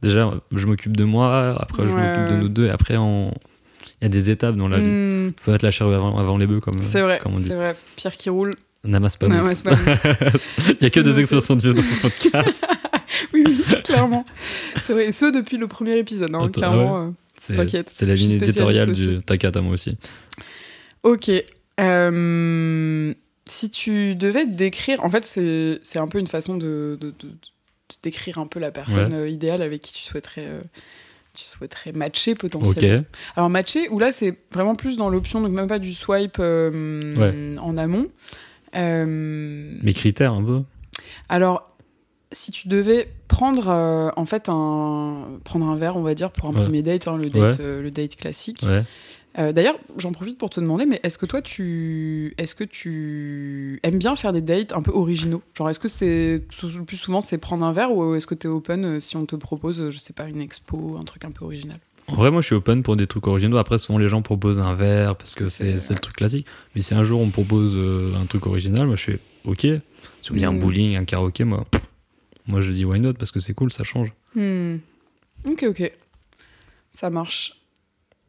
déjà, 0.02 0.30
je 0.54 0.66
m'occupe 0.66 0.96
de 0.96 1.04
moi, 1.04 1.56
après, 1.60 1.84
je 1.84 1.92
Ouais, 1.92 2.18
m'occupe 2.18 2.36
de 2.36 2.40
nous 2.42 2.48
deux, 2.50 2.66
et 2.66 2.70
après, 2.70 2.96
on... 2.98 3.32
il 4.00 4.04
y 4.04 4.06
a 4.06 4.08
des 4.10 4.28
étapes 4.30 4.54
dans 4.56 4.68
la 4.68 4.78
vie. 4.78 4.90
hmm, 4.90 5.32
Faut 5.42 5.50
mettre 5.50 5.64
la 5.64 5.70
charrue 5.70 5.94
avant, 5.94 6.18
avant 6.18 6.36
les 6.36 6.46
bœufs, 6.46 6.60
comme, 6.60 6.74
c'est 6.80 7.00
vrai, 7.00 7.18
comme 7.22 7.32
on 7.32 7.36
dit. 7.36 7.44
c'est 7.46 7.54
vrai. 7.54 7.74
Pierre 7.96 8.16
qui 8.16 8.28
roule. 8.30 8.50
Namas 8.84 9.16
pas 9.18 9.26
mousse. 9.28 9.64
Il 10.68 10.82
y 10.82 10.86
a 10.86 10.90
que 10.90 11.00
des 11.00 11.18
expressions 11.18 11.56
de 11.56 11.60
Dieu 11.60 11.74
dans 11.74 11.82
ce 11.82 12.00
podcast. 12.00 12.64
Oui, 13.34 13.42
oui, 13.46 13.82
clairement. 13.82 14.24
C'est 14.84 14.92
vrai. 14.92 15.06
Et 15.08 15.12
ce, 15.12 15.32
depuis 15.32 15.56
le 15.56 15.66
premier 15.66 15.98
épisode. 15.98 16.30
hein, 16.34 16.38
Attends, 16.42 16.48
clairement. 16.60 17.00
euh, 17.00 17.10
C'est 17.40 17.56
T'inquiète, 17.56 17.90
c'est 17.92 18.06
la 18.06 18.14
ligne 18.14 18.32
éditoriale 18.40 18.92
du. 18.92 19.20
T'inquiète 19.22 19.56
à 19.56 19.60
moi 19.62 19.72
aussi. 19.74 19.98
Ok. 21.02 21.30
Euh, 21.78 23.14
si 23.46 23.70
tu 23.70 24.14
devais 24.14 24.44
te 24.44 24.50
décrire, 24.52 25.02
en 25.04 25.10
fait, 25.10 25.24
c'est 25.24 25.98
un 25.98 26.08
peu 26.08 26.18
une 26.18 26.26
façon 26.26 26.56
de, 26.56 26.98
de, 27.00 27.10
de- 27.18 27.28
de 27.28 27.94
décrire 28.02 28.38
un 28.38 28.46
peu 28.46 28.60
la 28.60 28.70
personne 28.70 29.14
euh, 29.14 29.28
idéale 29.28 29.62
avec 29.62 29.80
qui 29.80 29.94
tu 29.94 30.02
souhaiterais, 30.02 30.44
euh, 30.46 30.60
tu 31.32 31.44
souhaiterais 31.44 31.92
matcher 31.92 32.34
potentiellement. 32.34 32.78
Alors 33.36 33.48
matcher, 33.48 33.88
où 33.88 33.98
là 33.98 34.12
c'est 34.12 34.36
vraiment 34.52 34.74
plus 34.74 34.96
dans 34.98 35.08
l'option, 35.08 35.40
donc 35.40 35.52
même 35.52 35.68
pas 35.68 35.78
du 35.78 35.94
swipe 35.94 36.36
euh, 36.38 37.56
en 37.58 37.76
amont. 37.78 38.08
Mes 38.74 39.92
critères, 39.94 40.34
un 40.34 40.44
peu. 40.44 40.62
alors, 41.30 41.64
si 42.30 42.50
tu 42.50 42.68
devais 42.68 43.08
prendre 43.26 43.68
euh, 43.68 44.10
en 44.16 44.26
fait 44.26 44.50
un 44.50 45.38
prendre 45.44 45.66
un 45.66 45.76
verre, 45.76 45.96
on 45.96 46.02
va 46.02 46.14
dire 46.14 46.30
pour 46.30 46.50
un 46.50 46.52
Ouais. 46.52 46.62
premier 46.62 46.82
date, 46.82 47.08
hein, 47.08 47.16
le 47.16 47.30
date, 47.30 47.60
euh, 47.60 47.80
le 47.80 47.90
date 47.90 48.16
classique. 48.16 48.60
Ouais. 48.66 48.84
Euh, 49.38 49.52
D'ailleurs, 49.52 49.78
j'en 49.98 50.12
profite 50.12 50.38
pour 50.38 50.50
te 50.50 50.58
demander, 50.60 50.86
mais 50.86 51.00
est-ce 51.02 51.18
que 51.18 51.26
toi, 51.26 51.42
tu, 51.42 52.34
est-ce 52.38 52.54
que 52.54 52.64
tu 52.64 53.78
aimes 53.82 53.98
bien 53.98 54.16
faire 54.16 54.32
des 54.32 54.40
dates 54.40 54.72
un 54.72 54.82
peu 54.82 54.90
originaux? 54.90 55.42
Genre, 55.54 55.68
est-ce 55.70 55.78
que 55.78 55.88
c'est 55.88 56.42
le 56.62 56.84
plus 56.84 56.96
souvent 56.96 57.20
c'est 57.20 57.38
prendre 57.38 57.64
un 57.64 57.72
verre 57.72 57.92
ou 57.92 58.14
est-ce 58.14 58.26
que 58.26 58.34
t'es 58.34 58.48
open 58.48 58.84
euh, 58.84 59.00
si 59.00 59.16
on 59.16 59.26
te 59.26 59.36
propose, 59.36 59.80
euh, 59.80 59.90
je 59.90 59.98
sais 59.98 60.12
pas, 60.12 60.28
une 60.28 60.40
expo, 60.40 60.96
un 61.00 61.04
truc 61.04 61.24
un 61.24 61.30
peu 61.30 61.44
original? 61.44 61.78
En 62.08 62.14
vrai, 62.14 62.30
moi, 62.30 62.40
je 62.40 62.46
suis 62.46 62.54
open 62.56 62.82
pour 62.82 62.96
des 62.96 63.06
trucs 63.06 63.26
originaux. 63.26 63.58
Après, 63.58 63.76
souvent, 63.76 63.98
les 63.98 64.08
gens 64.08 64.22
proposent 64.22 64.60
un 64.60 64.74
verre 64.74 65.14
parce 65.14 65.34
que 65.34 65.46
c'est 65.46 65.74
le 65.74 65.98
truc 65.98 66.16
classique. 66.16 66.46
Mais 66.74 66.80
si 66.80 66.94
un 66.94 67.04
jour 67.04 67.20
on 67.20 67.26
me 67.26 67.30
propose 67.30 67.76
un 68.16 68.24
truc 68.24 68.46
original, 68.46 68.86
moi, 68.86 68.96
je 68.96 69.02
fais 69.04 69.18
OK. 69.44 69.60
Si 70.22 70.30
on 70.30 70.34
me 70.34 70.38
dit 70.38 70.44
un 70.46 70.52
Mm. 70.52 70.58
bowling, 70.58 70.96
un 70.96 71.04
karaoké, 71.04 71.44
moi, 71.44 71.64
pff, 71.70 71.86
moi, 72.46 72.62
je 72.62 72.72
dis 72.72 72.86
why 72.86 72.98
not 72.98 73.12
parce 73.14 73.30
que 73.30 73.40
c'est 73.40 73.52
cool, 73.52 73.70
ça 73.70 73.84
change. 73.84 74.10
Hmm. 74.34 74.76
Ok, 75.46 75.64
ok, 75.68 75.92
ça 76.90 77.10
marche. 77.10 77.57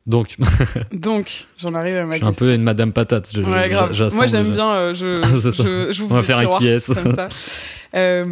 Donc, 0.10 0.36
Donc, 0.92 1.46
j'en 1.58 1.74
arrive 1.76 1.96
à 1.96 2.06
ma 2.06 2.14
je 2.14 2.18
suis 2.18 2.26
un 2.26 2.30
question. 2.32 2.46
peu 2.48 2.54
une 2.54 2.64
madame 2.64 2.92
patate. 2.94 3.30
Je, 3.34 3.42
Ouais, 3.42 3.66
je- 3.66 3.70
grave. 3.70 3.94
j'assemble 3.94 4.16
Moi, 4.18 4.28
j'aime 4.28 4.52
bien. 4.52 4.72
euh, 4.74 4.94
je, 4.96 5.22
je, 5.24 5.92
j'ouvre 5.94 6.12
On 6.12 6.16
va 6.16 6.24
faire 6.24 6.40
un 6.40 6.48
qui 6.48 6.68
est. 6.68 6.86
comme 6.94 7.16
ça. 7.16 7.30
Euh, 7.96 8.24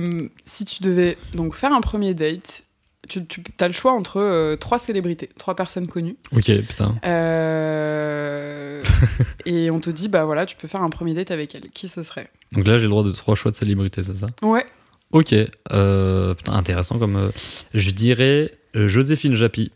si 0.44 0.66
tu 0.66 0.84
devais 0.84 1.18
donc 1.36 1.56
faire 1.56 1.72
un 1.72 1.82
premier 1.82 2.14
date, 2.14 2.64
tu, 3.08 3.26
tu 3.26 3.42
as 3.60 3.68
le 3.68 3.74
choix 3.74 3.94
entre 3.94 4.18
euh, 4.20 4.56
trois 4.56 4.80
célébrités, 4.80 5.30
trois 5.38 5.56
personnes 5.56 5.88
connues. 5.88 6.18
Ok, 6.36 6.46
putain. 6.68 6.96
Euh, 7.06 8.84
et 9.46 9.70
on 9.72 9.80
te 9.80 9.90
dit, 9.90 10.10
bah 10.10 10.26
voilà, 10.26 10.46
tu 10.46 10.56
peux 10.56 10.68
faire 10.68 10.82
un 10.82 10.90
premier 10.90 11.14
date 11.14 11.32
avec 11.32 11.54
elle. 11.56 11.70
Qui 11.74 11.88
ce 11.88 12.04
serait? 12.04 12.30
Donc 12.54 12.66
là, 12.66 12.78
j'ai 12.78 12.84
le 12.84 12.90
droit 12.90 13.04
de 13.04 13.12
trois 13.12 13.36
choix 13.36 13.52
de 13.52 13.56
célébrité, 13.56 14.04
c'est 14.04 14.16
ça? 14.16 14.28
Ouais. 14.42 14.66
Ok. 15.12 15.34
Euh, 15.72 16.34
putain, 16.34 16.54
intéressant 16.54 16.98
comme. 17.00 17.32
je 17.74 17.92
dirais 17.92 18.52
Joséphine 18.74 19.34
Japy. 19.36 19.72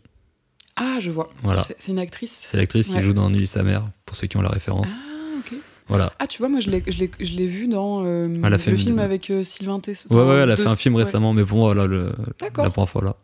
Ah, 0.76 0.98
je 1.00 1.10
vois. 1.10 1.30
Voilà. 1.42 1.62
C'est- 1.78 1.90
une 1.90 1.98
actrice. 1.98 2.38
C'est 2.44 2.56
l'actrice 2.56 2.88
qui 2.88 2.94
Ouais. 2.94 3.02
joue 3.02 3.12
dans 3.12 3.28
Nuit 3.30 3.46
sa 3.46 3.62
mère, 3.62 3.84
pour 4.06 4.16
ceux 4.16 4.26
qui 4.26 4.36
ont 4.36 4.42
la 4.42 4.48
référence. 4.48 4.90
Ah, 5.02 5.38
ok. 5.38 5.58
Voilà. 5.88 6.12
Ah, 6.18 6.26
tu 6.26 6.38
vois, 6.38 6.48
moi, 6.48 6.60
je 6.60 6.70
l'ai- 6.70 7.46
vu 7.46 7.66
dans 7.68 8.04
euh, 8.04 8.28
Elle 8.42 8.54
a 8.54 8.58
fait 8.58 8.70
le 8.70 8.76
film 8.76 8.98
avec 8.98 9.30
euh, 9.30 9.42
Sylvain 9.44 9.80
Tesson. 9.80 10.08
Ouais, 10.14 10.22
ouais, 10.24 10.36
elle 10.36 10.50
a 10.50 10.56
fait 10.56 10.66
un 10.66 10.76
film 10.76 10.94
ouais. 10.94 11.04
récemment, 11.04 11.32
mais 11.34 11.44
pour 11.44 11.58
moi, 11.58 11.74
voilà, 11.74 11.86
le, 11.86 12.12
la 12.40 12.70
première 12.70 12.88
fois 12.88 13.04
là. 13.04 13.16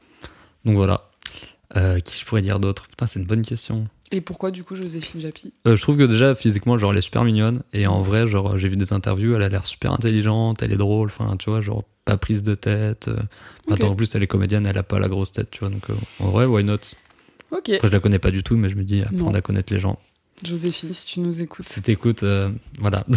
Donc 0.64 0.76
voilà. 0.76 1.08
Euh, 1.76 2.00
qui 2.00 2.18
je 2.18 2.24
pourrais 2.24 2.42
dire 2.42 2.60
d'autre? 2.60 2.86
Putain, 2.88 3.06
c'est 3.06 3.20
une 3.20 3.26
bonne 3.26 3.42
question. 3.42 3.86
Et 4.10 4.22
pourquoi, 4.22 4.50
du 4.50 4.64
coup, 4.64 4.74
Joséphine 4.74 5.20
Japy? 5.20 5.52
Je 5.66 5.80
trouve 5.80 5.98
que 5.98 6.02
déjà, 6.04 6.34
physiquement, 6.34 6.78
genre, 6.78 6.92
elle 6.92 6.98
est 6.98 7.02
super 7.02 7.24
mignonne. 7.24 7.62
Et 7.74 7.86
en 7.86 8.00
vrai, 8.00 8.26
genre, 8.26 8.56
j'ai 8.58 8.68
vu 8.68 8.76
des 8.78 8.92
interviews, 8.94 9.34
elle 9.34 9.42
a 9.42 9.48
l'air 9.50 9.66
super 9.66 9.92
intelligente, 9.92 10.62
elle 10.62 10.72
est 10.72 10.76
drôle, 10.78 11.08
enfin, 11.08 11.36
tu 11.36 11.50
vois, 11.50 11.60
genre, 11.60 11.84
pas 12.06 12.16
prise 12.16 12.42
de 12.42 12.54
tête. 12.54 13.08
euh. 13.08 13.16
Ok. 13.66 13.74
Attends, 13.74 13.88
en 13.90 13.94
plus, 13.96 14.14
elle 14.14 14.22
est 14.22 14.26
comédienne, 14.26 14.66
elle 14.66 14.78
a 14.78 14.82
pas 14.82 14.98
la 14.98 15.08
grosse 15.08 15.32
tête, 15.32 15.50
tu 15.50 15.60
vois. 15.60 15.68
Donc, 15.68 15.84
en 16.20 16.30
vrai, 16.30 16.46
why 16.46 16.64
not? 16.64 16.78
Ok. 17.50 17.70
Après, 17.70 17.88
je 17.88 17.92
la 17.92 18.00
connais 18.00 18.18
pas 18.18 18.30
du 18.30 18.42
tout, 18.42 18.56
mais 18.56 18.68
je 18.68 18.76
me 18.76 18.84
dis, 18.84 19.00
apprendre 19.02 19.24
Non. 19.32 19.34
à 19.34 19.40
connaître 19.40 19.72
les 19.72 19.78
gens. 19.80 19.98
Joséphine, 20.44 20.94
si 20.94 21.06
tu 21.06 21.20
nous 21.20 21.40
écoutes. 21.42 21.64
Si 21.64 21.82
t'écoutes, 21.82 22.22
euh, 22.22 22.50
voilà. 22.78 23.04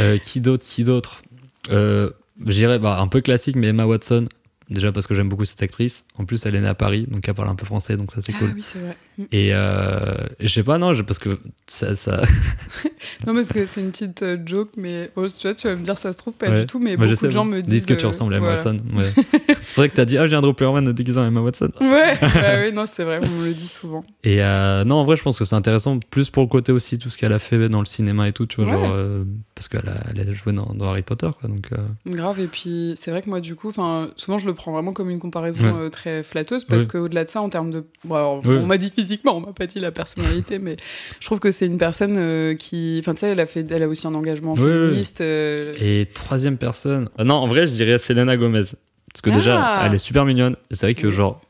Euh, 0.00 0.16
qui 0.18 0.40
d'autre 0.40 0.64
Qui 0.64 0.82
d'autre? 0.84 1.22
Euh, 1.70 2.10
Je 2.46 2.52
dirais 2.52 2.78
bah, 2.78 2.98
un 3.00 3.06
peu 3.06 3.20
classique, 3.20 3.54
mais 3.56 3.68
Emma 3.68 3.84
Watson. 3.86 4.26
Déjà 4.70 4.92
parce 4.92 5.06
que 5.06 5.14
j'aime 5.14 5.28
beaucoup 5.28 5.44
cette 5.44 5.62
actrice. 5.62 6.04
En 6.18 6.24
plus, 6.24 6.44
elle 6.46 6.54
est 6.54 6.60
née 6.60 6.68
à 6.68 6.74
Paris, 6.74 7.06
donc 7.06 7.28
elle 7.28 7.34
parle 7.34 7.48
un 7.50 7.54
peu 7.54 7.66
français, 7.66 7.96
donc 7.96 8.10
ça 8.10 8.20
c'est 8.20 8.32
Ah 8.34 8.38
cool. 8.38 8.52
oui, 8.54 8.62
c'est 8.62 8.78
vrai. 8.78 8.96
Mm. 9.18 9.22
Et, 9.32 9.48
euh, 9.52 10.14
et 10.40 10.48
je 10.48 10.52
sais 10.54 10.62
pas, 10.62 10.78
non, 10.78 10.92
parce 11.06 11.18
que 11.18 11.30
ça. 11.66 11.94
ça... 11.94 12.22
Non, 13.26 13.34
parce 13.34 13.48
que 13.48 13.66
c'est 13.66 13.80
une 13.80 13.90
petite 13.90 14.22
euh, 14.22 14.38
joke, 14.44 14.70
mais 14.76 15.10
bon, 15.14 15.26
tu 15.28 15.46
vois, 15.46 15.54
tu 15.54 15.68
vas 15.68 15.76
me 15.76 15.82
dire, 15.82 15.98
ça 15.98 16.12
se 16.12 16.18
trouve 16.18 16.32
pas 16.34 16.48
Ouais. 16.48 16.60
du 16.60 16.66
tout, 16.66 16.78
mais 16.78 16.96
Moi, 16.96 17.06
je 17.06 17.12
beaucoup 17.12 17.20
sais, 17.20 17.26
de 17.26 17.32
gens 17.32 17.44
me 17.44 17.60
disent. 17.62 17.84
que 17.86 17.94
tu 17.94 18.06
ressembles 18.06 18.34
à 18.34 18.38
Emma 18.38 18.46
voilà. 18.56 18.62
Watson. 18.64 18.78
Ouais. 18.94 19.12
c'est 19.62 19.74
pour 19.74 19.84
ça 19.84 19.88
que 19.88 19.94
t'as 19.94 20.04
dit, 20.04 20.16
ah, 20.18 20.26
j'ai 20.26 20.36
un 20.36 20.40
Dopplerman 20.42 20.92
déguisé 20.92 21.18
en 21.20 21.26
Emma 21.26 21.40
Watson. 21.40 21.70
Ouais, 21.80 22.18
bah 22.20 22.62
oui, 22.64 22.72
non, 22.72 22.84
c'est 22.86 23.04
vrai, 23.04 23.18
on 23.22 23.28
me 23.28 23.46
le 23.46 23.54
dit 23.54 23.66
souvent. 23.68 24.02
Et 24.24 24.42
euh, 24.42 24.84
non, 24.84 24.96
en 24.96 25.04
vrai, 25.04 25.16
je 25.16 25.22
pense 25.22 25.38
que 25.38 25.44
c'est 25.44 25.54
intéressant, 25.54 25.98
plus 26.10 26.30
pour 26.30 26.42
le 26.42 26.48
côté 26.48 26.72
aussi, 26.72 26.98
tout 26.98 27.08
ce 27.10 27.18
qu'elle 27.18 27.32
a 27.32 27.38
fait 27.38 27.68
dans 27.68 27.80
le 27.80 27.86
cinéma 27.86 28.28
et 28.28 28.32
tout, 28.32 28.46
tu 28.46 28.62
vois, 28.62 28.66
Ouais. 28.66 28.72
genre. 28.72 28.92
euh, 28.94 29.24
parce 29.54 29.68
qu'elle 29.68 29.88
a, 29.88 30.02
elle 30.10 30.28
a 30.28 30.32
joué 30.32 30.52
dans, 30.52 30.72
dans 30.74 30.88
Harry 30.90 31.02
Potter, 31.02 31.28
quoi. 31.38 31.48
Donc, 31.48 31.68
Grave, 32.06 32.40
et 32.40 32.46
puis 32.46 32.92
c'est 32.96 33.10
vrai 33.10 33.22
que 33.22 33.28
moi, 33.30 33.40
du 33.40 33.54
coup, 33.54 33.70
souvent 34.16 34.38
je 34.38 34.46
le 34.46 34.53
prends 34.54 34.72
vraiment 34.72 34.92
comme 34.92 35.10
une 35.10 35.18
comparaison 35.18 35.60
Ouais. 35.62 35.72
euh, 35.86 35.90
très 35.90 36.22
flatteuse, 36.22 36.64
parce 36.64 36.84
Ouais. 36.84 36.88
qu'au-delà 36.90 37.24
de 37.24 37.28
ça, 37.28 37.40
en 37.40 37.48
termes 37.48 37.70
de. 37.70 37.84
Bon, 38.04 38.14
alors, 38.14 38.46
Ouais. 38.46 38.56
on 38.56 38.66
m'a 38.66 38.78
dit 38.78 38.90
physiquement, 38.94 39.36
on 39.36 39.40
m'a 39.40 39.52
pas 39.52 39.66
dit 39.66 39.80
la 39.80 39.90
personnalité, 39.92 40.58
mais 40.60 40.76
je 41.20 41.26
trouve 41.26 41.40
que 41.40 41.50
c'est 41.52 41.66
une 41.66 41.78
personne 41.78 42.16
euh, 42.18 42.54
qui. 42.54 42.96
Enfin, 43.00 43.12
tu 43.14 43.20
sais, 43.20 43.28
elle, 43.28 43.40
a 43.40 43.46
fait... 43.46 43.70
elle 43.70 43.82
a 43.82 43.88
aussi 43.88 44.06
un 44.06 44.14
engagement 44.14 44.56
féministe. 44.56 45.20
euh, 45.20 45.74
Et 45.80 46.06
troisième 46.12 46.56
personne. 46.58 47.08
Non, 47.18 47.34
en 47.34 47.46
vrai, 47.46 47.66
je 47.66 47.72
dirais 47.72 47.98
Selena 47.98 48.36
Gomez. 48.36 48.62
Parce 49.12 49.20
que 49.22 49.30
déjà, 49.30 49.60
Ah. 49.62 49.82
elle 49.86 49.94
est 49.94 49.98
super 49.98 50.24
mignonne. 50.24 50.56
C'est 50.72 50.86
vrai 50.86 50.94
que, 50.94 51.08
genre, 51.10 51.40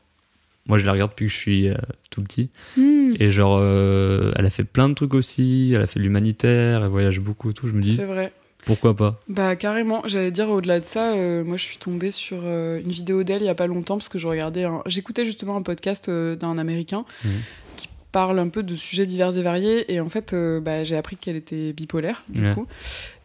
moi, 0.67 0.77
je 0.79 0.85
la 0.85 0.91
regarde 0.91 1.11
depuis 1.11 1.25
que 1.25 1.31
je 1.31 1.37
suis 1.37 1.69
euh, 1.69 1.75
tout 2.11 2.21
petit. 2.21 2.49
hmm, 2.77 3.13
Et, 3.19 3.31
genre, 3.31 3.57
euh, 3.59 4.31
elle 4.35 4.45
a 4.45 4.49
fait 4.49 4.63
plein 4.63 4.87
de 4.89 4.93
trucs 4.93 5.13
aussi. 5.15 5.71
Elle 5.75 5.81
a 5.81 5.87
fait 5.87 5.99
de 5.99 6.03
l'humanitaire. 6.03 6.83
Elle 6.83 6.89
voyage 6.89 7.19
beaucoup 7.19 7.49
et 7.49 7.53
tout. 7.53 7.67
Je 7.67 7.73
me 7.73 7.81
dis, 7.81 7.95
c'est 7.95 8.05
vrai. 8.05 8.31
Pourquoi 8.65 8.95
pas 8.95 9.19
Bah 9.29 9.55
carrément, 9.55 10.01
j'allais 10.05 10.31
dire 10.31 10.49
au-delà 10.49 10.79
de 10.79 10.85
ça, 10.85 11.13
euh, 11.13 11.43
moi 11.43 11.57
je 11.57 11.63
suis 11.63 11.77
tombée 11.77 12.11
sur 12.11 12.39
euh, 12.43 12.79
une 12.81 12.89
vidéo 12.91 13.23
d'elle 13.23 13.41
il 13.41 13.45
y 13.45 13.49
a 13.49 13.55
pas 13.55 13.67
longtemps 13.67 13.97
parce 13.97 14.09
que 14.09 14.17
je 14.19 14.27
regardais, 14.27 14.63
un... 14.65 14.81
j'écoutais 14.85 15.23
justement 15.25 15.55
un 15.55 15.61
podcast 15.61 16.09
euh, 16.09 16.35
d'un 16.35 16.57
Américain 16.57 17.05
Mhm. 17.23 17.31
qui 17.77 17.87
parle 18.11 18.39
un 18.39 18.49
peu 18.49 18.63
de 18.63 18.75
sujets 18.75 19.05
divers 19.05 19.37
et 19.37 19.41
variés 19.41 19.91
et 19.93 19.99
en 19.99 20.09
fait 20.09 20.33
bah, 20.61 20.83
j'ai 20.83 20.95
appris 20.97 21.15
qu'elle 21.17 21.35
était 21.35 21.73
bipolaire 21.73 22.23
du 22.29 22.43
Ouais. 22.45 22.53
coup 22.53 22.67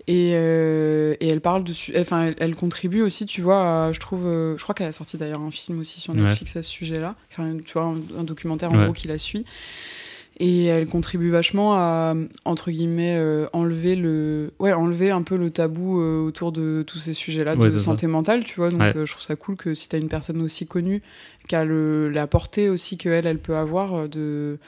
Et, 0.08 0.32
euh, 0.34 1.14
et 1.20 1.28
elle 1.28 1.40
parle 1.40 1.62
dessus, 1.62 1.94
enfin, 1.96 2.22
elle, 2.28 2.34
elle 2.40 2.56
contribue 2.56 3.00
aussi, 3.02 3.26
tu 3.26 3.42
vois, 3.42 3.86
à- 3.86 3.92
je 3.92 4.00
trouve, 4.00 4.26
euh, 4.26 4.56
je 4.56 4.62
crois 4.64 4.74
qu'elle 4.74 4.88
a 4.88 4.92
sorti 4.92 5.16
d'ailleurs 5.18 5.40
un 5.42 5.52
film 5.52 5.78
aussi 5.78 6.00
sur 6.00 6.12
Ouais. 6.14 6.22
Netflix 6.22 6.56
à 6.56 6.62
ce 6.62 6.70
sujet-là, 6.70 7.14
enfin, 7.30 7.54
tu 7.64 7.74
vois, 7.74 7.84
un, 7.84 7.98
un 8.18 8.24
documentaire 8.24 8.72
en 8.72 8.78
Ouais. 8.78 8.84
gros 8.86 8.92
qui 8.92 9.06
la 9.06 9.18
suit. 9.18 9.44
Et 10.42 10.64
elle 10.64 10.86
contribue 10.86 11.28
vachement 11.28 11.74
à, 11.74 12.14
entre 12.46 12.70
guillemets, 12.70 13.14
euh, 13.18 13.46
enlever 13.52 13.94
le, 13.94 14.52
ouais, 14.58 14.72
enlever 14.72 15.10
un 15.10 15.20
peu 15.20 15.36
le 15.36 15.50
tabou 15.50 16.00
euh, 16.00 16.18
autour 16.22 16.50
de 16.50 16.82
tous 16.86 16.98
ces 16.98 17.12
sujets-là 17.12 17.56
Ouais, 17.56 17.64
de 17.66 17.68
c'est 17.68 17.78
ça. 17.78 17.84
santé 17.84 18.06
mentale, 18.06 18.42
tu 18.44 18.56
vois. 18.56 18.70
Donc, 18.70 18.80
Ouais. 18.80 18.96
euh, 18.96 19.04
je 19.04 19.12
trouve 19.12 19.22
ça 19.22 19.36
cool 19.36 19.56
que 19.56 19.74
si 19.74 19.90
t'as 19.90 19.98
une 19.98 20.08
personne 20.08 20.40
aussi 20.40 20.66
connue, 20.66 21.02
qui 21.46 21.54
a 21.56 21.66
le, 21.66 22.08
la 22.08 22.26
portée 22.26 22.70
aussi 22.70 22.96
qu'elle, 22.96 23.26
elle 23.26 23.38
peut 23.38 23.54
avoir 23.56 23.92
euh, 23.94 24.08
de, 24.08 24.58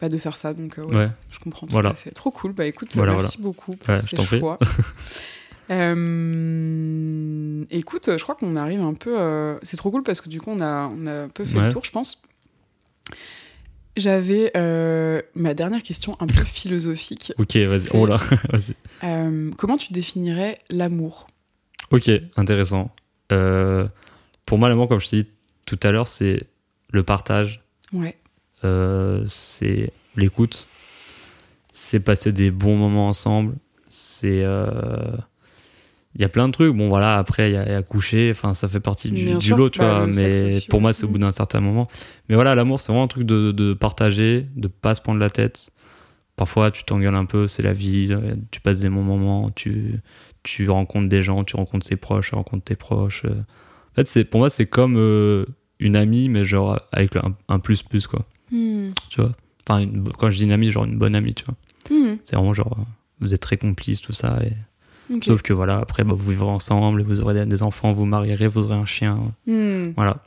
bah, 0.00 0.08
de 0.08 0.18
faire 0.18 0.36
ça. 0.36 0.54
Donc, 0.54 0.80
euh, 0.80 0.82
ouais, 0.86 1.08
je 1.30 1.38
comprends 1.38 1.68
tout 1.68 1.72
Voilà. 1.72 1.90
à 1.90 1.94
fait. 1.94 2.10
Trop 2.10 2.32
cool. 2.32 2.50
Bah 2.52 2.66
écoute, 2.66 2.90
Voilà, 2.96 3.12
merci 3.12 3.40
beaucoup 3.40 3.76
pour 3.76 4.00
ces 4.00 4.16
choix. 4.40 4.58
Euh, 5.70 7.64
écoute, 7.70 8.10
je 8.16 8.22
crois 8.22 8.34
qu'on 8.34 8.56
arrive 8.56 8.80
un 8.82 8.94
peu. 8.94 9.18
euh, 9.18 9.56
C'est 9.62 9.76
trop 9.76 9.90
cool 9.90 10.02
parce 10.02 10.20
que 10.20 10.28
du 10.28 10.40
coup, 10.40 10.50
on 10.50 10.60
a, 10.60 10.86
on 10.94 11.06
a 11.06 11.12
un 11.24 11.28
peu 11.28 11.44
fait 11.44 11.58
le 11.60 11.72
tour, 11.72 11.84
je 11.84 11.92
pense. 11.92 12.22
J'avais 13.96 14.50
euh, 14.56 15.20
ma 15.34 15.52
dernière 15.54 15.82
question 15.82 16.16
un 16.20 16.26
peu 16.26 16.42
philosophique. 16.44 17.32
Ok, 17.38 17.56
vas-y. 17.56 17.88
Oh 17.92 18.06
là, 18.06 18.16
vas-y. 18.50 18.74
Euh, 19.04 19.50
comment 19.58 19.76
tu 19.76 19.92
définirais 19.92 20.58
l'amour? 20.70 21.26
Ok, 21.90 22.10
intéressant. 22.36 22.90
Euh, 23.32 23.86
pour 24.46 24.58
moi, 24.58 24.68
l'amour, 24.68 24.88
comme 24.88 25.00
je 25.00 25.08
t'ai 25.10 25.22
dit 25.24 25.28
tout 25.66 25.78
à 25.82 25.90
l'heure, 25.90 26.08
c'est 26.08 26.44
le 26.90 27.02
partage, 27.02 27.62
Ouais. 27.92 28.16
c'est 29.28 29.92
l'écoute, 30.16 30.66
c'est 31.72 32.00
passer 32.00 32.32
des 32.32 32.50
bons 32.50 32.76
moments 32.76 33.08
ensemble, 33.08 33.56
c'est. 33.88 34.42
Il 36.14 36.20
y 36.20 36.24
a 36.24 36.28
plein 36.28 36.46
de 36.48 36.52
trucs. 36.52 36.74
Bon, 36.76 36.88
voilà, 36.88 37.16
après, 37.18 37.50
il 37.50 37.54
y, 37.54 37.56
a- 37.56 37.78
a 37.78 37.82
coucher, 37.82 38.30
enfin, 38.30 38.52
ça 38.54 38.68
fait 38.68 38.80
partie 38.80 39.10
du, 39.10 39.24
lot, 39.50 39.70
tu 39.70 39.78
bah, 39.80 40.04
vois. 40.04 40.06
Mais 40.08 40.58
pour 40.68 40.80
moi, 40.80 40.92
c'est 40.92 41.04
au 41.04 41.08
bout 41.08 41.18
Mm. 41.18 41.22
d'un 41.22 41.30
certain 41.30 41.60
moment. 41.60 41.88
Mais 42.28 42.34
voilà, 42.34 42.54
l'amour, 42.54 42.80
c'est 42.80 42.88
vraiment 42.92 43.04
un 43.04 43.08
truc 43.08 43.24
de, 43.24 43.50
de 43.52 43.72
partager, 43.72 44.46
de 44.56 44.68
pas 44.68 44.94
se 44.94 45.00
prendre 45.00 45.18
la 45.20 45.30
tête. 45.30 45.70
Parfois, 46.36 46.70
tu 46.70 46.84
t'engueules 46.84 47.14
un 47.14 47.24
peu, 47.26 47.48
c'est 47.48 47.62
la 47.62 47.72
vie, 47.72 48.10
tu 48.50 48.60
passes 48.60 48.80
des 48.80 48.88
bons 48.90 49.02
moments, 49.02 49.50
tu, 49.50 50.00
tu 50.42 50.68
rencontres 50.70 51.08
des 51.08 51.22
gens, 51.22 51.44
tu 51.44 51.56
rencontres 51.56 51.86
ses 51.86 51.96
proches, 51.96 52.30
tu 52.30 52.34
rencontres 52.34 52.64
tes 52.64 52.76
proches. 52.76 53.24
En 53.26 53.94
fait, 53.94 54.08
c'est, 54.08 54.24
pour 54.24 54.40
moi, 54.40 54.50
c'est 54.50 54.66
comme 54.66 54.96
euh, 54.96 55.44
une 55.78 55.96
amie, 55.96 56.28
mais 56.28 56.44
genre 56.44 56.78
avec 56.92 57.16
un, 57.16 57.34
un 57.48 57.58
plus 57.58 57.82
plus, 57.82 58.06
quoi. 58.06 58.26
Hmm. 58.50 58.90
Tu 59.10 59.20
vois. 59.20 59.32
Enfin, 59.68 59.80
une- 59.80 60.08
quand 60.18 60.30
je 60.30 60.38
dis 60.38 60.44
une 60.44 60.52
amie, 60.52 60.70
genre 60.70 60.84
une 60.84 60.98
bonne 60.98 61.14
amie, 61.14 61.34
tu 61.34 61.44
vois. 61.44 61.54
Hmm. 61.90 62.16
C'est 62.22 62.34
vraiment 62.36 62.54
genre, 62.54 62.76
vous 63.20 63.32
êtes 63.34 63.40
très 63.42 63.56
complices, 63.56 64.00
tout 64.00 64.12
ça. 64.12 64.38
Et... 64.44 64.52
Sauf 65.24 65.42
que 65.42 65.52
voilà, 65.52 65.78
après, 65.78 66.04
bah, 66.04 66.14
vous 66.16 66.30
vivrez 66.30 66.48
ensemble, 66.50 67.02
vous 67.02 67.20
aurez 67.20 67.44
des, 67.46 67.62
enfants, 67.62 67.92
vous 67.92 68.06
marierez, 68.06 68.48
vous 68.48 68.64
aurez 68.64 68.74
un 68.76 68.84
chien. 68.86 69.18
Hmm. 69.46 69.90
Voilà. 69.96 70.18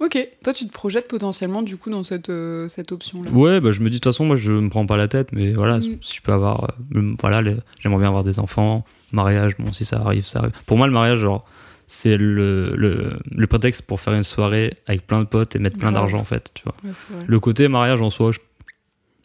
Ok. 0.00 0.18
Toi, 0.42 0.52
tu 0.52 0.66
te 0.66 0.72
projettes 0.72 1.06
potentiellement 1.06 1.62
du 1.62 1.76
coup 1.76 1.88
dans 1.90 2.02
cette, 2.02 2.28
euh, 2.30 2.66
cette 2.66 2.90
option-là? 2.90 3.30
Ouais, 3.30 3.60
bah, 3.60 3.70
je 3.72 3.80
me 3.80 3.86
dis, 3.88 3.98
de 3.98 4.00
toute 4.00 4.12
façon, 4.12 4.24
moi, 4.26 4.36
je 4.36 4.50
me 4.52 4.68
prends 4.68 4.86
pas 4.86 4.96
la 4.96 5.06
tête, 5.06 5.28
mais 5.32 5.52
voilà, 5.52 5.78
Mm. 5.78 5.98
si 6.00 6.16
je 6.16 6.22
peux 6.22 6.32
avoir. 6.32 6.64
euh, 6.96 7.14
voilà, 7.20 7.40
les- 7.42 7.56
j'aimerais 7.80 7.98
bien 8.00 8.08
avoir 8.08 8.24
des 8.24 8.40
enfants. 8.40 8.84
Mariage, 9.12 9.56
bon, 9.58 9.72
si 9.72 9.84
ça 9.84 10.00
arrive, 10.00 10.26
ça 10.26 10.40
arrive. 10.40 10.52
Pour 10.66 10.76
moi, 10.76 10.86
le 10.88 10.92
mariage, 10.92 11.18
genre, 11.18 11.44
c'est 11.86 12.16
le, 12.16 12.74
le, 12.74 13.18
le 13.30 13.46
prétexte 13.46 13.82
pour 13.82 14.00
faire 14.00 14.14
une 14.14 14.22
soirée 14.22 14.74
avec 14.86 15.06
plein 15.06 15.20
de 15.20 15.26
potes 15.26 15.54
et 15.54 15.58
mettre 15.58 15.76
plein 15.76 15.92
d'argent, 15.92 16.18
en 16.18 16.24
fait, 16.24 16.50
tu 16.54 16.62
vois. 16.64 16.74
Ouais. 16.84 16.90
Le 17.28 17.38
côté 17.38 17.68
mariage 17.68 18.00
en 18.00 18.08
soi, 18.10 18.32
je, 18.32 18.38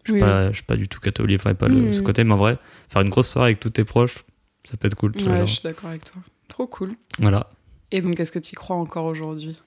je, 0.03 0.11
suis 0.11 0.13
Oui. 0.15 0.19
pas, 0.19 0.49
je 0.51 0.55
suis 0.55 0.63
pas 0.65 0.75
du 0.75 0.87
tout 0.89 0.99
catholique, 0.99 1.39
enfin, 1.41 1.55
pas 1.55 1.69
le, 1.69 1.75
Mm. 1.87 1.91
ce 1.93 2.01
côté, 2.01 2.23
mais 2.25 2.33
en 2.33 2.37
vrai, 2.37 2.57
faire 2.89 3.01
une 3.01 3.09
grosse 3.09 3.29
soirée 3.29 3.47
avec 3.51 3.59
tous 3.61 3.69
tes 3.69 3.85
proches, 3.85 4.17
ça 4.67 4.77
peut 4.77 4.87
être 4.87 4.95
cool, 4.95 5.13
tu 5.13 5.23
vois. 5.23 5.31
Ouais, 5.33 5.37
genre. 5.39 5.47
je 5.47 5.53
suis 5.53 5.63
d'accord 5.63 5.89
avec 5.89 6.03
toi. 6.03 6.21
Trop 6.47 6.67
cool. 6.67 6.95
Voilà. 7.19 7.49
Et 7.91 8.01
donc, 8.01 8.19
est-ce 8.19 8.31
que 8.31 8.39
tu 8.39 8.51
y 8.51 8.55
crois 8.55 8.75
encore 8.75 9.05
aujourd'hui? 9.05 9.57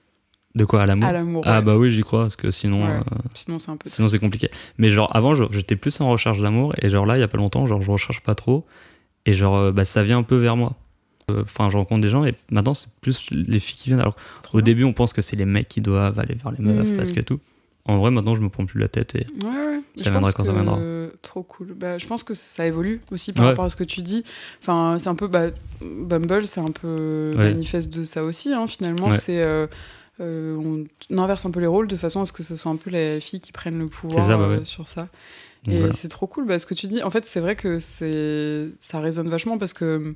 De 0.53 0.65
quoi, 0.65 0.81
à 0.83 0.85
l'amour? 0.85 1.07
À 1.07 1.11
l'amour. 1.13 1.43
Ah, 1.47 1.59
ouais. 1.59 1.65
bah 1.65 1.77
oui, 1.77 1.91
j'y 1.91 2.01
crois, 2.03 2.23
parce 2.23 2.35
que 2.35 2.51
sinon. 2.51 2.83
Ouais. 2.85 2.91
euh, 2.97 3.01
Sinon, 3.33 3.57
c'est 3.57 3.71
un 3.71 3.77
peu. 3.77 3.89
Sinon 3.89 4.09
c'est 4.09 4.19
compliqué. 4.19 4.49
Mais 4.77 4.89
genre 4.89 5.09
avant 5.15 5.33
j'étais 5.33 5.75
plus 5.77 5.99
en 6.01 6.09
recherche 6.09 6.39
d'amour 6.41 6.73
et 6.81 6.89
genre 6.89 7.05
là 7.05 7.15
il 7.15 7.21
y 7.21 7.23
a 7.23 7.27
pas 7.29 7.37
longtemps 7.37 7.65
genre 7.65 7.81
je 7.81 7.89
recherche 7.89 8.19
pas 8.21 8.35
trop 8.35 8.65
et 9.25 9.33
genre 9.33 9.55
euh, 9.55 9.71
bah 9.71 9.85
ça 9.85 10.03
vient 10.03 10.17
un 10.19 10.23
peu 10.23 10.35
vers 10.35 10.57
moi. 10.57 10.75
Euh, 11.31 11.43
Enfin 11.43 11.69
je 11.69 11.77
rencontre 11.77 12.01
des 12.01 12.09
gens 12.09 12.25
et 12.25 12.35
maintenant 12.51 12.73
c'est 12.73 12.89
plus 12.99 13.29
les 13.31 13.59
filles 13.61 13.77
qui 13.77 13.89
viennent. 13.89 14.01
Alors 14.01 14.13
Trop 14.43 14.57
au 14.57 14.61
bien. 14.61 14.65
début 14.65 14.83
on 14.83 14.91
pense 14.91 15.13
que 15.13 15.21
c'est 15.21 15.37
les 15.37 15.45
mecs 15.45 15.69
qui 15.69 15.79
doivent 15.79 16.19
aller 16.19 16.35
vers 16.35 16.51
les 16.51 16.59
meufs 16.61 16.91
Mm. 16.91 16.97
parce 16.97 17.11
que 17.11 17.21
tout. 17.21 17.39
En 17.85 17.97
vrai 17.97 18.11
maintenant 18.11 18.35
je 18.35 18.41
me 18.41 18.49
prends 18.49 18.65
plus 18.65 18.79
la 18.79 18.87
tête 18.87 19.15
et 19.15 19.25
Ouais, 19.43 19.49
ouais. 19.49 19.79
Ça 19.97 20.05
Je 20.05 20.09
viendra 20.11 20.31
quand 20.31 20.43
ça 20.43 20.53
viendra. 20.53 20.79
Trop 21.21 21.43
cool. 21.43 21.73
Bah, 21.73 21.97
je 21.97 22.07
pense 22.07 22.23
que 22.23 22.33
ça 22.33 22.65
évolue 22.65 23.01
aussi 23.11 23.33
par 23.33 23.43
Ouais. 23.43 23.49
rapport 23.49 23.65
à 23.65 23.69
ce 23.69 23.75
que 23.75 23.83
tu 23.83 24.01
dis. 24.01 24.23
Enfin, 24.61 24.97
c'est 24.99 25.09
un 25.09 25.15
peu. 25.15 25.27
Bah, 25.27 25.47
Bumble, 25.81 26.45
c'est 26.47 26.61
un 26.61 26.65
peu 26.71 27.31
manifeste 27.35 27.89
de 27.93 28.03
ça 28.03 28.23
aussi, 28.23 28.53
hein, 28.53 28.67
finalement. 28.67 29.11
C'est. 29.11 29.41
euh, 29.41 29.67
euh, 30.19 30.55
on, 31.09 31.17
inverse 31.17 31.45
un 31.45 31.51
peu 31.51 31.59
les 31.59 31.67
rôles 31.67 31.87
de 31.87 31.95
façon 31.95 32.21
à 32.21 32.25
ce 32.25 32.31
que 32.31 32.43
ce 32.43 32.55
soit 32.55 32.71
un 32.71 32.75
peu 32.75 32.91
les 32.91 33.19
filles 33.19 33.39
qui 33.39 33.51
prennent 33.51 33.79
le 33.79 33.87
pouvoir 33.87 34.23
ça, 34.23 34.37
bah 34.37 34.43
euh, 34.43 34.63
sur 34.63 34.87
ça. 34.87 35.07
Et 35.67 35.77
voilà. 35.79 35.93
c'est 35.93 36.09
trop 36.09 36.27
cool, 36.27 36.45
bah, 36.45 36.59
ce 36.59 36.65
que 36.67 36.73
tu 36.75 36.87
dis. 36.87 37.01
En 37.01 37.09
fait, 37.09 37.25
c'est 37.25 37.39
vrai 37.39 37.55
que 37.55 37.79
c'est 37.79 38.69
ça 38.79 38.99
résonne 38.99 39.29
vachement 39.29 39.57
parce 39.57 39.73
que 39.73 40.13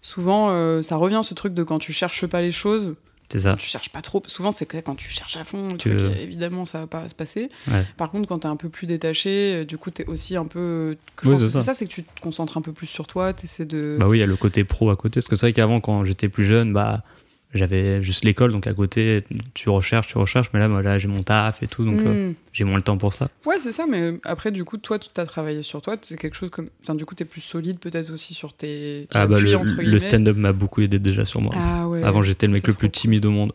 souvent, 0.00 0.50
euh, 0.50 0.82
ça 0.82 0.96
revient 0.96 1.20
ce 1.22 1.34
truc 1.34 1.54
de 1.54 1.62
quand 1.62 1.78
tu 1.78 1.92
cherches 1.92 2.26
pas 2.26 2.40
les 2.42 2.50
choses, 2.52 2.96
c'est 3.28 3.40
ça. 3.40 3.50
quand 3.50 3.56
tu 3.56 3.66
cherches 3.66 3.88
pas 3.90 4.02
trop. 4.02 4.22
Souvent, 4.26 4.52
c'est 4.52 4.66
quand 4.82 4.94
tu 4.94 5.08
cherches 5.08 5.36
à 5.36 5.44
fond, 5.44 5.68
Tu- 5.78 5.90
truc, 5.94 6.16
évidemment, 6.20 6.64
ça 6.64 6.80
va 6.80 6.86
pas 6.86 7.08
se 7.08 7.14
passer. 7.14 7.50
Ouais. 7.68 7.84
Par 7.96 8.10
contre, 8.10 8.28
quand 8.28 8.40
t'es 8.40 8.48
un 8.48 8.56
peu 8.56 8.68
plus 8.68 8.86
détaché, 8.86 9.52
euh, 9.52 9.64
du 9.64 9.78
coup, 9.78 9.90
t'es 9.90 10.06
aussi 10.06 10.36
un 10.36 10.46
peu. 10.46 10.96
Oui, 11.24 11.32
pense 11.32 11.40
c'est 11.40 11.50
ça. 11.50 11.62
ça, 11.62 11.74
c'est 11.74 11.86
que 11.86 11.92
tu 11.92 12.02
te 12.04 12.20
concentres 12.20 12.56
un 12.56 12.62
peu 12.62 12.72
plus 12.72 12.86
sur 12.86 13.06
toi, 13.06 13.32
t'essaies 13.32 13.64
de. 13.64 13.96
Bah 14.00 14.08
oui 14.08 14.18
il 14.18 14.20
y 14.20 14.24
a 14.24 14.26
le 14.26 14.36
côté 14.36 14.64
pro 14.64 14.90
à 14.90 14.96
côté 14.96 15.20
parce 15.20 15.28
que 15.28 15.36
c'est 15.36 15.46
vrai 15.46 15.52
qu'avant 15.52 15.80
quand 15.80 16.04
j'étais 16.04 16.28
plus 16.28 16.44
jeune 16.44 16.72
bah 16.72 17.02
j'avais 17.56 18.02
juste 18.02 18.24
l'école 18.24 18.52
donc 18.52 18.66
à 18.66 18.74
côté 18.74 19.24
tu 19.54 19.68
recherches 19.68 20.06
tu 20.08 20.18
recherches 20.18 20.48
mais 20.52 20.60
là 20.60 20.68
moi, 20.68 20.82
là 20.82 20.98
j'ai 20.98 21.08
mon 21.08 21.20
taf 21.20 21.62
et 21.62 21.66
tout 21.66 21.84
donc 21.84 22.00
euh, 22.02 22.30
Hmm. 22.30 22.34
j'ai 22.52 22.64
moins 22.64 22.76
le 22.76 22.82
temps 22.82 22.96
pour 22.98 23.12
ça. 23.12 23.28
Ouais, 23.44 23.58
c'est 23.58 23.72
ça, 23.72 23.86
mais 23.88 24.16
après, 24.24 24.50
du 24.50 24.64
coup, 24.64 24.76
toi, 24.78 24.98
tu 24.98 25.08
as 25.20 25.26
travaillé 25.26 25.62
sur 25.62 25.82
toi, 25.82 25.96
c'est 26.00 26.18
quelque 26.18 26.34
chose 26.36 26.50
comme. 26.50 26.68
Enfin, 26.82 26.94
du 26.94 27.04
coup, 27.04 27.14
t'es 27.14 27.24
plus 27.26 27.40
solide 27.42 27.78
peut-être 27.78 28.10
aussi 28.12 28.32
sur 28.34 28.52
tes. 28.54 29.06
Ah 29.12 29.26
bah 29.26 29.38
le, 29.40 29.82
le 29.82 29.98
stand-up 29.98 30.36
m'a 30.36 30.52
beaucoup 30.52 30.80
aidé 30.80 30.98
déjà 30.98 31.24
sur 31.24 31.40
moi. 31.42 31.54
Ah 31.56 31.86
ouais. 31.88 32.02
Avant, 32.02 32.22
j'étais 32.22 32.46
le 32.46 32.54
mec 32.54 32.66
le 32.66 32.72
plus 32.72 32.88
cool. 32.88 32.92
timide 32.92 33.26
au 33.26 33.30
monde. 33.30 33.52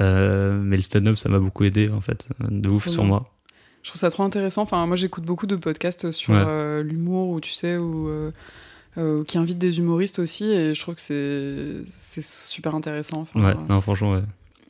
Euh, 0.00 0.60
mais 0.62 0.76
le 0.76 0.82
stand-up, 0.82 1.16
ça 1.16 1.28
m'a 1.28 1.38
beaucoup 1.38 1.64
aidé, 1.64 1.88
en 1.90 2.00
fait, 2.00 2.28
de 2.40 2.68
ouf 2.68 2.88
sur 2.88 3.02
bien. 3.02 3.08
moi. 3.08 3.30
Je 3.82 3.88
trouve 3.90 4.00
ça 4.00 4.10
trop 4.10 4.22
intéressant. 4.22 4.62
Enfin, 4.62 4.86
moi, 4.86 4.96
j'écoute 4.96 5.24
beaucoup 5.24 5.46
de 5.46 5.56
podcasts 5.56 6.10
sur 6.10 6.32
Ouais. 6.34 6.42
euh, 6.46 6.82
l'humour, 6.82 7.30
ou 7.30 7.40
tu 7.40 7.50
sais, 7.52 7.76
ou 7.76 8.08
euh, 8.96 9.20
euh, 9.20 9.24
qui 9.24 9.38
invitent 9.38 9.58
des 9.58 9.78
humoristes 9.78 10.18
aussi, 10.18 10.50
et 10.50 10.74
je 10.74 10.80
trouve 10.80 10.94
que 10.94 11.00
c'est 11.00 11.90
c'est 11.92 12.24
super 12.24 12.74
intéressant. 12.74 13.20
Enfin, 13.22 13.40
Ouais, 13.40 13.54
non, 13.68 13.80
franchement, 13.80 14.12
ouais. 14.12 14.22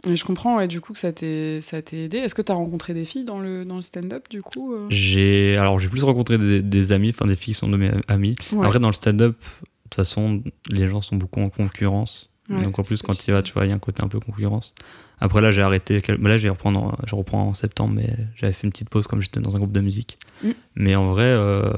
Et 0.07 0.17
je 0.17 0.25
comprends, 0.25 0.57
ouais, 0.57 0.67
du 0.67 0.81
coup, 0.81 0.95
que 0.95 0.99
ça 0.99 1.13
t'ait 1.13 1.61
aidé. 1.93 2.19
Est-ce 2.19 2.35
que 2.35 2.41
t'as 2.43 2.55
rencontré 2.55 2.95
des 2.95 3.05
filles 3.05 3.25
dans 3.25 3.39
le, 3.39 3.67
dans 3.67 3.77
le 3.77 3.83
stand-up, 3.83 4.29
du 4.31 4.43
coup 4.43 4.73
euh? 4.73 4.87
J'ai, 4.89 5.57
alors, 5.59 5.79
j'ai 5.79 5.91
plus 5.91 6.03
rencontré 6.03 6.39
des, 6.39 6.63
des 6.63 6.93
amis, 6.93 7.11
enfin, 7.11 7.27
des 7.27 7.37
filles 7.37 7.53
qui 7.53 7.61
sont 7.61 7.69
de 7.69 7.77
mes 7.77 7.91
amis. 8.09 8.35
Ouais. 8.53 8.67
Après, 8.67 8.79
dans 8.79 8.89
le 8.89 8.95
stand-up, 8.95 9.37
de 9.39 9.65
toute 9.85 9.95
façon, 9.95 10.43
les 10.71 10.89
gens 10.89 11.03
sont 11.03 11.17
beaucoup 11.17 11.41
en 11.41 11.51
concurrence. 11.51 12.31
Ouais, 12.49 12.65
Donc, 12.65 12.79
en 12.79 12.83
plus, 12.83 13.03
quand 13.03 13.13
ce 13.13 13.21
que 13.27 13.33
tu 13.33 13.43
tu 13.43 13.51
tu 13.51 13.53
vois, 13.53 13.67
il 13.67 13.69
y 13.69 13.73
a 13.73 13.77
un 13.77 13.81
côté 13.81 14.03
un 14.03 14.09
peu 14.09 14.21
concurrence. 14.21 14.75
Après, 15.21 15.43
là, 15.43 15.53
j'ai 15.53 15.61
arrêté. 15.61 16.01
Là, 16.19 16.39
j'ai 16.39 16.49
reprendre, 16.49 16.97
je 17.07 17.15
reprends 17.15 17.43
en 17.43 17.55
septembre, 17.55 17.95
mais 17.95 18.09
j'avais 18.37 18.55
fait 18.55 18.67
une 18.67 18.73
petite 18.73 18.89
pause 18.89 19.07
comme 19.07 19.21
j'étais 19.21 19.41
dans 19.41 19.55
un 19.55 19.59
groupe 19.59 19.73
de 19.73 19.81
musique. 19.81 20.19
Mm. 20.43 20.51
Mais 20.77 20.95
en 20.97 21.11
vrai, 21.11 21.27
euh, 21.27 21.73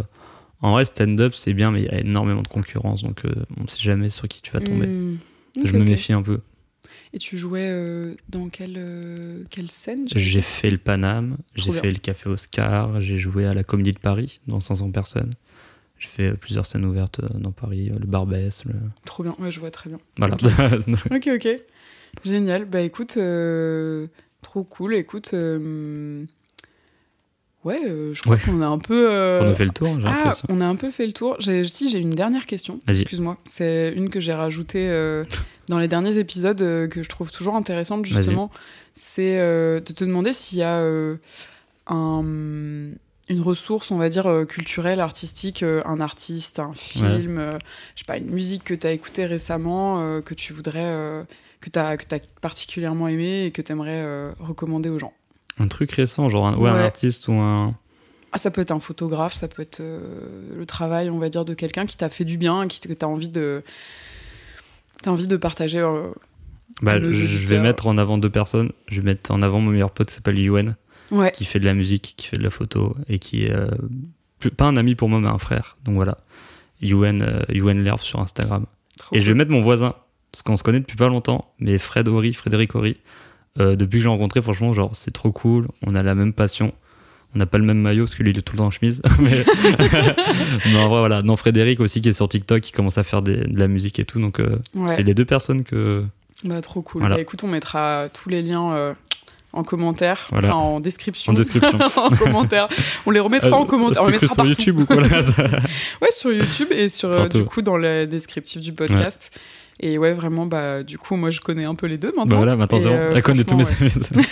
en 0.63 0.71
vrai, 0.73 0.85
stand-up, 0.85 1.35
c'est 1.35 1.55
bien, 1.55 1.73
mais 1.73 1.81
il 1.81 1.87
y 1.87 1.89
a 1.89 1.99
énormément 1.99 2.43
de 2.43 2.49
concurrence. 2.49 3.03
Donc, 3.03 3.25
euh, 3.25 3.35
on 3.59 3.65
ne 3.65 3.69
sait 3.69 3.81
jamais 3.81 4.09
sur 4.09 4.29
qui 4.29 4.41
tu 4.41 4.53
vas 4.53 4.61
tomber. 4.61 4.87
Hmm. 4.87 5.19
Je 5.63 5.77
me 5.77 5.85
méfie 5.85 6.13
un 6.13 6.23
peu. 6.23 6.41
Et 7.13 7.19
tu 7.19 7.37
jouais 7.37 7.69
euh, 7.69 8.15
dans 8.29 8.49
quelle, 8.49 8.77
euh, 8.79 9.43
quelle 9.51 9.71
scène 9.71 10.07
J'ai 10.15 10.41
fait 10.41 10.71
le 10.71 10.79
Paname, 10.79 11.37
j'ai 11.57 11.73
fait 11.73 11.91
le 11.91 11.99
Café 11.99 12.31
Oscar, 12.31 13.01
j'ai 13.01 13.19
joué 13.19 13.45
à 13.45 13.53
la 13.53 13.65
Comédie 13.65 13.93
de 13.93 13.99
Paris, 13.99 14.41
dans 14.47 14.61
500 14.61 14.93
personnes. 14.93 15.33
J'ai 15.99 16.09
fait 16.09 16.37
plusieurs 16.37 16.65
scènes 16.65 16.85
ouvertes 16.85 17.21
dans 17.35 17.53
Paris, 17.53 17.91
le 17.91 18.07
Barbès, 18.07 18.65
le... 18.65 18.75
Trop 19.05 19.25
bien, 19.25 19.37
ouais, 19.41 19.51
je 19.51 19.61
vois 19.61 19.71
très 19.71 19.91
bien. 19.91 20.01
Voilà. 20.17 20.37
Ok, 21.11 21.29
ok. 21.35 21.49
Génial. 22.25 22.65
Bah 22.65 22.81
écoute, 22.81 23.19
trop 24.43 24.65
cool. 24.65 24.95
Écoute, 24.95 25.35
ouais, 27.65 27.81
euh, 27.87 28.13
je 28.15 28.23
crois 28.23 28.37
Ouais. 28.37 28.43
qu'on 28.45 28.61
a 28.63 28.67
un 28.67 28.79
peu. 28.79 29.11
euh, 29.11 29.41
on 29.43 29.49
a 29.51 29.55
fait 29.55 29.65
le 29.65 29.71
tour, 29.71 29.99
j'ai 30.01 30.07
Ah, 30.07 30.33
on 30.49 30.61
a 30.61 30.67
un 30.67 30.77
peu 30.77 30.91
fait 30.91 31.07
le 31.07 31.13
tour. 31.13 31.37
Si, 31.41 31.89
j'ai 31.89 31.99
une 31.99 32.11
dernière 32.11 32.47
question. 32.47 32.79
Excuse-moi. 32.89 33.37
C'est 33.45 33.93
une 33.97 34.09
que 34.11 34.21
j'ai 34.21 34.33
rajoutée 34.33 34.89
euh, 34.89 35.25
dans 35.69 35.79
les 35.79 35.89
derniers 35.89 36.19
épisodes 36.19 36.59
que 36.59 37.03
je 37.03 37.09
trouve 37.09 37.31
toujours 37.31 37.57
intéressante, 37.57 38.05
justement. 38.05 38.51
C'est 38.95 39.39
de 39.39 39.81
te 39.93 40.05
demander 40.05 40.33
s'il 40.33 40.59
y 40.59 40.63
a 40.63 40.83
un- 41.87 42.91
une 43.29 43.41
ressource, 43.41 43.91
on 43.91 43.97
va 43.97 44.09
dire, 44.09 44.29
culturelle, 44.49 45.01
artistique, 45.01 45.63
un 45.63 46.01
artiste, 46.01 46.59
un 46.59 46.73
film, 46.75 47.39
je 47.95 47.99
sais 48.01 48.05
pas, 48.07 48.19
une 48.19 48.31
musique 48.31 48.65
que 48.65 48.75
tu 48.75 48.87
as 48.87 48.93
écoutée 48.93 49.25
récemment, 49.27 50.21
que 50.23 50.35
tu 50.35 50.53
voudrais. 50.53 51.25
que 51.61 51.71
tu 51.71 51.79
as, 51.79 51.97
particulièrement 52.41 53.07
aimé 53.07 53.45
et 53.47 53.51
que 53.53 53.63
tu 53.63 53.71
aimerais 53.73 54.33
recommander 54.41 54.91
aux 54.91 54.99
gens. 54.99 55.13
Un 55.59 55.69
truc 55.69 55.93
récent, 55.93 56.29
genre 56.29 56.47
un, 56.49 56.57
ouais, 56.57 56.71
un 56.71 56.77
artiste 56.77 57.29
ou 57.29 57.33
un. 57.35 57.75
Ah, 58.33 58.39
ça 58.39 58.51
peut 58.51 58.63
être 58.63 58.71
un 58.71 58.81
photographe, 58.81 59.35
ça 59.35 59.47
peut 59.49 59.61
être 59.63 59.81
euh, 59.81 60.01
le 60.57 60.65
travail, 60.67 61.11
on 61.11 61.19
va 61.19 61.29
dire, 61.29 61.45
de 61.45 61.53
quelqu'un 61.55 61.85
qui 61.85 61.97
t'a 61.99 62.09
fait 62.09 62.25
du 62.25 62.39
bien, 62.39 62.67
qui 62.67 62.81
que 62.81 62.93
t'as 62.95 63.07
envie 63.07 63.29
de, 63.29 63.63
t'as 65.03 65.11
envie 65.11 65.27
de 65.27 65.37
partager. 65.37 65.79
euh, 65.81 66.09
Bah, 66.81 66.99
je 66.99 67.47
vais 67.49 67.59
mettre 67.59 67.87
en 67.87 67.99
avant 67.99 68.17
deux 68.19 68.31
personnes. 68.31 68.73
Je 68.89 69.01
vais 69.01 69.07
mettre 69.07 69.31
en 69.31 69.43
avant 69.43 69.61
mon 69.61 69.71
meilleur 69.71 69.91
pote, 69.91 70.09
qui 70.09 70.15
s'appelle 70.15 70.39
Yuen, 70.39 70.77
Ouais. 71.11 71.31
qui 71.33 71.45
fait 71.45 71.61
de 71.61 71.67
la 71.67 71.75
musique, 71.75 72.15
qui 72.17 72.27
fait 72.27 72.39
de 72.39 72.43
la 72.43 72.49
photo 72.51 72.97
et 73.09 73.19
qui 73.19 73.45
est 73.45 73.53
euh, 73.53 73.69
plus- 74.39 74.51
pas 74.51 74.65
un 74.65 74.77
ami 74.79 74.95
pour 74.95 75.11
moi, 75.11 75.21
mais 75.21 75.29
un 75.29 75.39
frère. 75.39 75.77
Donc 75.85 75.97
voilà. 75.97 76.17
Yuen, 76.81 77.45
Yuen 77.51 77.97
sur 78.01 78.21
Instagram. 78.21 78.65
trop 78.97 79.15
Et 79.15 79.21
je 79.21 79.29
vais 79.29 79.35
mettre 79.37 79.51
mon 79.51 79.61
voisin, 79.61 79.95
parce 80.33 80.43
qu'on 80.43 80.57
se 80.57 80.63
connaît 80.63 80.81
depuis 80.81 80.97
pas 80.97 81.09
longtemps, 81.09 81.53
mais 81.59 81.77
Fred 81.79 82.09
Horry, 82.09 82.33
Frédéric 82.33 82.75
Horry. 82.75 82.97
Euh, 83.61 83.77
depuis 83.77 83.99
que 83.99 84.03
je 84.05 84.09
l'ai 84.09 84.09
rencontré, 84.15 84.41
franchement, 84.43 84.73
genre, 84.73 84.91
c'est 84.95 85.11
trop 85.13 85.33
cool. 85.33 85.69
On 85.87 85.95
a 85.95 86.03
la 86.03 86.15
même 86.15 86.33
passion. 86.33 86.73
On 87.35 87.39
n'a 87.39 87.47
pas 87.47 87.57
le 87.59 87.65
même 87.65 87.79
maillot, 87.79 88.05
parce 88.05 88.15
que 88.15 88.23
lui, 88.23 88.31
il 88.33 88.39
est 88.39 88.43
tout 88.43 88.55
le 88.55 88.59
temps 88.59 88.67
en 88.67 88.71
chemise. 88.71 89.01
mais... 89.19 89.31
vrai, 90.73 90.87
voilà. 90.89 91.23
Non, 91.23 91.37
Frédéric 91.37 91.81
aussi, 91.81 92.01
qui 92.01 92.09
est 92.09 92.13
sur 92.13 92.29
TikTok, 92.29 92.61
qui 92.61 92.73
commence 92.73 92.99
à 92.99 93.03
faire 93.05 93.23
des- 93.23 93.45
de 93.47 93.59
la 93.59 93.69
musique 93.69 93.99
et 93.99 94.05
tout. 94.05 94.21
Donc, 94.21 94.41
euh, 94.41 94.59
Ouais. 94.75 94.95
c'est 94.95 95.03
les 95.03 95.15
deux 95.15 95.25
personnes 95.25 95.65
que. 95.65 96.05
Bah, 96.45 96.61
trop 96.61 96.83
cool. 96.83 97.01
Voilà. 97.03 97.17
Bah, 97.17 97.21
écoute, 97.23 97.43
on 97.45 97.49
mettra 97.49 98.07
tous 98.13 98.29
les 98.29 98.43
liens 98.43 98.73
euh, 98.73 98.95
en 99.55 99.63
commentaire, 99.65 100.27
Voilà. 100.31 100.49
enfin 100.49 100.57
en 100.57 100.81
description. 100.81 101.33
En 101.33 101.35
description. 101.35 101.79
en 101.97 102.11
commentaire. 102.11 102.69
On 103.07 103.11
les 103.11 103.21
remettra 103.21 103.53
en 103.57 103.65
commentaire. 103.67 104.03
On 104.03 104.07
les 104.07 104.13
mettra 104.13 104.27
sur 104.27 104.37
partout. 104.37 104.51
YouTube 104.51 104.79
ou 104.81 104.87
quoi 104.87 104.97
là 104.97 105.23
Ouais, 106.01 106.09
sur 106.11 106.33
YouTube 106.33 106.69
et 106.71 106.89
sur 106.89 107.11
euh, 107.13 107.29
du 107.29 107.45
coup 107.45 107.63
dans 107.63 107.77
le 107.77 108.07
descriptif 108.07 108.61
du 108.61 108.73
podcast. 108.73 109.39
Et 109.85 109.99
ouais, 109.99 110.13
vraiment, 110.13 110.47
bah 110.47 110.83
du 110.85 110.97
coup, 110.97 111.17
moi 111.17 111.31
je 111.31 111.41
connais 111.41 111.65
un 111.65 111.75
peu 111.75 111.87
les 111.89 111.99
deux 111.99 112.09
maintenant. 112.11 112.27
Bah 112.27 112.37
voilà, 112.37 112.57
maintenant, 112.57 112.79
euh, 112.87 113.13
Elle 113.17 113.23
connaît 113.23 113.43
tous 113.45 113.57
mes 113.57 113.67
amis. 113.67 113.93